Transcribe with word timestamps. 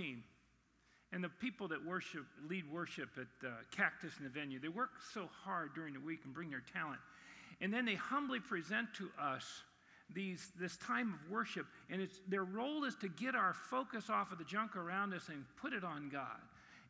Troy 0.00 0.08
and 0.08 0.16
his 0.16 0.20
team, 0.20 0.24
and 1.12 1.24
the 1.24 1.28
people 1.28 1.68
that 1.68 1.84
worship, 1.84 2.24
lead 2.48 2.70
worship 2.70 3.10
at 3.16 3.46
uh, 3.46 3.52
Cactus 3.70 4.12
in 4.18 4.24
the 4.24 4.30
venue, 4.30 4.60
they 4.60 4.68
work 4.68 4.90
so 5.12 5.28
hard 5.44 5.74
during 5.74 5.94
the 5.94 6.00
week 6.00 6.20
and 6.24 6.32
bring 6.32 6.50
their 6.50 6.62
talent. 6.72 7.00
And 7.60 7.72
then 7.72 7.84
they 7.84 7.96
humbly 7.96 8.40
present 8.40 8.88
to 8.94 9.10
us 9.20 9.44
these, 10.14 10.52
this 10.58 10.76
time 10.78 11.14
of 11.14 11.30
worship, 11.30 11.66
and 11.88 12.00
it's, 12.00 12.20
their 12.28 12.44
role 12.44 12.84
is 12.84 12.96
to 12.96 13.08
get 13.08 13.34
our 13.34 13.54
focus 13.54 14.10
off 14.10 14.32
of 14.32 14.38
the 14.38 14.44
junk 14.44 14.76
around 14.76 15.14
us 15.14 15.28
and 15.28 15.44
put 15.60 15.72
it 15.72 15.84
on 15.84 16.08
God. 16.08 16.40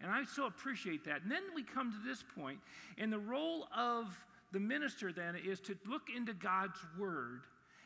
And 0.01 0.11
I 0.11 0.25
so 0.25 0.47
appreciate 0.47 1.05
that. 1.05 1.23
And 1.23 1.31
then 1.31 1.42
we 1.55 1.62
come 1.62 1.92
to 1.92 2.09
this 2.09 2.25
point, 2.39 2.59
and 2.97 3.12
the 3.12 3.19
role 3.19 3.69
of 3.77 4.06
the 4.53 4.61
minister 4.61 5.12
then 5.12 5.37
is 5.37 5.61
to 5.61 5.77
look 5.87 6.09
into 6.15 6.33
God's 6.33 6.79
word 6.98 7.42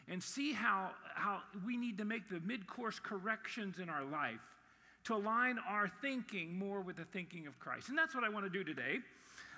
and 0.09 0.23
see 0.23 0.53
how, 0.53 0.91
how 1.15 1.41
we 1.67 1.77
need 1.77 1.99
to 1.99 2.05
make 2.05 2.29
the 2.29 2.41
mid 2.41 2.67
course 2.67 3.01
corrections 3.01 3.79
in 3.81 3.89
our 3.89 4.05
life 4.05 4.41
to 5.05 5.15
align 5.15 5.59
our 5.69 5.91
thinking 6.01 6.59
more 6.59 6.81
with 6.81 6.97
the 6.97 7.05
thinking 7.05 7.47
of 7.47 7.59
Christ. 7.59 7.89
And 7.89 7.99
that's 7.99 8.15
what 8.15 8.25
I 8.25 8.29
want 8.29 8.47
to 8.47 8.51
do 8.51 8.65
today. 8.65 8.99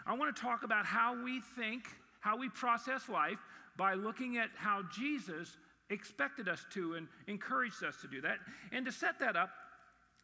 I 0.06 0.14
want 0.14 0.34
to 0.34 0.42
talk 0.42 0.62
about 0.62 0.86
how 0.86 1.22
we 1.22 1.40
think, 1.56 1.84
how 2.20 2.36
we 2.36 2.48
process 2.48 3.08
life 3.08 3.38
by 3.76 3.94
looking 3.94 4.38
at 4.38 4.50
how 4.56 4.82
Jesus 4.92 5.56
expected 5.90 6.48
us 6.48 6.64
to 6.72 6.94
and 6.94 7.06
encouraged 7.26 7.84
us 7.84 7.96
to 8.00 8.08
do 8.08 8.20
that. 8.22 8.38
And 8.72 8.84
to 8.86 8.92
set 8.92 9.18
that 9.20 9.36
up, 9.36 9.50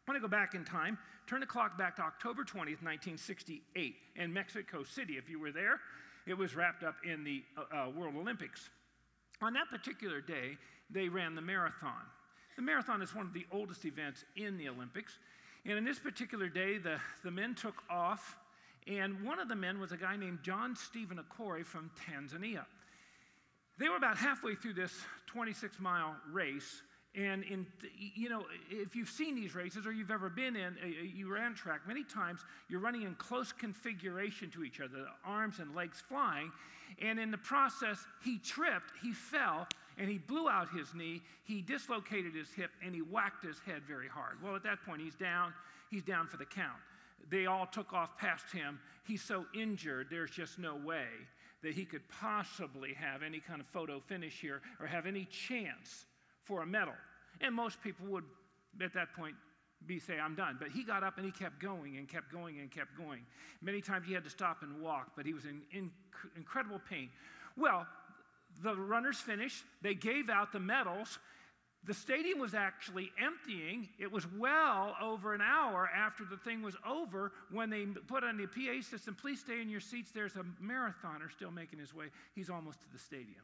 I 0.05 0.11
want 0.11 0.21
to 0.21 0.27
go 0.27 0.31
back 0.31 0.53
in 0.53 0.65
time, 0.65 0.97
turn 1.27 1.39
the 1.39 1.45
clock 1.45 1.77
back 1.77 1.95
to 1.97 2.01
October 2.01 2.43
20th, 2.43 2.83
1968, 2.83 3.95
in 4.17 4.33
Mexico 4.33 4.83
City. 4.83 5.13
If 5.13 5.29
you 5.29 5.39
were 5.39 5.51
there, 5.51 5.79
it 6.27 6.37
was 6.37 6.55
wrapped 6.55 6.83
up 6.83 6.95
in 7.05 7.23
the 7.23 7.43
uh, 7.57 7.87
uh, 7.87 7.89
World 7.89 8.15
Olympics. 8.17 8.69
On 9.41 9.53
that 9.53 9.69
particular 9.69 10.19
day, 10.19 10.57
they 10.89 11.07
ran 11.07 11.35
the 11.35 11.41
marathon. 11.41 12.01
The 12.55 12.61
marathon 12.61 13.01
is 13.01 13.15
one 13.15 13.25
of 13.25 13.33
the 13.33 13.45
oldest 13.51 13.85
events 13.85 14.23
in 14.35 14.57
the 14.57 14.69
Olympics. 14.69 15.17
And 15.65 15.77
in 15.77 15.85
this 15.85 15.99
particular 15.99 16.49
day, 16.49 16.77
the, 16.77 16.97
the 17.23 17.31
men 17.31 17.55
took 17.55 17.75
off, 17.89 18.35
and 18.87 19.23
one 19.23 19.39
of 19.39 19.47
the 19.47 19.55
men 19.55 19.79
was 19.79 19.91
a 19.91 19.97
guy 19.97 20.17
named 20.17 20.39
John 20.43 20.75
Stephen 20.75 21.17
Akhwari 21.17 21.65
from 21.65 21.89
Tanzania. 22.07 22.65
They 23.79 23.89
were 23.89 23.95
about 23.95 24.17
halfway 24.17 24.55
through 24.55 24.73
this 24.73 24.93
26 25.27 25.79
mile 25.79 26.15
race. 26.31 26.81
And 27.15 27.43
in, 27.43 27.65
you 28.15 28.29
know, 28.29 28.45
if 28.69 28.95
you've 28.95 29.09
seen 29.09 29.35
these 29.35 29.55
races 29.55 29.85
or 29.85 29.91
you've 29.91 30.11
ever 30.11 30.29
been 30.29 30.55
in, 30.55 30.75
uh, 30.83 30.87
you 30.87 31.31
ran 31.31 31.53
track, 31.53 31.81
many 31.87 32.03
times 32.03 32.41
you're 32.69 32.79
running 32.79 33.03
in 33.03 33.15
close 33.15 33.51
configuration 33.51 34.49
to 34.51 34.63
each 34.63 34.79
other, 34.79 35.05
arms 35.23 35.59
and 35.59 35.75
legs 35.75 36.03
flying. 36.07 36.51
And 37.01 37.19
in 37.19 37.31
the 37.31 37.37
process, 37.37 37.99
he 38.23 38.39
tripped, 38.39 38.91
he 39.01 39.13
fell, 39.13 39.67
and 39.97 40.09
he 40.09 40.17
blew 40.17 40.49
out 40.49 40.69
his 40.69 40.93
knee. 40.93 41.21
He 41.43 41.61
dislocated 41.61 42.33
his 42.33 42.49
hip 42.51 42.71
and 42.83 42.93
he 42.93 43.01
whacked 43.01 43.43
his 43.43 43.59
head 43.59 43.83
very 43.87 44.07
hard. 44.07 44.41
Well, 44.43 44.55
at 44.55 44.63
that 44.63 44.83
point, 44.85 45.01
he's 45.01 45.15
down. 45.15 45.53
He's 45.89 46.03
down 46.03 46.27
for 46.27 46.37
the 46.37 46.45
count. 46.45 46.79
They 47.29 47.45
all 47.45 47.65
took 47.65 47.93
off 47.93 48.17
past 48.17 48.51
him. 48.51 48.79
He's 49.05 49.21
so 49.21 49.45
injured, 49.53 50.07
there's 50.09 50.31
just 50.31 50.59
no 50.59 50.75
way 50.75 51.05
that 51.61 51.73
he 51.73 51.85
could 51.85 52.07
possibly 52.09 52.93
have 52.93 53.23
any 53.23 53.39
kind 53.39 53.61
of 53.61 53.67
photo 53.67 53.99
finish 53.99 54.39
here 54.39 54.61
or 54.79 54.85
have 54.85 55.05
any 55.05 55.25
chance 55.25 56.05
for 56.43 56.61
a 56.61 56.65
medal. 56.65 56.93
And 57.41 57.55
most 57.55 57.81
people 57.81 58.05
would, 58.07 58.25
at 58.81 58.93
that 58.93 59.13
point, 59.13 59.35
be 59.87 59.99
say, 59.99 60.19
I'm 60.19 60.35
done. 60.35 60.57
But 60.59 60.69
he 60.69 60.83
got 60.83 61.03
up 61.03 61.17
and 61.17 61.25
he 61.25 61.31
kept 61.31 61.59
going 61.59 61.97
and 61.97 62.07
kept 62.07 62.31
going 62.31 62.59
and 62.59 62.69
kept 62.69 62.97
going. 62.97 63.21
Many 63.61 63.81
times 63.81 64.07
he 64.07 64.13
had 64.13 64.23
to 64.23 64.29
stop 64.29 64.61
and 64.61 64.81
walk, 64.81 65.11
but 65.15 65.25
he 65.25 65.33
was 65.33 65.45
in, 65.45 65.61
in 65.71 65.89
incredible 66.35 66.81
pain. 66.89 67.09
Well, 67.57 67.85
the 68.61 68.75
runners 68.75 69.17
finished, 69.17 69.63
they 69.81 69.95
gave 69.95 70.29
out 70.29 70.51
the 70.51 70.59
medals. 70.59 71.19
The 71.85 71.93
stadium 71.93 72.39
was 72.39 72.53
actually 72.53 73.11
emptying. 73.21 73.89
It 73.99 74.11
was 74.11 74.25
well 74.37 74.95
over 75.01 75.33
an 75.33 75.41
hour 75.41 75.89
after 75.93 76.23
the 76.23 76.37
thing 76.37 76.61
was 76.61 76.77
over 76.87 77.33
when 77.51 77.69
they 77.69 77.85
put 77.85 78.23
on 78.23 78.37
the 78.37 78.47
PA 78.47 78.81
system, 78.81 79.15
please 79.19 79.41
stay 79.41 79.61
in 79.61 79.69
your 79.69 79.81
seats. 79.81 80.11
There's 80.13 80.37
a 80.37 80.45
marathoner 80.63 81.29
still 81.31 81.51
making 81.51 81.79
his 81.79 81.93
way. 81.93 82.05
He's 82.35 82.49
almost 82.49 82.79
to 82.81 82.87
the 82.93 82.99
stadium. 82.99 83.41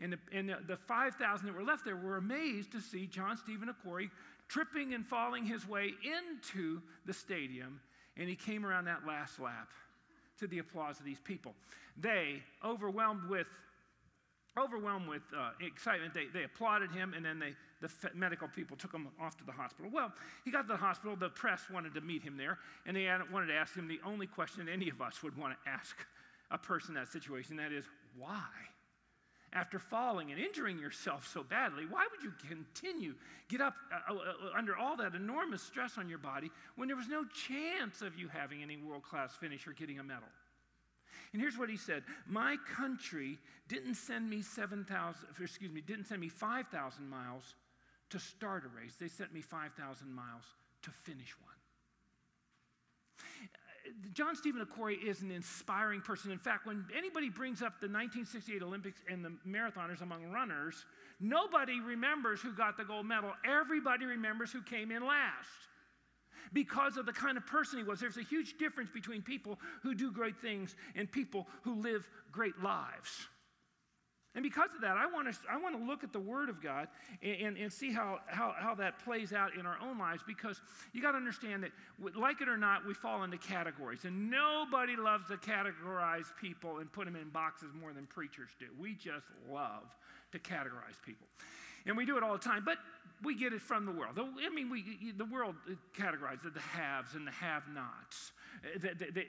And 0.00 0.12
the, 0.12 0.18
and 0.32 0.48
the, 0.48 0.58
the 0.66 0.76
5,000 0.76 1.46
that 1.46 1.54
were 1.54 1.64
left 1.64 1.84
there 1.84 1.96
were 1.96 2.16
amazed 2.16 2.72
to 2.72 2.80
see 2.80 3.06
John 3.06 3.36
Stephen 3.36 3.68
Akhwari 3.68 4.10
tripping 4.48 4.94
and 4.94 5.06
falling 5.06 5.44
his 5.44 5.66
way 5.66 5.92
into 6.04 6.80
the 7.04 7.12
stadium. 7.12 7.80
And 8.16 8.28
he 8.28 8.36
came 8.36 8.64
around 8.64 8.84
that 8.84 9.06
last 9.06 9.40
lap 9.40 9.70
to 10.38 10.46
the 10.46 10.58
applause 10.58 10.98
of 10.98 11.04
these 11.04 11.20
people. 11.20 11.54
They, 11.96 12.42
overwhelmed 12.64 13.28
with 13.28 13.48
overwhelmed 14.58 15.08
with 15.08 15.22
uh, 15.36 15.50
excitement, 15.60 16.12
they, 16.12 16.26
they 16.32 16.44
applauded 16.44 16.90
him, 16.90 17.14
and 17.14 17.24
then 17.24 17.38
they, 17.38 17.54
the 17.80 17.90
medical 18.14 18.48
people 18.48 18.76
took 18.76 18.92
him 18.92 19.08
off 19.20 19.36
to 19.38 19.44
the 19.44 19.52
hospital. 19.52 19.90
Well, 19.92 20.12
he 20.44 20.50
got 20.50 20.62
to 20.62 20.68
the 20.68 20.76
hospital. 20.76 21.16
The 21.16 21.30
press 21.30 21.62
wanted 21.72 21.94
to 21.94 22.00
meet 22.00 22.22
him 22.22 22.36
there, 22.36 22.58
and 22.86 22.96
they 22.96 23.08
wanted 23.32 23.46
to 23.46 23.54
ask 23.54 23.74
him 23.74 23.88
the 23.88 24.00
only 24.04 24.26
question 24.26 24.68
any 24.68 24.88
of 24.90 25.00
us 25.00 25.22
would 25.22 25.36
want 25.36 25.54
to 25.54 25.70
ask 25.70 25.96
a 26.50 26.58
person 26.58 26.94
in 26.96 27.00
that 27.02 27.10
situation 27.10 27.56
that 27.56 27.72
is, 27.72 27.84
why? 28.18 28.48
After 29.54 29.78
falling 29.78 30.30
and 30.30 30.40
injuring 30.40 30.78
yourself 30.78 31.28
so 31.30 31.42
badly, 31.42 31.84
why 31.88 32.06
would 32.10 32.22
you 32.22 32.32
continue, 32.48 33.14
get 33.48 33.60
up 33.60 33.74
uh, 33.92 34.12
uh, 34.12 34.16
uh 34.16 34.56
under 34.56 34.76
all 34.76 34.96
that 34.96 35.14
enormous 35.14 35.62
stress 35.62 35.98
on 35.98 36.08
your 36.08 36.18
body 36.18 36.50
when 36.76 36.88
there 36.88 36.96
was 36.96 37.08
no 37.08 37.24
chance 37.24 38.00
of 38.00 38.18
you 38.18 38.28
having 38.28 38.62
any 38.62 38.76
world 38.76 39.02
class 39.02 39.34
finish 39.34 39.66
or 39.66 39.72
getting 39.72 39.98
a 39.98 40.02
medal? 40.02 40.28
And 41.32 41.40
here's 41.40 41.58
what 41.58 41.70
he 41.70 41.76
said 41.76 42.02
My 42.26 42.56
country 42.76 43.38
didn't 43.68 43.94
send 43.94 44.28
me 44.28 44.42
7,000, 44.42 45.28
excuse 45.40 45.72
me, 45.72 45.80
didn't 45.80 46.06
send 46.06 46.20
me 46.20 46.28
5,000 46.28 47.08
miles 47.08 47.54
to 48.10 48.18
start 48.18 48.64
a 48.64 48.68
race. 48.68 48.96
They 49.00 49.08
sent 49.08 49.32
me 49.32 49.40
5,000 49.40 50.12
miles 50.12 50.44
to 50.82 50.90
finish 50.90 51.34
one. 51.40 51.52
John 54.12 54.36
Stephen 54.36 54.64
Akhwari 54.64 55.02
is 55.02 55.22
an 55.22 55.30
inspiring 55.30 56.00
person. 56.00 56.30
In 56.30 56.38
fact, 56.38 56.66
when 56.66 56.84
anybody 56.96 57.28
brings 57.28 57.62
up 57.62 57.80
the 57.80 57.88
1968 57.88 58.62
Olympics 58.62 59.00
and 59.10 59.24
the 59.24 59.32
marathoners 59.46 60.02
among 60.02 60.30
runners, 60.30 60.84
nobody 61.20 61.80
remembers 61.80 62.40
who 62.40 62.52
got 62.52 62.76
the 62.76 62.84
gold 62.84 63.06
medal. 63.06 63.32
Everybody 63.44 64.04
remembers 64.04 64.52
who 64.52 64.62
came 64.62 64.90
in 64.90 65.04
last 65.04 65.48
because 66.52 66.96
of 66.96 67.06
the 67.06 67.12
kind 67.12 67.36
of 67.36 67.46
person 67.46 67.78
he 67.78 67.84
was. 67.84 68.00
There's 68.00 68.16
a 68.16 68.22
huge 68.22 68.58
difference 68.58 68.90
between 68.90 69.22
people 69.22 69.58
who 69.82 69.94
do 69.94 70.10
great 70.10 70.36
things 70.40 70.74
and 70.94 71.10
people 71.10 71.46
who 71.62 71.74
live 71.74 72.08
great 72.30 72.58
lives. 72.62 73.28
And 74.34 74.42
because 74.42 74.70
of 74.74 74.80
that, 74.80 74.96
I 74.96 75.06
want 75.06 75.30
to, 75.30 75.38
I 75.50 75.58
want 75.58 75.78
to 75.78 75.84
look 75.84 76.02
at 76.04 76.12
the 76.12 76.20
Word 76.20 76.48
of 76.48 76.62
God 76.62 76.88
and, 77.22 77.36
and, 77.36 77.56
and 77.58 77.72
see 77.72 77.92
how, 77.92 78.20
how, 78.26 78.54
how 78.58 78.74
that 78.76 78.98
plays 79.04 79.34
out 79.34 79.54
in 79.58 79.66
our 79.66 79.76
own 79.82 79.98
lives 79.98 80.22
because 80.26 80.62
you 80.94 81.02
got 81.02 81.10
to 81.10 81.18
understand 81.18 81.62
that, 81.64 81.72
like 82.16 82.40
it 82.40 82.48
or 82.48 82.56
not, 82.56 82.86
we 82.86 82.94
fall 82.94 83.24
into 83.24 83.36
categories. 83.36 84.06
And 84.06 84.30
nobody 84.30 84.96
loves 84.96 85.28
to 85.28 85.36
categorize 85.36 86.24
people 86.40 86.78
and 86.78 86.90
put 86.90 87.04
them 87.04 87.14
in 87.14 87.28
boxes 87.28 87.68
more 87.78 87.92
than 87.92 88.06
preachers 88.06 88.48
do. 88.58 88.66
We 88.80 88.94
just 88.94 89.26
love 89.52 89.94
to 90.32 90.38
categorize 90.38 90.96
people. 91.04 91.26
And 91.86 91.96
we 91.96 92.04
do 92.04 92.16
it 92.16 92.22
all 92.22 92.32
the 92.32 92.38
time. 92.38 92.62
But 92.64 92.78
we 93.22 93.34
get 93.34 93.52
it 93.52 93.60
from 93.60 93.86
the 93.86 93.92
world. 93.92 94.18
I 94.18 94.54
mean, 94.54 94.70
we, 94.70 95.12
the 95.16 95.24
world 95.24 95.54
categorizes 95.96 96.54
the 96.54 96.60
haves 96.60 97.14
and 97.14 97.26
the 97.26 97.30
have 97.30 97.62
nots. 97.72 98.32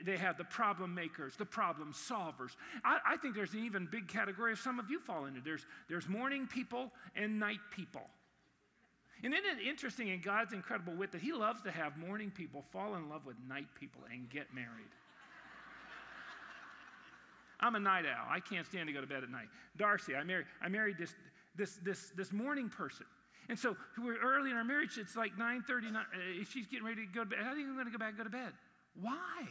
They, 0.04 0.16
have 0.16 0.36
the 0.36 0.44
problem 0.44 0.94
makers, 0.94 1.34
the 1.36 1.44
problem 1.44 1.92
solvers. 1.92 2.56
I, 2.84 2.98
I, 3.06 3.16
think 3.16 3.34
there's 3.34 3.52
an 3.52 3.64
even 3.64 3.88
big 3.90 4.06
category 4.06 4.52
of 4.52 4.58
some 4.58 4.78
of 4.78 4.90
you 4.90 5.00
fall 5.00 5.26
into. 5.26 5.40
There's, 5.40 5.66
there's 5.88 6.08
morning 6.08 6.46
people 6.46 6.92
and 7.16 7.38
night 7.38 7.60
people. 7.70 8.02
And 9.22 9.32
isn't 9.32 9.60
it 9.60 9.66
interesting 9.66 10.08
in 10.08 10.20
God's 10.20 10.52
incredible 10.52 10.94
wit 10.94 11.12
that 11.12 11.20
He 11.20 11.32
loves 11.32 11.62
to 11.62 11.70
have 11.70 11.96
morning 11.96 12.30
people 12.30 12.64
fall 12.72 12.94
in 12.96 13.08
love 13.08 13.26
with 13.26 13.36
night 13.48 13.68
people 13.78 14.02
and 14.12 14.28
get 14.28 14.52
married? 14.54 14.68
I'm 17.60 17.74
a 17.74 17.80
night 17.80 18.04
owl. 18.06 18.26
I 18.28 18.40
can't 18.40 18.66
stand 18.66 18.88
to 18.88 18.92
go 18.92 19.00
to 19.00 19.06
bed 19.06 19.22
at 19.22 19.30
night. 19.30 19.48
Darcy, 19.76 20.14
I 20.14 20.24
married, 20.24 20.46
I 20.60 20.68
married 20.68 20.98
this, 20.98 21.14
this, 21.56 21.78
this, 21.84 22.12
this 22.16 22.32
morning 22.32 22.68
person. 22.68 23.06
And 23.48 23.58
so 23.58 23.76
we're 24.02 24.18
early 24.18 24.50
in 24.50 24.56
our 24.56 24.64
marriage. 24.64 24.96
It's 24.98 25.16
like 25.16 25.36
9.30. 25.36 25.94
Uh, 25.94 26.00
she's 26.50 26.66
getting 26.66 26.86
ready 26.86 27.06
to 27.06 27.12
go 27.12 27.24
to 27.24 27.30
bed. 27.30 27.40
I 27.40 27.54
think 27.54 27.68
I'm 27.68 27.74
going 27.74 27.86
to 27.86 27.92
go 27.92 27.98
back 27.98 28.10
and 28.10 28.18
go 28.18 28.24
to 28.24 28.30
bed. 28.30 28.52
Why? 29.00 29.46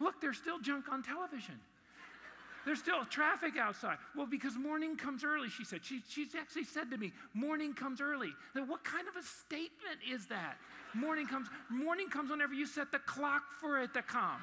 Look, 0.00 0.20
there's 0.20 0.38
still 0.38 0.58
junk 0.58 0.86
on 0.90 1.02
television. 1.02 1.54
There's 2.64 2.78
still 2.78 3.04
traffic 3.04 3.56
outside. 3.58 3.98
Well, 4.16 4.26
because 4.26 4.56
morning 4.56 4.96
comes 4.96 5.22
early, 5.22 5.50
she 5.50 5.64
said. 5.64 5.84
She, 5.84 6.00
she's 6.08 6.34
actually 6.34 6.64
said 6.64 6.90
to 6.90 6.96
me, 6.96 7.12
morning 7.34 7.74
comes 7.74 8.00
early. 8.00 8.30
Now, 8.54 8.64
what 8.64 8.82
kind 8.84 9.06
of 9.06 9.16
a 9.16 9.22
statement 9.22 10.00
is 10.10 10.26
that? 10.28 10.56
Morning 10.94 11.26
comes, 11.26 11.48
morning 11.70 12.08
comes 12.08 12.30
whenever 12.30 12.54
you 12.54 12.66
set 12.66 12.90
the 12.90 13.00
clock 13.00 13.42
for 13.60 13.80
it 13.82 13.92
to 13.94 14.02
come. 14.02 14.40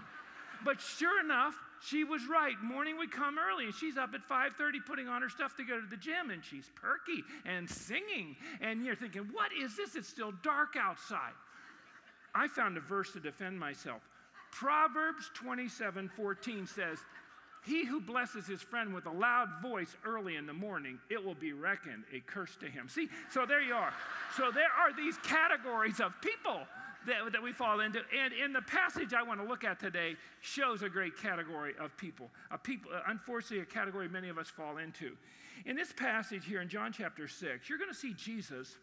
But 0.63 0.79
sure 0.79 1.19
enough, 1.19 1.55
she 1.83 2.04
was 2.04 2.22
right. 2.30 2.56
Morning 2.62 2.98
would 2.98 3.12
come 3.12 3.38
early, 3.39 3.66
and 3.66 3.74
she's 3.74 3.98
up 3.98 4.13
at 4.13 4.22
5:30 4.28 4.86
putting 4.86 5.07
on 5.07 5.22
her 5.22 5.30
stuff 5.30 5.56
to 5.57 5.63
go 5.63 5.80
to 5.80 5.88
the 5.88 5.98
gym, 5.98 6.30
and 6.30 6.44
she's 6.44 6.69
perky 6.75 7.24
and 7.45 7.69
singing. 7.69 8.36
And 8.62 8.86
you're 8.86 8.95
thinking, 8.95 9.30
what 9.31 9.51
is 9.51 9.75
this? 9.75 9.95
It's 9.95 10.07
still 10.07 10.33
dark 10.44 10.75
outside. 10.80 11.33
I 12.33 12.48
found 12.48 12.78
a 12.78 12.81
verse 12.81 13.12
to 13.13 13.19
defend 13.19 13.60
myself. 13.60 14.01
Proverbs 14.51 15.30
27:14 15.36 16.68
says, 16.68 17.00
he 17.63 17.86
who 17.86 18.01
blesses 18.01 18.48
his 18.48 18.62
friend 18.62 18.94
with 18.94 19.06
a 19.06 19.12
loud 19.12 19.48
voice 19.62 19.95
early 20.04 20.36
in 20.36 20.48
the 20.48 20.54
morning, 20.54 21.00
it 21.10 21.24
will 21.24 21.36
be 21.36 21.54
reckoned 21.54 22.06
a 22.12 22.19
curse 22.22 22.56
to 22.60 22.66
him. 22.66 22.89
See, 22.89 23.07
so 23.30 23.45
there 23.45 23.62
you 23.62 23.75
are. 23.75 23.94
So 24.36 24.50
there 24.51 24.72
are 24.80 24.92
these 24.94 25.16
categories 25.18 26.00
of 26.00 26.19
people 26.22 26.62
that, 27.07 27.31
that 27.31 27.42
we 27.42 27.51
fall 27.51 27.80
into. 27.80 28.00
And 28.18 28.33
in 28.33 28.53
the 28.53 28.62
passage 28.62 29.13
I 29.13 29.24
want 29.24 29.39
to 29.42 29.48
look 29.48 29.63
at 29.63 29.80
today 29.80 30.15
shows 30.42 30.83
a 30.83 30.89
great 30.89 31.18
category 31.18 31.74
of 31.80 31.95
people. 31.98 32.30
A 32.51 32.57
people, 32.57 32.92
uh, 32.94 33.01
unfortunately, 33.07 33.59
a 33.59 33.65
category 33.65 34.07
many 34.07 34.30
of 34.30 34.38
us 34.38 34.50
fall 34.50 34.77
into. 34.77 35.15
In 35.65 35.75
this 35.75 35.92
passage 35.92 36.45
here 36.45 36.62
in 36.62 36.69
John 36.69 36.92
chapter 36.92 37.27
6, 37.27 37.69
you're 37.69 37.77
going 37.77 37.92
to 37.92 37.98
see 37.98 38.13
Jesus. 38.13 38.77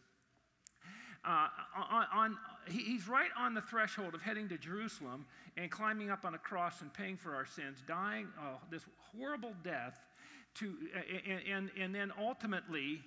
Uh, 1.25 1.49
on, 1.91 2.07
on, 2.15 2.37
he's 2.69 3.09
right 3.09 3.31
on 3.37 3.53
the 3.53 3.61
threshold 3.61 4.15
of 4.15 4.23
heading 4.23 4.49
to 4.49 4.57
Jerusalem 4.57 5.27
and 5.57 5.71
climbing 5.71 6.11
up 6.11 6.25
on 6.25 6.35
a 6.35 6.39
cross 6.39 6.81
and 6.81 6.93
paying 6.95 7.17
for 7.17 7.35
our 7.35 7.45
sins, 7.45 7.83
dying 7.87 8.29
uh, 8.39 8.57
this 8.71 8.83
horrible 9.13 9.53
death, 9.65 9.99
to, 10.55 10.77
and, 11.29 11.41
and, 11.51 11.71
and 11.79 11.95
then 11.95 12.13
ultimately 12.19 13.01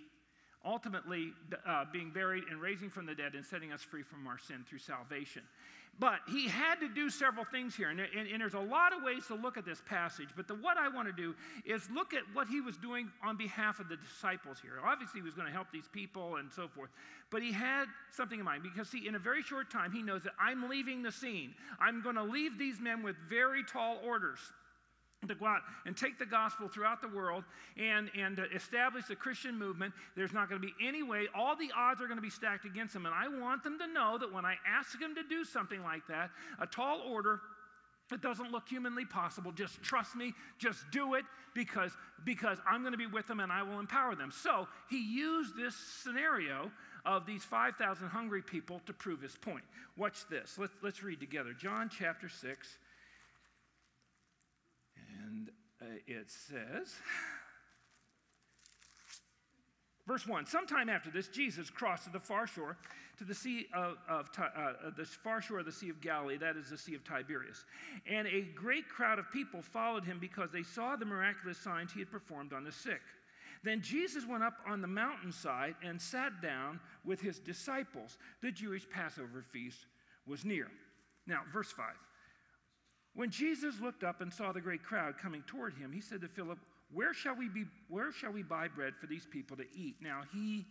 ultimately 0.65 1.33
uh, 1.67 1.85
being 1.91 2.11
buried 2.11 2.43
and 2.49 2.61
raising 2.61 2.89
from 2.89 3.05
the 3.05 3.15
dead 3.15 3.33
and 3.33 3.45
setting 3.45 3.71
us 3.71 3.81
free 3.81 4.03
from 4.03 4.27
our 4.27 4.37
sin 4.37 4.63
through 4.67 4.79
salvation. 4.79 5.41
But 5.99 6.19
he 6.27 6.47
had 6.47 6.79
to 6.79 6.87
do 6.87 7.09
several 7.09 7.45
things 7.45 7.75
here, 7.75 7.89
and, 7.89 7.99
and, 7.99 8.27
and, 8.27 8.41
there's 8.41 8.53
a 8.53 8.59
lot 8.59 8.95
of 8.95 9.03
ways 9.03 9.27
to 9.27 9.35
look 9.35 9.57
at 9.57 9.65
this 9.65 9.81
passage. 9.85 10.29
But 10.35 10.47
the, 10.47 10.55
what 10.55 10.77
I 10.77 10.87
want 10.87 11.07
to 11.07 11.13
do 11.13 11.35
is 11.65 11.87
look 11.91 12.13
at 12.13 12.23
what 12.33 12.47
he 12.47 12.61
was 12.61 12.77
doing 12.77 13.11
on 13.23 13.37
behalf 13.37 13.79
of 13.79 13.89
the 13.89 13.97
disciples 13.97 14.57
here. 14.61 14.79
Obviously, 14.83 15.19
he 15.19 15.25
was 15.25 15.35
going 15.35 15.47
to 15.47 15.53
help 15.53 15.67
these 15.71 15.87
people 15.91 16.37
and 16.37 16.51
so 16.51 16.67
forth, 16.67 16.89
but 17.29 17.43
he 17.43 17.51
had 17.51 17.85
something 18.11 18.39
in 18.39 18.45
mind 18.45 18.63
because, 18.63 18.89
see, 18.89 19.05
in 19.07 19.15
a 19.15 19.19
very 19.19 19.43
short 19.43 19.69
time, 19.69 19.91
he 19.91 20.01
knows 20.01 20.23
that 20.23 20.33
I'm 20.39 20.69
leaving 20.69 21.03
the 21.03 21.11
scene. 21.11 21.53
I'm 21.79 22.01
going 22.01 22.15
to 22.15 22.23
leave 22.23 22.57
these 22.57 22.79
men 22.79 23.03
with 23.03 23.17
very 23.29 23.63
tall 23.63 23.99
orders 24.03 24.39
to 25.27 25.35
go 25.35 25.45
out 25.45 25.61
and 25.85 25.95
take 25.95 26.17
the 26.17 26.25
gospel 26.25 26.67
throughout 26.67 27.01
the 27.01 27.07
world 27.07 27.43
and, 27.77 28.09
and 28.17 28.41
establish 28.55 29.05
the 29.05 29.15
Christian 29.15 29.57
movement. 29.57 29.93
There's 30.15 30.33
not 30.33 30.49
going 30.49 30.59
to 30.59 30.67
be 30.67 30.73
any 30.85 31.03
way, 31.03 31.27
all 31.35 31.55
the 31.55 31.69
odds 31.77 32.01
are 32.01 32.07
going 32.07 32.17
to 32.17 32.23
be 32.23 32.29
stacked 32.29 32.65
against 32.65 32.93
them. 32.93 33.05
And 33.05 33.13
I 33.13 33.27
want 33.27 33.63
them 33.63 33.77
to 33.79 33.87
know 33.87 34.17
that 34.17 34.33
when 34.33 34.45
I 34.45 34.55
ask 34.67 34.99
them 34.99 35.13
to 35.15 35.23
do 35.23 35.45
something 35.45 35.83
like 35.83 36.07
that, 36.07 36.31
a 36.59 36.65
tall 36.65 37.01
order, 37.07 37.39
it 38.11 38.21
doesn't 38.21 38.51
look 38.51 38.67
humanly 38.67 39.05
possible. 39.05 39.51
Just 39.51 39.81
trust 39.83 40.15
me, 40.15 40.33
just 40.57 40.79
do 40.91 41.13
it 41.13 41.23
because, 41.53 41.91
because 42.25 42.57
I'm 42.67 42.81
going 42.81 42.93
to 42.93 42.97
be 42.97 43.07
with 43.07 43.27
them 43.27 43.39
and 43.39 43.51
I 43.51 43.61
will 43.63 43.79
empower 43.79 44.15
them. 44.15 44.31
So 44.31 44.67
he 44.89 45.01
used 45.01 45.55
this 45.55 45.75
scenario 45.75 46.71
of 47.05 47.25
these 47.25 47.43
5,000 47.43 48.07
hungry 48.07 48.41
people 48.41 48.81
to 48.85 48.93
prove 48.93 49.21
his 49.21 49.35
point. 49.35 49.63
Watch 49.97 50.27
this. 50.29 50.57
Let's, 50.57 50.77
let's 50.81 51.03
read 51.03 51.19
together. 51.19 51.53
John 51.53 51.89
chapter 51.95 52.27
6 52.27 52.77
and 55.31 55.49
uh, 55.81 55.85
it 56.07 56.29
says, 56.29 56.93
verse 60.07 60.27
1 60.27 60.45
Sometime 60.45 60.89
after 60.89 61.09
this, 61.09 61.27
Jesus 61.27 61.69
crossed 61.69 62.05
to 62.05 62.09
the 62.11 62.19
far 62.19 62.45
shore, 62.47 62.77
to 63.17 63.23
the 63.23 63.33
sea 63.33 63.67
of, 63.73 63.97
of 64.09 64.29
uh, 64.37 64.91
the 64.97 65.05
far 65.05 65.41
shore 65.41 65.59
of 65.59 65.65
the 65.65 65.71
Sea 65.71 65.89
of 65.89 66.01
Galilee, 66.01 66.37
that 66.37 66.55
is 66.55 66.69
the 66.69 66.77
Sea 66.77 66.95
of 66.95 67.03
Tiberias. 67.03 67.65
And 68.07 68.27
a 68.27 68.41
great 68.55 68.87
crowd 68.89 69.19
of 69.19 69.31
people 69.31 69.61
followed 69.61 70.03
him 70.03 70.19
because 70.19 70.51
they 70.51 70.63
saw 70.63 70.95
the 70.95 71.05
miraculous 71.05 71.57
signs 71.57 71.91
he 71.91 71.99
had 71.99 72.11
performed 72.11 72.53
on 72.53 72.63
the 72.63 72.71
sick. 72.71 73.01
Then 73.63 73.81
Jesus 73.81 74.25
went 74.25 74.43
up 74.43 74.57
on 74.67 74.81
the 74.81 74.87
mountainside 74.87 75.75
and 75.83 76.01
sat 76.01 76.41
down 76.41 76.79
with 77.05 77.21
his 77.21 77.37
disciples. 77.37 78.17
The 78.41 78.51
Jewish 78.51 78.89
Passover 78.89 79.43
feast 79.51 79.85
was 80.25 80.43
near. 80.43 80.67
Now, 81.27 81.41
verse 81.53 81.71
5. 81.71 81.85
When 83.13 83.29
Jesus 83.29 83.79
looked 83.81 84.03
up 84.03 84.21
and 84.21 84.33
saw 84.33 84.51
the 84.51 84.61
great 84.61 84.83
crowd 84.83 85.17
coming 85.17 85.43
toward 85.45 85.73
him, 85.73 85.91
he 85.91 86.01
said 86.01 86.21
to 86.21 86.27
Philip, 86.27 86.59
Where 86.93 87.13
shall 87.13 87.35
we, 87.35 87.49
be, 87.49 87.65
where 87.89 88.11
shall 88.11 88.31
we 88.31 88.43
buy 88.43 88.67
bread 88.67 88.93
for 88.99 89.07
these 89.07 89.25
people 89.25 89.57
to 89.57 89.65
eat? 89.75 89.95
Now, 90.01 90.21
he 90.33 90.65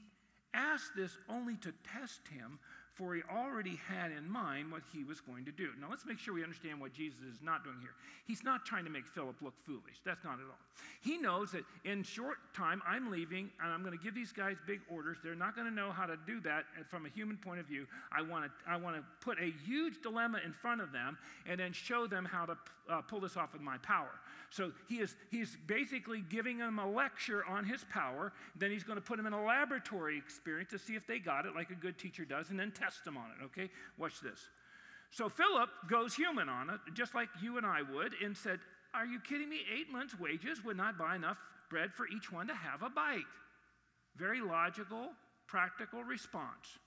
asked 0.55 0.93
this 0.97 1.17
only 1.29 1.57
to 1.57 1.73
test 1.93 2.27
him, 2.29 2.59
for 3.01 3.15
he 3.15 3.23
already 3.33 3.81
had 3.89 4.13
in 4.13 4.31
mind 4.31 4.71
what 4.71 4.83
he 4.93 5.05
was 5.05 5.23
going 5.23 5.47
to 5.47 5.51
do. 5.51 5.71
Now, 5.81 5.87
let's 5.89 6.05
make 6.05 6.19
sure 6.19 6.35
we 6.35 6.43
understand 6.43 6.79
what 6.79 6.93
Jesus 6.93 7.21
is 7.21 7.41
not 7.43 7.65
doing 7.65 7.79
here. 7.81 7.95
He's 8.27 8.45
not 8.45 8.67
trying 8.67 8.85
to 8.85 8.91
make 8.91 9.07
Philip 9.07 9.37
look 9.41 9.55
foolish. 9.65 10.05
That's 10.05 10.23
not 10.23 10.35
at 10.35 10.45
all. 10.45 10.59
He 11.01 11.17
knows 11.17 11.53
that 11.53 11.65
in 11.85 12.03
short 12.03 12.37
time, 12.55 12.83
I'm 12.87 13.11
leaving 13.11 13.49
and 13.63 13.73
I'm 13.73 13.83
going 13.83 13.97
to 13.97 14.05
give 14.05 14.15
these 14.15 14.33
guys 14.33 14.57
big 14.67 14.81
orders. 14.91 15.17
They're 15.25 15.35
not 15.35 15.57
going 15.57 15.67
to 15.67 15.75
know 15.75 15.91
how 15.91 16.05
to 16.05 16.19
do 16.27 16.41
that 16.43 16.65
from 16.91 17.07
a 17.07 17.09
human 17.09 17.39
point 17.39 17.59
of 17.59 17.67
view. 17.67 17.87
I 18.13 18.21
want 18.21 18.45
to, 18.45 18.51
I 18.71 18.77
want 18.77 18.97
to 18.97 19.03
put 19.23 19.39
a 19.41 19.51
huge 19.67 20.03
dilemma 20.03 20.41
in 20.45 20.53
front 20.53 20.83
of 20.83 20.93
them 20.93 21.17
and 21.49 21.59
then 21.59 21.73
show 21.73 22.07
them 22.07 22.27
how 22.27 22.45
to 22.45 22.57
uh, 22.91 23.01
pull 23.01 23.21
this 23.21 23.39
off 23.39 23.55
with 23.55 23.63
my 23.63 23.79
power. 23.79 24.11
So 24.51 24.73
he 24.89 24.97
is, 24.97 25.15
he's 25.31 25.57
basically 25.67 26.23
giving 26.29 26.59
them 26.59 26.81
a 26.81 26.91
lecture 26.91 27.45
on 27.49 27.65
his 27.65 27.85
power. 27.85 28.33
Then 28.57 28.73
he's 28.73 28.83
going 28.83 28.97
to 28.97 29.03
put 29.03 29.17
them 29.17 29.27
in 29.27 29.33
a 29.33 29.43
laboratory 29.43 30.19
experience 30.19 30.71
to 30.71 30.79
see 30.79 30.97
if 30.97 31.07
they 31.07 31.21
got 31.21 31.47
it, 31.47 31.55
like 31.55 31.71
a 31.71 31.75
good 31.75 31.97
teacher 31.99 32.25
does, 32.25 32.51
and 32.51 32.59
then 32.59 32.73
test 32.73 33.05
them 33.05 33.17
on 33.17 33.27
it. 33.39 33.45
Okay? 33.45 33.71
Watch 33.97 34.21
this. 34.21 34.49
So 35.13 35.29
Philip 35.29 35.71
goes 35.89 36.15
human 36.15 36.49
on 36.49 36.69
it, 36.69 36.81
just 36.95 37.15
like 37.15 37.29
you 37.41 37.59
and 37.59 37.67
I 37.67 37.83
would, 37.83 38.13
and 38.23 38.37
said, 38.37 38.59
Are 38.93 39.07
you 39.07 39.21
kidding 39.21 39.49
me? 39.49 39.61
Eight 39.73 39.91
months' 39.91 40.19
wages 40.19 40.65
would 40.65 40.77
not 40.77 40.99
buy 40.99 41.15
enough 41.15 41.39
bread 41.69 41.93
for 41.93 42.09
each 42.09 42.33
one 42.33 42.49
to 42.49 42.55
have 42.55 42.83
a 42.83 42.91
bite. 42.91 43.23
Very 44.17 44.41
logical, 44.41 45.11
practical 45.47 46.03
response. 46.03 46.79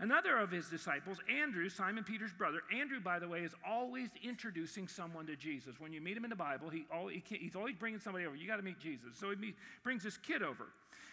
Another 0.00 0.36
of 0.38 0.50
his 0.50 0.68
disciples, 0.68 1.18
Andrew, 1.30 1.68
Simon 1.68 2.04
Peter's 2.04 2.32
brother, 2.32 2.60
Andrew, 2.74 3.00
by 3.00 3.18
the 3.18 3.28
way, 3.28 3.40
is 3.40 3.54
always 3.66 4.08
introducing 4.22 4.88
someone 4.88 5.26
to 5.26 5.36
Jesus. 5.36 5.80
When 5.80 5.92
you 5.92 6.00
meet 6.00 6.16
him 6.16 6.24
in 6.24 6.30
the 6.30 6.36
Bible, 6.36 6.68
he 6.68 6.86
always, 6.92 7.22
he's 7.28 7.56
always 7.56 7.76
bringing 7.76 8.00
somebody 8.00 8.26
over. 8.26 8.36
You 8.36 8.46
got 8.46 8.56
to 8.56 8.62
meet 8.62 8.78
Jesus. 8.78 9.16
So 9.18 9.30
he 9.30 9.54
brings 9.82 10.02
this 10.02 10.16
kid 10.18 10.42
over. 10.42 10.66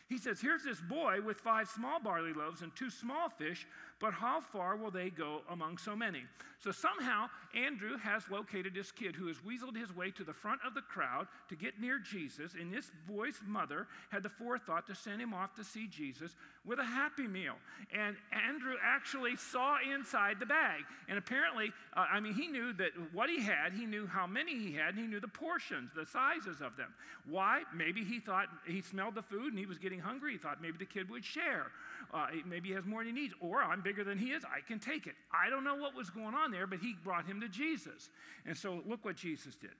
He 0.09 0.17
says, 0.17 0.41
Here's 0.41 0.63
this 0.63 0.81
boy 0.81 1.21
with 1.21 1.39
five 1.39 1.69
small 1.69 1.99
barley 1.99 2.33
loaves 2.33 2.61
and 2.61 2.75
two 2.75 2.89
small 2.89 3.29
fish, 3.29 3.65
but 3.99 4.13
how 4.13 4.41
far 4.41 4.75
will 4.75 4.91
they 4.91 5.09
go 5.09 5.41
among 5.49 5.77
so 5.77 5.95
many? 5.95 6.23
So 6.59 6.71
somehow, 6.71 7.27
Andrew 7.55 7.97
has 7.97 8.23
located 8.29 8.73
this 8.73 8.91
kid 8.91 9.15
who 9.15 9.27
has 9.27 9.37
weaseled 9.37 9.77
his 9.77 9.95
way 9.95 10.11
to 10.11 10.23
the 10.23 10.33
front 10.33 10.61
of 10.65 10.73
the 10.73 10.81
crowd 10.81 11.27
to 11.49 11.55
get 11.55 11.79
near 11.79 11.99
Jesus, 11.99 12.53
and 12.59 12.73
this 12.73 12.91
boy's 13.07 13.39
mother 13.45 13.87
had 14.09 14.23
the 14.23 14.29
forethought 14.29 14.87
to 14.87 14.95
send 14.95 15.21
him 15.21 15.33
off 15.33 15.55
to 15.55 15.63
see 15.63 15.87
Jesus 15.87 16.35
with 16.65 16.79
a 16.79 16.83
happy 16.83 17.27
meal. 17.27 17.55
And 17.91 18.15
Andrew 18.31 18.75
actually 18.81 19.35
saw 19.35 19.77
inside 19.93 20.39
the 20.39 20.45
bag. 20.45 20.81
And 21.09 21.17
apparently, 21.17 21.71
uh, 21.95 22.05
I 22.11 22.19
mean, 22.19 22.33
he 22.33 22.47
knew 22.47 22.71
that 22.73 22.91
what 23.11 23.29
he 23.29 23.41
had, 23.41 23.73
he 23.73 23.85
knew 23.85 24.07
how 24.07 24.25
many 24.25 24.57
he 24.57 24.73
had, 24.73 24.95
and 24.95 24.99
he 24.99 25.07
knew 25.07 25.19
the 25.19 25.27
portions, 25.27 25.91
the 25.93 26.05
sizes 26.05 26.61
of 26.61 26.77
them. 26.77 26.93
Why? 27.27 27.63
Maybe 27.75 28.03
he 28.03 28.19
thought 28.19 28.47
he 28.65 28.81
smelled 28.81 29.15
the 29.15 29.21
food 29.21 29.51
and 29.51 29.59
he 29.59 29.65
was 29.65 29.77
getting 29.77 29.99
hungry. 29.99 30.33
He 30.33 30.37
thought 30.37 30.61
maybe 30.61 30.77
the 30.77 30.85
kid 30.85 31.09
would 31.09 31.25
share. 31.25 31.67
Uh, 32.13 32.27
maybe 32.45 32.69
he 32.69 32.75
has 32.75 32.85
more 32.85 33.03
than 33.03 33.15
he 33.15 33.21
needs. 33.21 33.33
Or 33.41 33.61
I'm 33.61 33.81
bigger 33.81 34.03
than 34.03 34.17
he 34.17 34.27
is. 34.27 34.43
I 34.45 34.61
can 34.65 34.79
take 34.79 35.07
it. 35.07 35.15
I 35.31 35.49
don't 35.49 35.63
know 35.63 35.75
what 35.75 35.95
was 35.95 36.09
going 36.09 36.33
on 36.33 36.51
there, 36.51 36.67
but 36.67 36.79
he 36.79 36.95
brought 37.03 37.25
him 37.25 37.41
to 37.41 37.49
Jesus. 37.49 38.09
And 38.45 38.55
so 38.55 38.81
look 38.87 39.03
what 39.03 39.15
Jesus 39.15 39.55
did. 39.55 39.71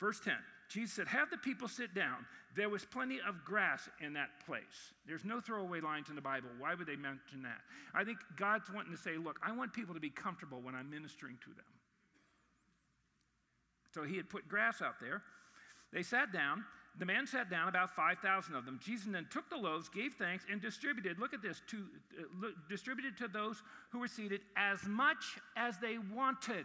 Verse 0.00 0.20
10 0.20 0.34
Jesus 0.68 0.94
said, 0.94 1.08
Have 1.08 1.30
the 1.30 1.38
people 1.38 1.68
sit 1.68 1.94
down. 1.94 2.26
There 2.56 2.68
was 2.68 2.84
plenty 2.84 3.20
of 3.26 3.44
grass 3.44 3.88
in 4.00 4.14
that 4.14 4.30
place. 4.46 4.92
There's 5.06 5.24
no 5.24 5.40
throwaway 5.40 5.80
lines 5.80 6.08
in 6.08 6.14
the 6.14 6.22
Bible. 6.22 6.48
Why 6.58 6.74
would 6.74 6.86
they 6.86 6.96
mention 6.96 7.42
that? 7.42 7.60
I 7.94 8.02
think 8.02 8.18
God's 8.36 8.70
wanting 8.72 8.92
to 8.92 8.98
say, 8.98 9.16
Look, 9.16 9.38
I 9.42 9.52
want 9.52 9.72
people 9.72 9.94
to 9.94 10.00
be 10.00 10.10
comfortable 10.10 10.60
when 10.60 10.74
I'm 10.74 10.90
ministering 10.90 11.38
to 11.42 11.48
them. 11.48 11.64
So 13.94 14.04
he 14.04 14.16
had 14.16 14.28
put 14.28 14.48
grass 14.48 14.82
out 14.82 15.00
there. 15.00 15.22
They 15.92 16.02
sat 16.02 16.32
down. 16.32 16.64
The 16.98 17.04
man 17.04 17.26
sat 17.26 17.50
down, 17.50 17.68
about 17.68 17.94
5,000 17.94 18.54
of 18.54 18.64
them. 18.64 18.80
Jesus 18.82 19.06
then 19.10 19.26
took 19.30 19.50
the 19.50 19.56
loaves, 19.56 19.88
gave 19.90 20.14
thanks, 20.14 20.46
and 20.50 20.62
distributed, 20.62 21.18
look 21.18 21.34
at 21.34 21.42
this, 21.42 21.60
to, 21.68 21.84
uh, 22.42 22.48
distributed 22.70 23.18
to 23.18 23.28
those 23.28 23.62
who 23.90 23.98
were 23.98 24.08
seated 24.08 24.40
as 24.56 24.82
much 24.86 25.38
as 25.56 25.78
they 25.78 25.98
wanted. 25.98 26.64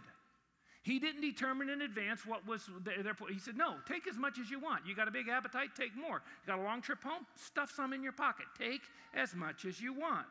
He 0.82 0.98
didn't 0.98 1.20
determine 1.20 1.70
in 1.70 1.82
advance 1.82 2.26
what 2.26 2.46
was 2.46 2.68
their. 2.84 2.96
He 3.30 3.38
said, 3.38 3.56
No, 3.56 3.76
take 3.86 4.08
as 4.08 4.18
much 4.18 4.38
as 4.38 4.50
you 4.50 4.58
want. 4.58 4.84
You 4.84 4.96
got 4.96 5.06
a 5.06 5.12
big 5.12 5.28
appetite, 5.28 5.70
take 5.76 5.96
more. 5.96 6.22
You 6.42 6.46
got 6.46 6.58
a 6.58 6.62
long 6.62 6.82
trip 6.82 7.02
home, 7.02 7.24
stuff 7.36 7.72
some 7.74 7.92
in 7.92 8.02
your 8.02 8.12
pocket. 8.12 8.46
Take 8.58 8.82
as 9.14 9.34
much 9.34 9.64
as 9.64 9.80
you 9.80 9.92
want. 9.92 10.26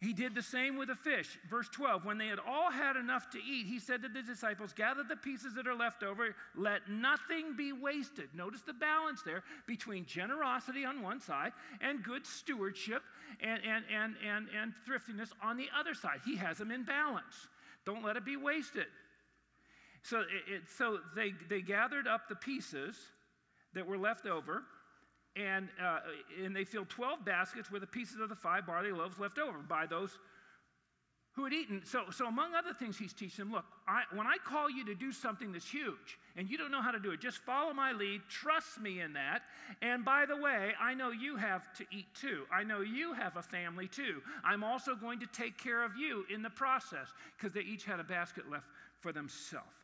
He 0.00 0.14
did 0.14 0.34
the 0.34 0.42
same 0.42 0.78
with 0.78 0.88
the 0.88 0.94
fish. 0.94 1.38
Verse 1.50 1.68
12 1.68 2.06
When 2.06 2.16
they 2.16 2.28
had 2.28 2.38
all 2.38 2.70
had 2.70 2.96
enough 2.96 3.28
to 3.30 3.38
eat, 3.38 3.66
he 3.66 3.78
said 3.78 4.02
to 4.02 4.08
the 4.08 4.22
disciples, 4.22 4.72
Gather 4.72 5.02
the 5.02 5.16
pieces 5.16 5.52
that 5.54 5.66
are 5.66 5.74
left 5.74 6.02
over, 6.02 6.34
let 6.56 6.88
nothing 6.88 7.54
be 7.56 7.72
wasted. 7.72 8.28
Notice 8.32 8.62
the 8.62 8.72
balance 8.72 9.20
there 9.22 9.42
between 9.66 10.06
generosity 10.06 10.86
on 10.86 11.02
one 11.02 11.20
side 11.20 11.52
and 11.82 12.02
good 12.02 12.24
stewardship 12.24 13.02
and, 13.42 13.60
and, 13.62 13.84
and, 13.92 14.14
and, 14.26 14.46
and 14.58 14.72
thriftiness 14.86 15.32
on 15.42 15.58
the 15.58 15.68
other 15.78 15.92
side. 15.92 16.20
He 16.24 16.36
has 16.36 16.58
them 16.58 16.70
in 16.70 16.84
balance. 16.84 17.48
Don't 17.84 18.04
let 18.04 18.16
it 18.16 18.24
be 18.24 18.38
wasted. 18.38 18.86
So, 20.02 20.20
it, 20.20 20.26
it, 20.52 20.62
so 20.76 20.98
they, 21.14 21.34
they 21.48 21.60
gathered 21.60 22.06
up 22.06 22.28
the 22.28 22.36
pieces 22.36 22.96
that 23.74 23.86
were 23.86 23.98
left 23.98 24.26
over, 24.26 24.62
and, 25.36 25.68
uh, 25.82 26.00
and 26.42 26.54
they 26.54 26.64
filled 26.64 26.88
12 26.88 27.24
baskets 27.24 27.70
with 27.70 27.82
the 27.82 27.86
pieces 27.86 28.20
of 28.20 28.28
the 28.28 28.34
five 28.34 28.66
barley 28.66 28.92
loaves 28.92 29.18
left 29.18 29.38
over 29.38 29.58
by 29.58 29.86
those 29.86 30.18
who 31.32 31.44
had 31.44 31.52
eaten. 31.52 31.82
So, 31.84 32.04
so 32.10 32.26
among 32.26 32.54
other 32.54 32.72
things, 32.72 32.98
he's 32.98 33.12
teaching 33.12 33.44
them 33.44 33.52
look, 33.52 33.64
I, 33.86 34.02
when 34.12 34.26
I 34.26 34.36
call 34.44 34.68
you 34.68 34.84
to 34.86 34.94
do 34.94 35.12
something 35.12 35.52
that's 35.52 35.68
huge 35.68 36.18
and 36.36 36.50
you 36.50 36.58
don't 36.58 36.72
know 36.72 36.82
how 36.82 36.90
to 36.90 36.98
do 36.98 37.12
it, 37.12 37.20
just 37.20 37.38
follow 37.38 37.72
my 37.72 37.92
lead, 37.92 38.22
trust 38.28 38.80
me 38.80 39.00
in 39.00 39.12
that. 39.12 39.42
And 39.80 40.04
by 40.04 40.26
the 40.26 40.36
way, 40.36 40.72
I 40.80 40.94
know 40.94 41.10
you 41.10 41.36
have 41.36 41.72
to 41.74 41.84
eat 41.92 42.06
too. 42.20 42.42
I 42.52 42.64
know 42.64 42.80
you 42.80 43.12
have 43.12 43.36
a 43.36 43.42
family 43.42 43.86
too. 43.86 44.20
I'm 44.44 44.64
also 44.64 44.96
going 44.96 45.20
to 45.20 45.26
take 45.26 45.56
care 45.56 45.84
of 45.84 45.96
you 45.96 46.24
in 46.34 46.42
the 46.42 46.50
process 46.50 47.08
because 47.36 47.54
they 47.54 47.60
each 47.60 47.84
had 47.84 48.00
a 48.00 48.04
basket 48.04 48.50
left 48.50 48.66
for 48.98 49.12
themselves. 49.12 49.79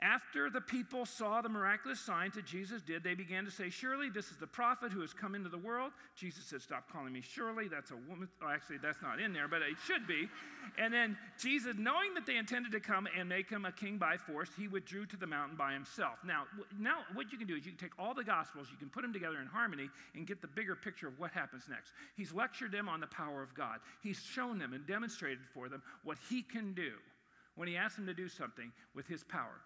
After 0.00 0.48
the 0.48 0.60
people 0.60 1.04
saw 1.04 1.40
the 1.40 1.48
miraculous 1.48 1.98
signs 1.98 2.34
that 2.34 2.44
Jesus 2.44 2.82
did, 2.82 3.02
they 3.02 3.14
began 3.14 3.44
to 3.44 3.50
say, 3.50 3.68
Surely 3.68 4.08
this 4.08 4.30
is 4.30 4.36
the 4.36 4.46
prophet 4.46 4.92
who 4.92 5.00
has 5.00 5.12
come 5.12 5.34
into 5.34 5.48
the 5.48 5.58
world. 5.58 5.90
Jesus 6.14 6.44
said, 6.44 6.62
Stop 6.62 6.88
calling 6.92 7.12
me 7.12 7.20
surely. 7.20 7.66
That's 7.66 7.90
a 7.90 7.96
woman. 8.08 8.28
Oh, 8.40 8.48
actually, 8.48 8.78
that's 8.78 9.02
not 9.02 9.20
in 9.20 9.32
there, 9.32 9.48
but 9.48 9.60
it 9.60 9.76
should 9.84 10.06
be. 10.06 10.28
And 10.78 10.94
then 10.94 11.18
Jesus, 11.36 11.74
knowing 11.76 12.14
that 12.14 12.26
they 12.26 12.36
intended 12.36 12.70
to 12.72 12.80
come 12.80 13.08
and 13.18 13.28
make 13.28 13.50
him 13.50 13.64
a 13.64 13.72
king 13.72 13.98
by 13.98 14.16
force, 14.16 14.48
he 14.56 14.68
withdrew 14.68 15.06
to 15.06 15.16
the 15.16 15.26
mountain 15.26 15.56
by 15.56 15.72
himself. 15.72 16.18
Now, 16.24 16.44
now 16.78 16.98
what 17.14 17.32
you 17.32 17.38
can 17.38 17.48
do 17.48 17.56
is 17.56 17.66
you 17.66 17.72
can 17.72 17.80
take 17.80 17.98
all 17.98 18.14
the 18.14 18.22
gospels, 18.22 18.68
you 18.70 18.76
can 18.76 18.90
put 18.90 19.02
them 19.02 19.12
together 19.12 19.40
in 19.40 19.48
harmony 19.48 19.90
and 20.14 20.28
get 20.28 20.40
the 20.40 20.46
bigger 20.46 20.76
picture 20.76 21.08
of 21.08 21.18
what 21.18 21.32
happens 21.32 21.64
next. 21.68 21.90
He's 22.16 22.32
lectured 22.32 22.70
them 22.70 22.88
on 22.88 23.00
the 23.00 23.08
power 23.08 23.42
of 23.42 23.52
God, 23.52 23.80
he's 24.00 24.22
shown 24.22 24.60
them 24.60 24.74
and 24.74 24.86
demonstrated 24.86 25.40
for 25.52 25.68
them 25.68 25.82
what 26.04 26.18
he 26.30 26.42
can 26.42 26.72
do 26.72 26.92
when 27.56 27.66
he 27.66 27.76
asks 27.76 27.96
them 27.96 28.06
to 28.06 28.14
do 28.14 28.28
something 28.28 28.70
with 28.94 29.08
his 29.08 29.24
power. 29.24 29.60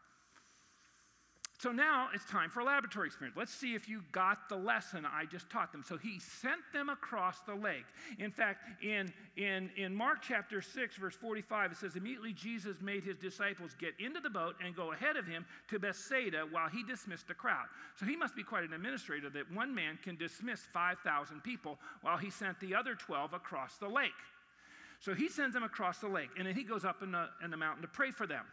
So 1.63 1.71
now 1.71 2.09
it's 2.13 2.25
time 2.25 2.51
for 2.51 2.59
a 2.59 2.65
laboratory 2.65 3.07
experiment. 3.07 3.39
Let's 3.39 3.55
see 3.55 3.77
if 3.77 3.89
you 3.89 4.03
got 4.11 4.49
the 4.49 4.57
lesson 4.57 5.07
I 5.07 5.27
just 5.27 5.49
taught 5.49 5.71
them. 5.71 5.85
So 5.87 5.97
he 5.97 6.19
sent 6.19 6.61
them 6.73 6.89
across 6.89 7.39
the 7.43 7.55
lake. 7.55 7.85
In 8.19 8.33
fact, 8.33 8.83
in, 8.83 9.13
in, 9.37 9.71
in 9.77 9.95
Mark 9.95 10.23
chapter 10.23 10.61
6, 10.61 10.97
verse 10.97 11.15
45, 11.15 11.71
it 11.71 11.79
says, 11.79 11.95
Immediately 11.95 12.33
Jesus 12.33 12.79
made 12.81 13.05
his 13.05 13.17
disciples 13.17 13.77
get 13.79 13.93
into 14.01 14.19
the 14.19 14.29
boat 14.29 14.57
and 14.61 14.75
go 14.75 14.91
ahead 14.91 15.17
of 15.17 15.25
him 15.25 15.47
to 15.69 15.79
Bethsaida 15.79 16.49
while 16.51 16.69
he 16.69 16.83
dismissed 16.83 17.29
the 17.29 17.35
crowd. 17.35 17.67
So 17.95 18.07
he 18.07 18.17
must 18.17 18.35
be 18.35 18.43
quite 18.43 18.65
an 18.65 18.73
administrator 18.73 19.31
that 19.31 19.49
one 19.53 19.73
man 19.73 20.01
can 20.03 20.17
dismiss 20.17 20.63
5,000 20.75 21.45
people 21.45 21.79
while 22.01 22.17
he 22.17 22.31
sent 22.31 22.59
the 22.59 22.75
other 22.75 22.97
12 22.97 23.35
across 23.35 23.77
the 23.77 23.89
lake. 23.89 24.11
So 24.99 25.15
he 25.15 25.29
sends 25.29 25.55
them 25.55 25.63
across 25.63 25.99
the 25.99 26.09
lake, 26.09 26.31
and 26.37 26.49
then 26.49 26.57
he 26.57 26.65
goes 26.65 26.85
up 26.85 27.05
in 27.05 27.13
the, 27.13 27.29
in 27.45 27.53
the 27.53 27.57
mountain 27.57 27.83
to 27.83 27.89
pray 27.89 28.11
for 28.11 28.27
them. 28.27 28.47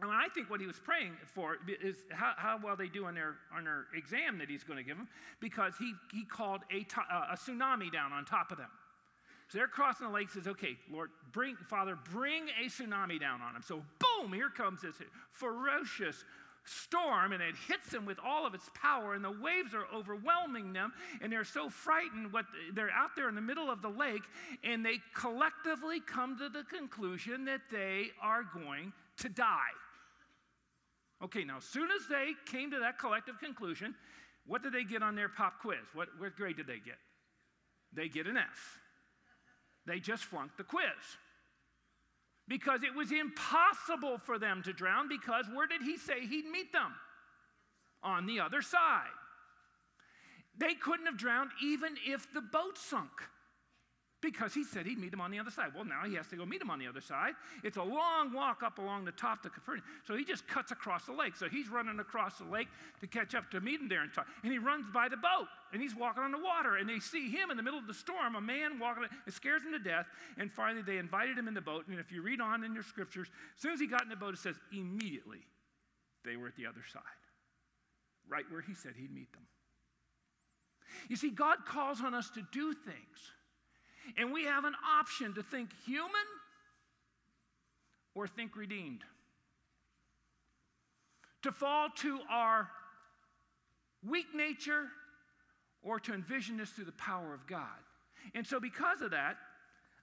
And 0.00 0.10
I 0.10 0.28
think 0.34 0.48
what 0.48 0.60
he 0.60 0.66
was 0.66 0.80
praying 0.82 1.12
for 1.34 1.58
is 1.82 1.96
how, 2.10 2.32
how 2.36 2.58
well 2.62 2.76
they 2.76 2.88
do 2.88 3.04
on 3.04 3.14
their, 3.14 3.36
on 3.54 3.64
their 3.64 3.84
exam 3.94 4.38
that 4.38 4.48
he's 4.48 4.64
going 4.64 4.78
to 4.78 4.82
give 4.82 4.96
them, 4.96 5.06
because 5.40 5.74
he, 5.78 5.92
he 6.12 6.24
called 6.24 6.62
a, 6.72 6.86
uh, 6.98 7.32
a 7.32 7.36
tsunami 7.36 7.92
down 7.92 8.12
on 8.12 8.24
top 8.24 8.50
of 8.50 8.58
them. 8.58 8.70
So 9.48 9.58
they're 9.58 9.68
crossing 9.68 10.06
the 10.06 10.12
lake, 10.12 10.30
says, 10.30 10.48
okay, 10.48 10.78
Lord, 10.90 11.10
bring, 11.30 11.56
Father, 11.56 11.98
bring 12.10 12.44
a 12.64 12.68
tsunami 12.68 13.20
down 13.20 13.42
on 13.42 13.52
them. 13.52 13.62
So 13.62 13.82
boom, 13.98 14.32
here 14.32 14.48
comes 14.48 14.80
this 14.80 14.96
ferocious 15.30 16.24
storm, 16.64 17.32
and 17.32 17.42
it 17.42 17.54
hits 17.68 17.90
them 17.90 18.06
with 18.06 18.18
all 18.24 18.46
of 18.46 18.54
its 18.54 18.70
power, 18.72 19.12
and 19.12 19.22
the 19.22 19.30
waves 19.30 19.74
are 19.74 19.84
overwhelming 19.94 20.72
them, 20.72 20.92
and 21.20 21.30
they're 21.30 21.44
so 21.44 21.68
frightened. 21.68 22.32
What 22.32 22.46
they're 22.72 22.90
out 22.90 23.10
there 23.14 23.28
in 23.28 23.34
the 23.34 23.42
middle 23.42 23.68
of 23.68 23.82
the 23.82 23.90
lake, 23.90 24.22
and 24.64 24.86
they 24.86 25.00
collectively 25.14 26.00
come 26.00 26.38
to 26.38 26.48
the 26.48 26.62
conclusion 26.64 27.44
that 27.44 27.60
they 27.70 28.06
are 28.22 28.42
going 28.42 28.92
to 29.18 29.28
die. 29.28 29.70
Okay, 31.22 31.44
now, 31.44 31.58
as 31.58 31.64
soon 31.64 31.88
as 31.90 32.06
they 32.08 32.32
came 32.46 32.70
to 32.72 32.80
that 32.80 32.98
collective 32.98 33.38
conclusion, 33.38 33.94
what 34.46 34.62
did 34.62 34.72
they 34.72 34.84
get 34.84 35.02
on 35.02 35.14
their 35.14 35.28
pop 35.28 35.60
quiz? 35.60 35.78
What, 35.94 36.08
what 36.18 36.36
grade 36.36 36.56
did 36.56 36.66
they 36.66 36.78
get? 36.78 36.98
They 37.92 38.08
get 38.08 38.26
an 38.26 38.36
F. 38.36 38.80
They 39.86 40.00
just 40.00 40.24
flunked 40.24 40.56
the 40.56 40.64
quiz. 40.64 40.84
Because 42.48 42.82
it 42.82 42.94
was 42.94 43.12
impossible 43.12 44.18
for 44.18 44.38
them 44.38 44.62
to 44.64 44.72
drown, 44.72 45.08
because 45.08 45.46
where 45.54 45.66
did 45.66 45.82
he 45.82 45.96
say 45.96 46.26
he'd 46.26 46.46
meet 46.46 46.72
them? 46.72 46.92
On 48.02 48.26
the 48.26 48.40
other 48.40 48.62
side. 48.62 49.06
They 50.58 50.74
couldn't 50.74 51.06
have 51.06 51.16
drowned 51.16 51.50
even 51.62 51.94
if 52.04 52.32
the 52.34 52.40
boat 52.40 52.76
sunk 52.76 53.10
because 54.22 54.54
he 54.54 54.62
said 54.62 54.86
he'd 54.86 54.98
meet 54.98 55.12
him 55.12 55.20
on 55.20 55.30
the 55.30 55.38
other 55.38 55.50
side. 55.50 55.72
Well, 55.74 55.84
now 55.84 56.04
he 56.06 56.14
has 56.14 56.28
to 56.28 56.36
go 56.36 56.46
meet 56.46 56.62
him 56.62 56.70
on 56.70 56.78
the 56.78 56.86
other 56.86 57.00
side. 57.00 57.34
It's 57.64 57.76
a 57.76 57.82
long 57.82 58.32
walk 58.32 58.62
up 58.62 58.78
along 58.78 59.04
the 59.04 59.12
top 59.12 59.42
to 59.42 59.50
Capernaum. 59.50 59.84
So 60.06 60.16
he 60.16 60.24
just 60.24 60.46
cuts 60.46 60.70
across 60.70 61.04
the 61.04 61.12
lake. 61.12 61.36
So 61.36 61.48
he's 61.48 61.68
running 61.68 61.98
across 61.98 62.38
the 62.38 62.44
lake 62.44 62.68
to 63.00 63.08
catch 63.08 63.34
up 63.34 63.50
to 63.50 63.60
meet 63.60 63.80
him 63.80 63.88
there 63.88 64.02
and 64.02 64.14
talk. 64.14 64.28
And 64.44 64.52
he 64.52 64.58
runs 64.58 64.86
by 64.94 65.08
the 65.08 65.16
boat 65.16 65.48
and 65.72 65.82
he's 65.82 65.96
walking 65.96 66.22
on 66.22 66.30
the 66.30 66.38
water. 66.38 66.76
And 66.76 66.88
they 66.88 67.00
see 67.00 67.28
him 67.28 67.50
in 67.50 67.56
the 67.56 67.62
middle 67.62 67.78
of 67.78 67.88
the 67.88 67.94
storm, 67.94 68.36
a 68.36 68.40
man 68.40 68.78
walking. 68.78 69.04
It 69.26 69.34
scares 69.34 69.64
him 69.64 69.72
to 69.72 69.80
death. 69.80 70.06
And 70.38 70.50
finally, 70.52 70.82
they 70.82 70.98
invited 70.98 71.36
him 71.36 71.48
in 71.48 71.54
the 71.54 71.60
boat. 71.60 71.88
And 71.88 71.98
if 71.98 72.12
you 72.12 72.22
read 72.22 72.40
on 72.40 72.62
in 72.62 72.72
your 72.72 72.84
scriptures, 72.84 73.28
as 73.56 73.60
soon 73.60 73.72
as 73.72 73.80
he 73.80 73.88
got 73.88 74.02
in 74.02 74.08
the 74.08 74.16
boat, 74.16 74.34
it 74.34 74.38
says 74.38 74.56
immediately 74.72 75.40
they 76.24 76.36
were 76.36 76.46
at 76.46 76.56
the 76.56 76.66
other 76.66 76.84
side, 76.92 77.02
right 78.28 78.44
where 78.50 78.60
he 78.60 78.74
said 78.74 78.92
he'd 78.96 79.12
meet 79.12 79.32
them. 79.32 79.42
You 81.08 81.16
see, 81.16 81.30
God 81.30 81.66
calls 81.66 82.00
on 82.00 82.14
us 82.14 82.30
to 82.30 82.42
do 82.52 82.72
things 82.72 83.32
and 84.16 84.32
we 84.32 84.44
have 84.44 84.64
an 84.64 84.74
option 84.98 85.34
to 85.34 85.42
think 85.42 85.70
human 85.84 86.10
or 88.14 88.26
think 88.26 88.56
redeemed. 88.56 89.02
To 91.42 91.52
fall 91.52 91.88
to 91.96 92.20
our 92.30 92.68
weak 94.06 94.34
nature 94.34 94.86
or 95.82 95.98
to 96.00 96.14
envision 96.14 96.56
this 96.56 96.70
through 96.70 96.84
the 96.84 96.92
power 96.92 97.34
of 97.34 97.46
God. 97.46 97.66
And 98.34 98.46
so, 98.46 98.60
because 98.60 99.00
of 99.00 99.10
that, 99.10 99.36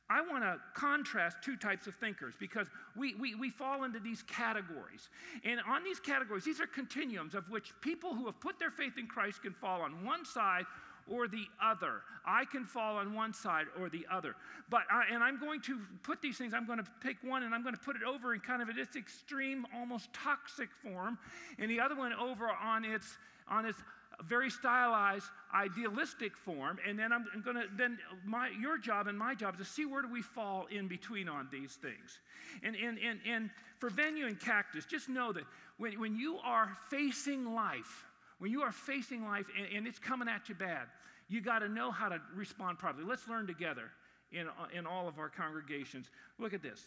I 0.10 0.22
want 0.22 0.44
to 0.44 0.58
contrast 0.74 1.38
two 1.44 1.56
types 1.56 1.86
of 1.86 1.94
thinkers 1.96 2.34
because 2.40 2.68
we, 2.98 3.14
we, 3.16 3.36
we 3.36 3.52
fall 3.52 3.84
into 3.84 4.00
these 4.00 4.24
categories. 4.24 5.08
And 5.46 5.60
on 5.68 5.84
these 5.84 6.00
categories, 6.00 6.44
these 6.44 6.60
are 6.60 6.66
continuums 6.66 7.36
of 7.36 7.48
which 7.50 7.72
people 7.82 8.16
who 8.16 8.26
have 8.26 8.40
put 8.40 8.58
their 8.58 8.72
faith 8.72 8.98
in 8.98 9.06
Christ 9.06 9.44
can 9.44 9.54
fall 9.54 9.82
on 9.82 10.04
one 10.04 10.26
side 10.26 10.66
or 11.12 11.28
the 11.28 11.46
other. 11.62 12.02
I 12.26 12.46
can 12.46 12.66
fall 12.66 12.98
on 12.98 13.14
one 13.14 13.34
side 13.34 13.66
or 13.80 13.90
the 13.90 14.06
other. 14.12 14.36
But 14.70 14.82
I, 14.92 15.14
and 15.14 15.24
I'm 15.24 15.40
going 15.40 15.62
to 15.62 15.80
put 16.04 16.22
these 16.22 16.38
things, 16.38 16.54
I'm 16.54 16.66
going 16.66 16.80
to 16.80 16.86
take 17.04 17.18
one 17.24 17.44
and 17.44 17.54
I'm 17.54 17.64
going 17.64 17.76
to 17.76 17.82
put 17.82 17.96
it 17.96 18.04
over 18.04 18.34
in 18.34 18.40
kind 18.40 18.62
of 18.62 18.74
this 18.76 18.96
extreme, 18.96 19.66
almost 19.76 20.14
toxic 20.14 20.70
form, 20.84 21.18
and 21.58 21.70
the 21.70 21.80
other 21.80 21.96
one 21.96 22.14
over 22.14 22.50
on 22.50 22.86
its 22.86 23.18
on 23.48 23.66
its 23.66 23.80
very 24.28 24.50
stylized, 24.50 25.28
idealistic 25.54 26.36
form. 26.36 26.78
And 26.88 26.98
then 26.98 27.12
I'm, 27.12 27.26
I'm 27.34 27.42
going 27.42 27.56
to, 27.56 27.66
then 27.78 27.98
my, 28.26 28.50
your 28.60 28.78
job 28.78 29.08
and 29.08 29.18
my 29.18 29.34
job 29.34 29.56
is 29.60 29.68
to 29.68 29.74
see 29.74 29.86
where 29.86 30.02
do 30.02 30.12
we 30.12 30.22
fall 30.22 30.68
in 30.70 30.88
between 30.88 31.30
on 31.30 31.48
these 31.52 31.76
things. 31.76 32.20
And, 32.64 32.76
and, 32.76 32.98
and, 33.00 33.20
and 33.26 33.50
for 33.78 33.90
Venue 33.90 34.28
and 34.28 34.40
Cactus, 34.40 34.86
just 34.86 35.10
know 35.10 35.32
that 35.34 35.44
when, 35.78 36.00
when 36.00 36.16
you 36.16 36.38
are 36.44 36.78
facing 36.90 37.54
life, 37.54 38.06
when 38.40 38.52
you 38.52 38.62
are 38.62 38.72
facing 38.72 39.26
life 39.26 39.46
and, 39.58 39.68
and 39.76 39.88
it's 39.88 40.00
coming 40.00 40.28
at 40.28 40.50
you 40.50 40.56
bad, 40.56 40.88
you 41.28 41.42
got 41.42 41.60
to 41.60 41.70
know 41.70 41.92
how 41.92 42.10
to 42.10 42.20
respond 42.36 42.80
properly. 42.80 43.06
Let's 43.08 43.28
learn 43.28 43.46
together 43.46 43.92
in, 44.32 44.48
uh, 44.48 44.68
in 44.74 44.86
all 44.86 45.08
of 45.08 45.20
our 45.20 45.30
congregations. 45.30 46.10
Look 46.40 46.54
at 46.54 46.64
this. 46.64 46.82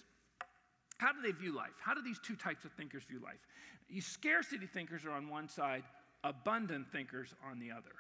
How 0.99 1.12
do 1.12 1.21
they 1.23 1.32
view 1.32 1.54
life? 1.54 1.75
How 1.80 1.94
do 1.94 2.02
these 2.02 2.18
two 2.18 2.37
types 2.37 2.64
of 2.64 2.73
thinkers 2.73 3.04
view 3.04 3.21
life? 3.23 3.47
You 3.88 4.00
scarcity 4.00 4.66
thinkers 4.66 5.04
are 5.04 5.12
on 5.12 5.28
one 5.28 5.49
side, 5.49 5.82
abundant 6.25 6.90
thinkers 6.92 7.35
on 7.49 7.59
the 7.59 7.71
other. 7.71 7.94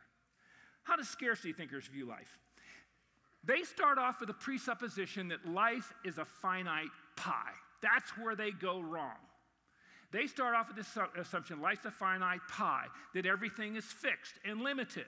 How 0.84 0.96
do 0.96 1.02
scarcity 1.02 1.52
thinkers 1.52 1.86
view 1.86 2.06
life? 2.06 2.38
They 3.44 3.62
start 3.62 3.98
off 3.98 4.20
with 4.20 4.30
a 4.30 4.34
presupposition 4.34 5.28
that 5.28 5.46
life 5.46 5.92
is 6.04 6.18
a 6.18 6.24
finite 6.24 6.90
pie. 7.16 7.52
That's 7.80 8.16
where 8.16 8.36
they 8.36 8.52
go 8.52 8.80
wrong. 8.80 9.18
They 10.12 10.26
start 10.26 10.54
off 10.54 10.68
with 10.68 10.76
this 10.76 10.98
assumption 11.16 11.60
life's 11.60 11.86
a 11.86 11.90
finite 11.90 12.46
pie, 12.48 12.86
that 13.14 13.26
everything 13.26 13.76
is 13.76 13.84
fixed 13.84 14.34
and 14.44 14.60
limited. 14.60 15.06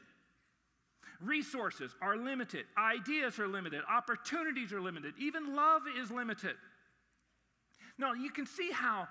Resources 1.20 1.94
are 2.02 2.16
limited, 2.16 2.64
ideas 2.76 3.38
are 3.38 3.46
limited, 3.46 3.82
opportunities 3.88 4.72
are 4.72 4.80
limited, 4.80 5.14
even 5.18 5.54
love 5.54 5.82
is 5.98 6.10
limited. 6.10 6.56
Now, 7.98 8.14
you 8.14 8.30
can 8.30 8.46
see 8.46 8.70
how 8.72 9.06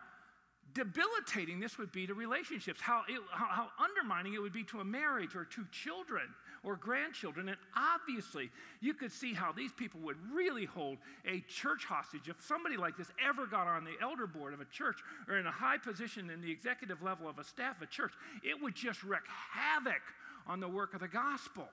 debilitating 0.74 1.60
this 1.60 1.78
would 1.78 1.92
be 1.92 2.08
to 2.08 2.14
relationships, 2.14 2.82
how, 2.82 3.04
it, 3.08 3.20
how, 3.32 3.46
how, 3.46 3.68
undermining 3.84 4.34
it 4.34 4.42
would 4.42 4.54
be 4.54 4.64
to 4.66 4.80
a 4.80 4.84
marriage 4.84 5.36
or 5.36 5.46
to 5.46 5.66
children 5.72 6.24
or 6.64 6.76
grandchildren. 6.76 7.50
And 7.50 7.58
obviously, 7.76 8.50
you 8.80 8.94
could 8.94 9.12
see 9.12 9.34
how 9.34 9.52
these 9.52 9.72
people 9.74 10.00
would 10.02 10.18
really 10.34 10.66
hold 10.66 10.98
a 11.26 11.42
church 11.42 11.86
hostage. 11.86 12.30
If 12.30 12.42
somebody 12.42 12.78
like 12.78 12.98
this 12.98 13.12
ever 13.24 13.46
got 13.46 13.68
on 13.68 13.84
the 13.84 13.96
elder 14.02 14.28
board 14.28 14.54
of 14.54 14.62
a 14.62 14.66
church 14.66 14.98
or 15.28 15.38
in 15.38 15.46
a 15.46 15.52
high 15.52 15.78
position 15.78 16.30
in 16.30 16.42
the 16.42 16.52
executive 16.52 17.02
level 17.02 17.28
of 17.28 17.40
a 17.40 17.44
staff 17.44 17.78
of 17.78 17.84
a 17.84 17.88
church, 17.88 18.14
it 18.44 18.62
would 18.62 18.76
just 18.76 19.04
wreak 19.04 19.22
havoc 19.52 20.02
on 20.48 20.60
the 20.60 20.68
work 20.68 20.94
of 20.94 21.00
the 21.00 21.08
gospel. 21.08 21.68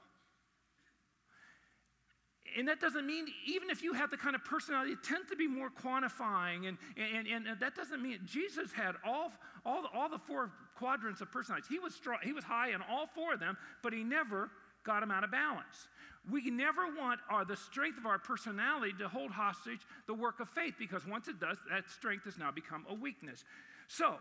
And 2.58 2.66
that 2.68 2.80
doesn't 2.80 3.06
mean, 3.06 3.26
even 3.46 3.70
if 3.70 3.82
you 3.82 3.92
have 3.92 4.10
the 4.10 4.16
kind 4.16 4.34
of 4.34 4.44
personality, 4.44 4.92
it 4.92 5.02
tends 5.04 5.28
to 5.30 5.36
be 5.36 5.46
more 5.46 5.70
quantifying. 5.70 6.68
And, 6.68 6.78
and, 6.96 7.26
and, 7.28 7.60
that 7.60 7.76
doesn't 7.76 8.02
mean 8.02 8.18
Jesus 8.24 8.72
had 8.72 8.96
all, 9.06 9.30
all, 9.64 9.82
the, 9.82 9.88
all 9.94 10.08
the 10.08 10.18
four 10.18 10.50
quadrants 10.74 11.20
of 11.20 11.30
personalities. 11.30 11.68
He 11.68 11.78
was, 11.78 11.94
strong, 11.94 12.18
he 12.22 12.32
was 12.32 12.42
high 12.42 12.70
in 12.70 12.80
all 12.90 13.06
four 13.14 13.34
of 13.34 13.40
them, 13.40 13.56
but 13.82 13.92
he 13.92 14.02
never 14.02 14.50
got 14.84 15.00
them 15.00 15.10
out 15.10 15.24
of 15.24 15.30
balance. 15.30 15.88
We 16.30 16.50
never 16.50 16.82
want 16.98 17.20
our, 17.30 17.44
the 17.44 17.56
strength 17.56 17.98
of 17.98 18.06
our 18.06 18.18
personality 18.18 18.92
to 18.98 19.08
hold 19.08 19.30
hostage 19.30 19.80
the 20.06 20.14
work 20.14 20.40
of 20.40 20.48
faith 20.48 20.74
because 20.78 21.06
once 21.06 21.28
it 21.28 21.40
does, 21.40 21.56
that 21.70 21.88
strength 21.88 22.24
has 22.24 22.38
now 22.38 22.50
become 22.50 22.84
a 22.90 22.94
weakness. 22.94 23.44
So, 23.88 24.16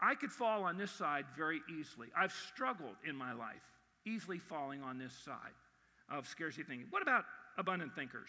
I 0.00 0.14
could 0.14 0.30
fall 0.30 0.64
on 0.64 0.76
this 0.76 0.90
side 0.90 1.24
very 1.36 1.60
easily. 1.78 2.08
I've 2.16 2.32
struggled 2.32 2.96
in 3.08 3.16
my 3.16 3.32
life, 3.32 3.62
easily 4.04 4.38
falling 4.38 4.82
on 4.82 4.98
this 4.98 5.12
side 5.24 5.54
of 6.10 6.26
scarcity 6.26 6.64
thinking. 6.64 6.86
What 6.90 7.02
about 7.02 7.24
abundant 7.56 7.94
thinkers? 7.94 8.28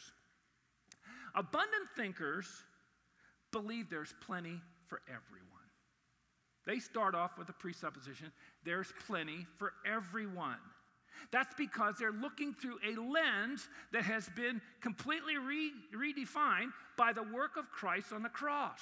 Abundant 1.36 1.90
thinkers 1.96 2.48
believe 3.52 3.90
there's 3.90 4.14
plenty 4.26 4.62
for 4.88 5.02
everyone. 5.08 5.57
They 6.68 6.80
start 6.80 7.16
off 7.16 7.38
with 7.38 7.50
a 7.50 7.54
presupposition 7.54 8.32
there's 8.66 8.94
plenty 9.08 9.48
for 9.58 9.72
everyone. 9.86 10.58
That's 11.32 11.54
because 11.58 11.96
they're 11.98 12.12
looking 12.12 12.54
through 12.54 12.78
a 12.86 13.00
lens 13.00 13.68
that 13.94 14.04
has 14.04 14.30
been 14.36 14.62
completely 14.82 15.38
re- 15.38 15.72
redefined 15.96 16.72
by 16.98 17.14
the 17.14 17.24
work 17.24 17.58
of 17.58 17.72
Christ 17.72 18.14
on 18.14 18.22
the 18.22 18.30
cross. 18.30 18.82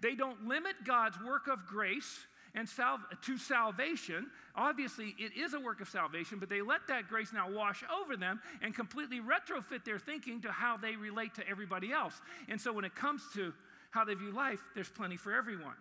They 0.00 0.14
don't 0.14 0.46
limit 0.46 0.74
God's 0.84 1.16
work 1.26 1.48
of 1.48 1.66
grace 1.66 2.26
and 2.54 2.68
sal- 2.68 3.00
to 3.22 3.38
salvation. 3.38 4.30
Obviously, 4.54 5.14
it 5.18 5.32
is 5.36 5.54
a 5.54 5.60
work 5.60 5.80
of 5.80 5.88
salvation, 5.88 6.38
but 6.38 6.48
they 6.48 6.60
let 6.60 6.86
that 6.88 7.08
grace 7.08 7.32
now 7.32 7.50
wash 7.50 7.82
over 7.92 8.16
them 8.16 8.40
and 8.62 8.74
completely 8.74 9.20
retrofit 9.20 9.84
their 9.84 9.98
thinking 9.98 10.40
to 10.42 10.52
how 10.52 10.76
they 10.76 10.96
relate 10.96 11.34
to 11.34 11.48
everybody 11.48 11.92
else. 11.92 12.20
And 12.48 12.60
so 12.60 12.72
when 12.72 12.84
it 12.84 12.94
comes 12.94 13.22
to 13.34 13.52
how 13.90 14.04
they 14.04 14.14
view 14.14 14.30
life, 14.32 14.62
there's 14.74 14.90
plenty 14.90 15.16
for 15.16 15.34
everyone. 15.34 15.74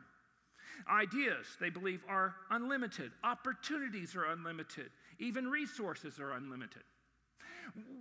Ideas, 0.89 1.45
they 1.59 1.69
believe, 1.69 2.01
are 2.07 2.35
unlimited. 2.51 3.11
Opportunities 3.23 4.15
are 4.15 4.25
unlimited. 4.25 4.89
Even 5.19 5.47
resources 5.47 6.19
are 6.19 6.31
unlimited. 6.31 6.83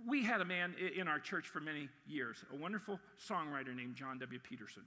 We 0.07 0.23
had 0.23 0.41
a 0.41 0.45
man 0.45 0.75
in 0.95 1.07
our 1.07 1.19
church 1.19 1.47
for 1.47 1.59
many 1.59 1.89
years, 2.05 2.43
a 2.51 2.55
wonderful 2.55 2.99
songwriter 3.17 3.75
named 3.75 3.95
John 3.95 4.19
W. 4.19 4.39
Peterson. 4.39 4.83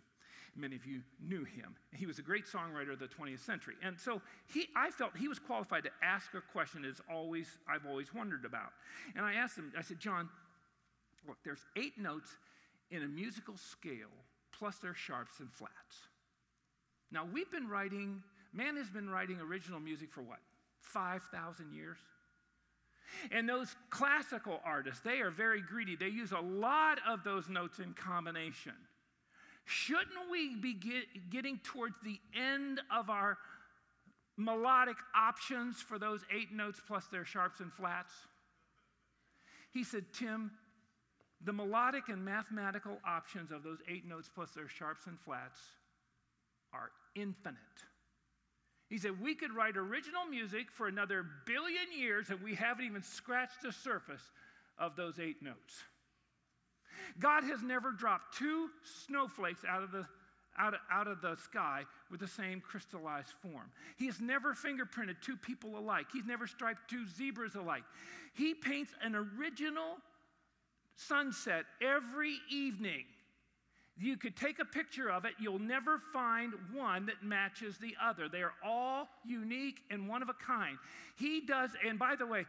Many 0.54 0.76
of 0.76 0.86
you 0.86 1.00
knew 1.20 1.44
him. 1.44 1.74
He 1.92 2.06
was 2.06 2.18
a 2.18 2.22
great 2.22 2.46
songwriter 2.46 2.92
of 2.92 2.98
the 2.98 3.08
20th 3.08 3.44
century. 3.44 3.74
And 3.82 3.98
so 3.98 4.22
he, 4.52 4.68
I 4.74 4.90
felt 4.90 5.16
he 5.16 5.28
was 5.28 5.38
qualified 5.38 5.84
to 5.84 5.90
ask 6.02 6.32
a 6.34 6.40
question 6.40 6.84
as 6.84 7.00
always, 7.12 7.58
I've 7.68 7.84
always 7.86 8.14
wondered 8.14 8.44
about. 8.44 8.72
And 9.14 9.24
I 9.24 9.34
asked 9.34 9.58
him, 9.58 9.72
I 9.76 9.82
said, 9.82 9.98
John, 9.98 10.28
look, 11.28 11.36
there's 11.44 11.66
eight 11.76 11.98
notes 11.98 12.30
in 12.90 13.02
a 13.02 13.08
musical 13.08 13.56
scale, 13.56 14.12
plus 14.50 14.78
their 14.78 14.94
sharps 14.94 15.40
and 15.40 15.52
flats. 15.52 16.08
Now, 17.10 17.26
we've 17.32 17.50
been 17.50 17.68
writing, 17.68 18.22
man 18.52 18.76
has 18.76 18.88
been 18.88 19.08
writing 19.08 19.40
original 19.40 19.80
music 19.80 20.12
for 20.12 20.22
what? 20.22 20.38
5,000 20.80 21.72
years? 21.72 21.98
And 23.30 23.48
those 23.48 23.74
classical 23.90 24.60
artists, 24.64 25.00
they 25.00 25.20
are 25.20 25.30
very 25.30 25.60
greedy. 25.60 25.96
They 25.96 26.08
use 26.08 26.32
a 26.32 26.40
lot 26.40 26.98
of 27.08 27.24
those 27.24 27.48
notes 27.48 27.78
in 27.78 27.94
combination. 27.94 28.74
Shouldn't 29.64 30.30
we 30.30 30.56
be 30.56 30.74
get, 30.74 31.30
getting 31.30 31.58
towards 31.64 31.96
the 32.04 32.18
end 32.34 32.80
of 32.94 33.10
our 33.10 33.38
melodic 34.36 34.96
options 35.14 35.80
for 35.80 35.98
those 35.98 36.20
eight 36.34 36.52
notes 36.52 36.80
plus 36.86 37.06
their 37.06 37.24
sharps 37.24 37.60
and 37.60 37.72
flats? 37.72 38.12
He 39.72 39.82
said, 39.82 40.04
Tim, 40.12 40.50
the 41.44 41.52
melodic 41.52 42.08
and 42.08 42.24
mathematical 42.24 42.98
options 43.06 43.50
of 43.50 43.62
those 43.62 43.78
eight 43.88 44.06
notes 44.06 44.30
plus 44.32 44.50
their 44.52 44.68
sharps 44.68 45.06
and 45.06 45.18
flats 45.20 45.58
are 46.76 46.90
infinite. 47.14 47.56
He 48.88 48.98
said, 48.98 49.20
We 49.20 49.34
could 49.34 49.52
write 49.52 49.76
original 49.76 50.24
music 50.26 50.70
for 50.70 50.86
another 50.86 51.24
billion 51.44 51.86
years 51.96 52.30
and 52.30 52.40
we 52.42 52.54
haven't 52.54 52.84
even 52.84 53.02
scratched 53.02 53.62
the 53.62 53.72
surface 53.72 54.22
of 54.78 54.96
those 54.96 55.18
eight 55.18 55.42
notes. 55.42 55.82
God 57.18 57.44
has 57.44 57.62
never 57.62 57.92
dropped 57.92 58.36
two 58.38 58.68
snowflakes 59.06 59.64
out 59.68 59.82
of 59.82 59.90
the 59.90 60.06
out 60.58 60.72
of, 60.72 60.80
out 60.90 61.06
of 61.06 61.20
the 61.20 61.36
sky 61.36 61.82
with 62.10 62.18
the 62.18 62.26
same 62.26 62.62
crystallized 62.62 63.34
form. 63.42 63.70
He 63.98 64.06
has 64.06 64.22
never 64.22 64.54
fingerprinted 64.54 65.20
two 65.20 65.36
people 65.36 65.76
alike. 65.76 66.06
He's 66.10 66.24
never 66.24 66.46
striped 66.46 66.88
two 66.88 67.06
zebras 67.06 67.56
alike. 67.56 67.82
He 68.32 68.54
paints 68.54 68.92
an 69.02 69.14
original 69.14 69.98
sunset 70.96 71.66
every 71.82 72.38
evening 72.50 73.04
you 73.98 74.16
could 74.16 74.36
take 74.36 74.58
a 74.58 74.64
picture 74.64 75.08
of 75.10 75.24
it, 75.24 75.32
you'll 75.38 75.58
never 75.58 76.00
find 76.12 76.52
one 76.72 77.06
that 77.06 77.22
matches 77.22 77.78
the 77.78 77.94
other. 78.02 78.28
They 78.28 78.42
are 78.42 78.52
all 78.64 79.08
unique 79.24 79.80
and 79.90 80.08
one 80.08 80.22
of 80.22 80.28
a 80.28 80.34
kind. 80.34 80.76
He 81.16 81.40
does, 81.40 81.70
and 81.86 81.98
by 81.98 82.14
the 82.16 82.26
way, 82.26 82.44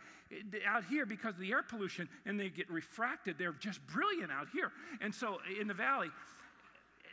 out 0.67 0.83
here, 0.85 1.05
because 1.05 1.35
of 1.35 1.39
the 1.39 1.51
air 1.51 1.63
pollution 1.63 2.09
and 2.25 2.37
they 2.37 2.49
get 2.49 2.69
refracted, 2.69 3.37
they're 3.37 3.53
just 3.53 3.79
brilliant 3.87 4.31
out 4.31 4.47
here. 4.51 4.71
And 4.99 5.15
so 5.15 5.37
in 5.59 5.67
the 5.67 5.73
valley, 5.73 6.09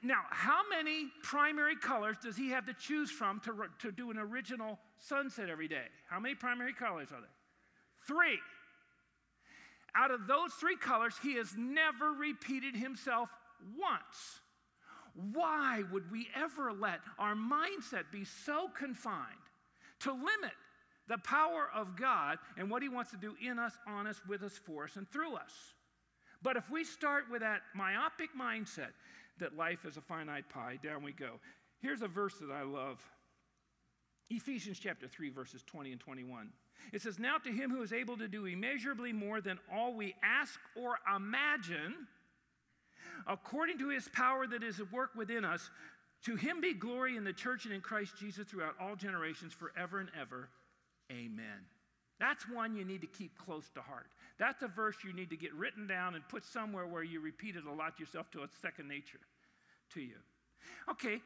now, 0.02 0.20
how 0.30 0.60
many 0.68 1.06
primary 1.22 1.76
colors 1.76 2.16
does 2.22 2.36
he 2.36 2.50
have 2.50 2.66
to 2.66 2.74
choose 2.74 3.10
from 3.10 3.40
to, 3.40 3.66
to 3.78 3.90
do 3.90 4.10
an 4.10 4.18
original 4.18 4.78
sunset 4.98 5.48
every 5.48 5.68
day? 5.68 5.86
How 6.10 6.20
many 6.20 6.34
primary 6.34 6.74
colors 6.74 7.08
are 7.08 7.20
there? 7.20 7.30
Three. 8.06 8.38
Out 9.94 10.10
of 10.10 10.26
those 10.26 10.52
three 10.54 10.76
colors, 10.76 11.14
he 11.22 11.36
has 11.36 11.54
never 11.56 12.10
repeated 12.10 12.76
himself 12.76 13.30
once. 13.78 14.40
Why 15.32 15.82
would 15.92 16.10
we 16.10 16.28
ever 16.34 16.72
let 16.72 17.00
our 17.18 17.34
mindset 17.34 18.10
be 18.10 18.24
so 18.24 18.68
confined 18.76 19.24
to 20.00 20.12
limit 20.12 20.54
the 21.06 21.18
power 21.18 21.68
of 21.74 21.96
God 21.96 22.38
and 22.56 22.70
what 22.70 22.82
He 22.82 22.88
wants 22.88 23.10
to 23.12 23.16
do 23.16 23.34
in 23.40 23.58
us, 23.58 23.72
on 23.86 24.06
us, 24.06 24.20
with 24.28 24.42
us, 24.42 24.58
for 24.66 24.84
us, 24.84 24.96
and 24.96 25.08
through 25.08 25.34
us? 25.34 25.52
But 26.42 26.56
if 26.56 26.68
we 26.68 26.84
start 26.84 27.24
with 27.30 27.40
that 27.42 27.62
myopic 27.74 28.30
mindset 28.38 28.92
that 29.38 29.56
life 29.56 29.84
is 29.84 29.96
a 29.96 30.00
finite 30.00 30.48
pie, 30.48 30.78
down 30.82 31.02
we 31.02 31.12
go. 31.12 31.40
Here's 31.80 32.02
a 32.02 32.08
verse 32.08 32.34
that 32.40 32.50
I 32.50 32.62
love 32.62 33.00
Ephesians 34.30 34.78
chapter 34.78 35.06
3, 35.06 35.30
verses 35.30 35.62
20 35.64 35.92
and 35.92 36.00
21. 36.00 36.50
It 36.92 37.02
says, 37.02 37.18
Now 37.18 37.38
to 37.38 37.52
him 37.52 37.70
who 37.70 37.82
is 37.82 37.92
able 37.92 38.16
to 38.18 38.28
do 38.28 38.46
immeasurably 38.46 39.12
more 39.12 39.40
than 39.40 39.58
all 39.72 39.94
we 39.94 40.14
ask 40.22 40.58
or 40.76 40.98
imagine, 41.14 41.94
according 43.26 43.78
to 43.78 43.88
his 43.88 44.08
power 44.08 44.46
that 44.46 44.62
is 44.62 44.80
at 44.80 44.92
work 44.92 45.10
within 45.16 45.44
us. 45.44 45.70
To 46.26 46.36
him 46.36 46.60
be 46.60 46.72
glory 46.72 47.16
in 47.16 47.24
the 47.24 47.32
church 47.32 47.66
and 47.66 47.74
in 47.74 47.80
Christ 47.80 48.14
Jesus 48.18 48.46
throughout 48.46 48.74
all 48.80 48.96
generations, 48.96 49.52
forever 49.52 50.00
and 50.00 50.10
ever. 50.18 50.48
Amen. 51.12 51.66
That's 52.18 52.48
one 52.48 52.74
you 52.74 52.84
need 52.84 53.00
to 53.02 53.06
keep 53.06 53.36
close 53.36 53.68
to 53.74 53.82
heart. 53.82 54.06
That's 54.38 54.62
a 54.62 54.68
verse 54.68 54.96
you 55.04 55.12
need 55.12 55.30
to 55.30 55.36
get 55.36 55.52
written 55.52 55.86
down 55.86 56.14
and 56.14 56.26
put 56.28 56.44
somewhere 56.44 56.86
where 56.86 57.02
you 57.02 57.20
repeat 57.20 57.56
it 57.56 57.64
a 57.66 57.72
lot 57.72 58.00
yourself 58.00 58.30
to 58.32 58.42
it's 58.42 58.56
second 58.56 58.88
nature 58.88 59.20
to 59.92 60.00
you. 60.00 60.16
Okay, 60.88 61.20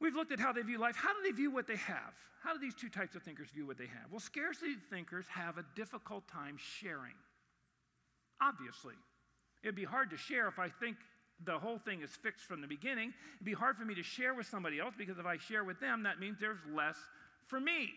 we've 0.00 0.14
looked 0.14 0.32
at 0.32 0.38
how 0.38 0.52
they 0.52 0.62
view 0.62 0.78
life. 0.78 0.96
How 0.96 1.12
do 1.12 1.20
they 1.24 1.34
view 1.34 1.50
what 1.50 1.66
they 1.66 1.76
have? 1.76 2.14
How 2.42 2.52
do 2.52 2.58
these 2.58 2.74
two 2.74 2.88
types 2.88 3.16
of 3.16 3.22
thinkers 3.22 3.48
view 3.50 3.66
what 3.66 3.78
they 3.78 3.86
have? 3.86 4.10
Well, 4.10 4.20
scarcity 4.20 4.76
thinkers 4.90 5.26
have 5.28 5.58
a 5.58 5.64
difficult 5.74 6.26
time 6.28 6.56
sharing. 6.56 7.16
Obviously, 8.40 8.94
It'd 9.62 9.76
be 9.76 9.84
hard 9.84 10.10
to 10.10 10.16
share 10.16 10.48
if 10.48 10.58
I 10.58 10.68
think 10.68 10.96
the 11.44 11.58
whole 11.58 11.78
thing 11.78 12.02
is 12.02 12.10
fixed 12.10 12.44
from 12.44 12.60
the 12.60 12.66
beginning. 12.66 13.12
It'd 13.36 13.46
be 13.46 13.52
hard 13.52 13.76
for 13.76 13.84
me 13.84 13.94
to 13.94 14.02
share 14.02 14.34
with 14.34 14.46
somebody 14.46 14.78
else 14.78 14.94
because 14.96 15.18
if 15.18 15.26
I 15.26 15.38
share 15.38 15.64
with 15.64 15.80
them, 15.80 16.02
that 16.04 16.18
means 16.18 16.38
there's 16.38 16.58
less 16.74 16.96
for 17.46 17.60
me. 17.60 17.90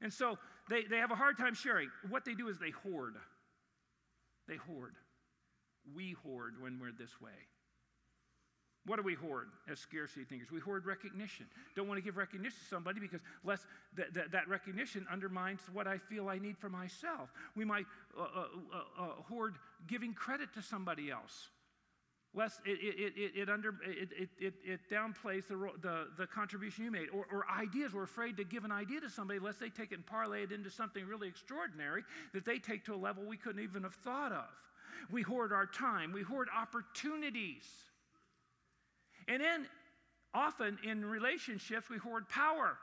And 0.00 0.12
so 0.12 0.38
they, 0.68 0.84
they 0.84 0.98
have 0.98 1.10
a 1.10 1.16
hard 1.16 1.36
time 1.36 1.54
sharing. 1.54 1.90
What 2.08 2.24
they 2.24 2.34
do 2.34 2.48
is 2.48 2.58
they 2.58 2.70
hoard. 2.70 3.14
They 4.46 4.56
hoard. 4.56 4.94
We 5.94 6.16
hoard 6.22 6.54
when 6.60 6.78
we're 6.78 6.92
this 6.92 7.20
way. 7.20 7.30
What 8.86 8.96
do 8.96 9.02
we 9.02 9.14
hoard 9.14 9.48
as 9.70 9.78
scarcity 9.78 10.24
thinkers? 10.24 10.50
We 10.50 10.60
hoard 10.60 10.86
recognition. 10.86 11.46
Don't 11.76 11.88
want 11.88 11.98
to 11.98 12.02
give 12.02 12.16
recognition 12.16 12.58
to 12.58 12.68
somebody 12.68 13.00
because 13.00 13.20
less 13.44 13.66
th- 13.96 14.08
th- 14.14 14.30
that 14.30 14.48
recognition 14.48 15.06
undermines 15.12 15.60
what 15.72 15.86
I 15.86 15.98
feel 15.98 16.28
I 16.28 16.38
need 16.38 16.56
for 16.56 16.70
myself. 16.70 17.30
We 17.54 17.64
might 17.64 17.84
uh, 18.16 18.22
uh, 18.22 18.26
uh, 18.72 19.02
uh 19.02 19.08
hoard 19.28 19.56
giving 19.86 20.14
credit 20.14 20.54
to 20.54 20.62
somebody 20.62 21.10
else. 21.10 21.48
Less 22.34 22.60
it, 22.64 22.78
it, 22.82 23.12
it, 23.16 23.32
it, 23.42 23.48
under, 23.48 23.74
it, 23.82 24.28
it, 24.38 24.54
it 24.64 24.80
downplays 24.90 25.48
the, 25.48 25.56
the, 25.80 26.08
the 26.18 26.26
contribution 26.26 26.84
you 26.84 26.90
made. 26.90 27.08
Or, 27.08 27.26
or 27.32 27.46
ideas, 27.50 27.94
we're 27.94 28.02
afraid 28.02 28.36
to 28.36 28.44
give 28.44 28.64
an 28.64 28.72
idea 28.72 29.00
to 29.00 29.08
somebody 29.08 29.40
lest 29.40 29.60
they 29.60 29.70
take 29.70 29.92
it 29.92 29.96
and 29.96 30.06
parlay 30.06 30.42
it 30.42 30.52
into 30.52 30.70
something 30.70 31.06
really 31.06 31.26
extraordinary 31.26 32.04
that 32.34 32.44
they 32.44 32.58
take 32.58 32.84
to 32.84 32.94
a 32.94 32.96
level 32.96 33.24
we 33.26 33.38
couldn't 33.38 33.62
even 33.62 33.82
have 33.82 33.94
thought 33.94 34.32
of. 34.32 34.48
We 35.10 35.22
hoard 35.22 35.52
our 35.52 35.66
time, 35.66 36.12
we 36.12 36.22
hoard 36.22 36.48
opportunities. 36.54 37.64
And 39.28 39.42
then 39.42 39.66
often 40.34 40.78
in 40.82 41.04
relationships, 41.04 41.88
we 41.88 41.98
hoard 41.98 42.28
power. 42.28 42.76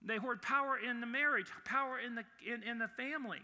They 0.00 0.16
hoard 0.16 0.40
power 0.40 0.78
in 0.78 1.00
the 1.00 1.06
marriage, 1.06 1.48
power 1.64 1.98
in 1.98 2.14
the, 2.14 2.24
in, 2.46 2.62
in 2.62 2.78
the 2.78 2.88
family. 2.88 3.40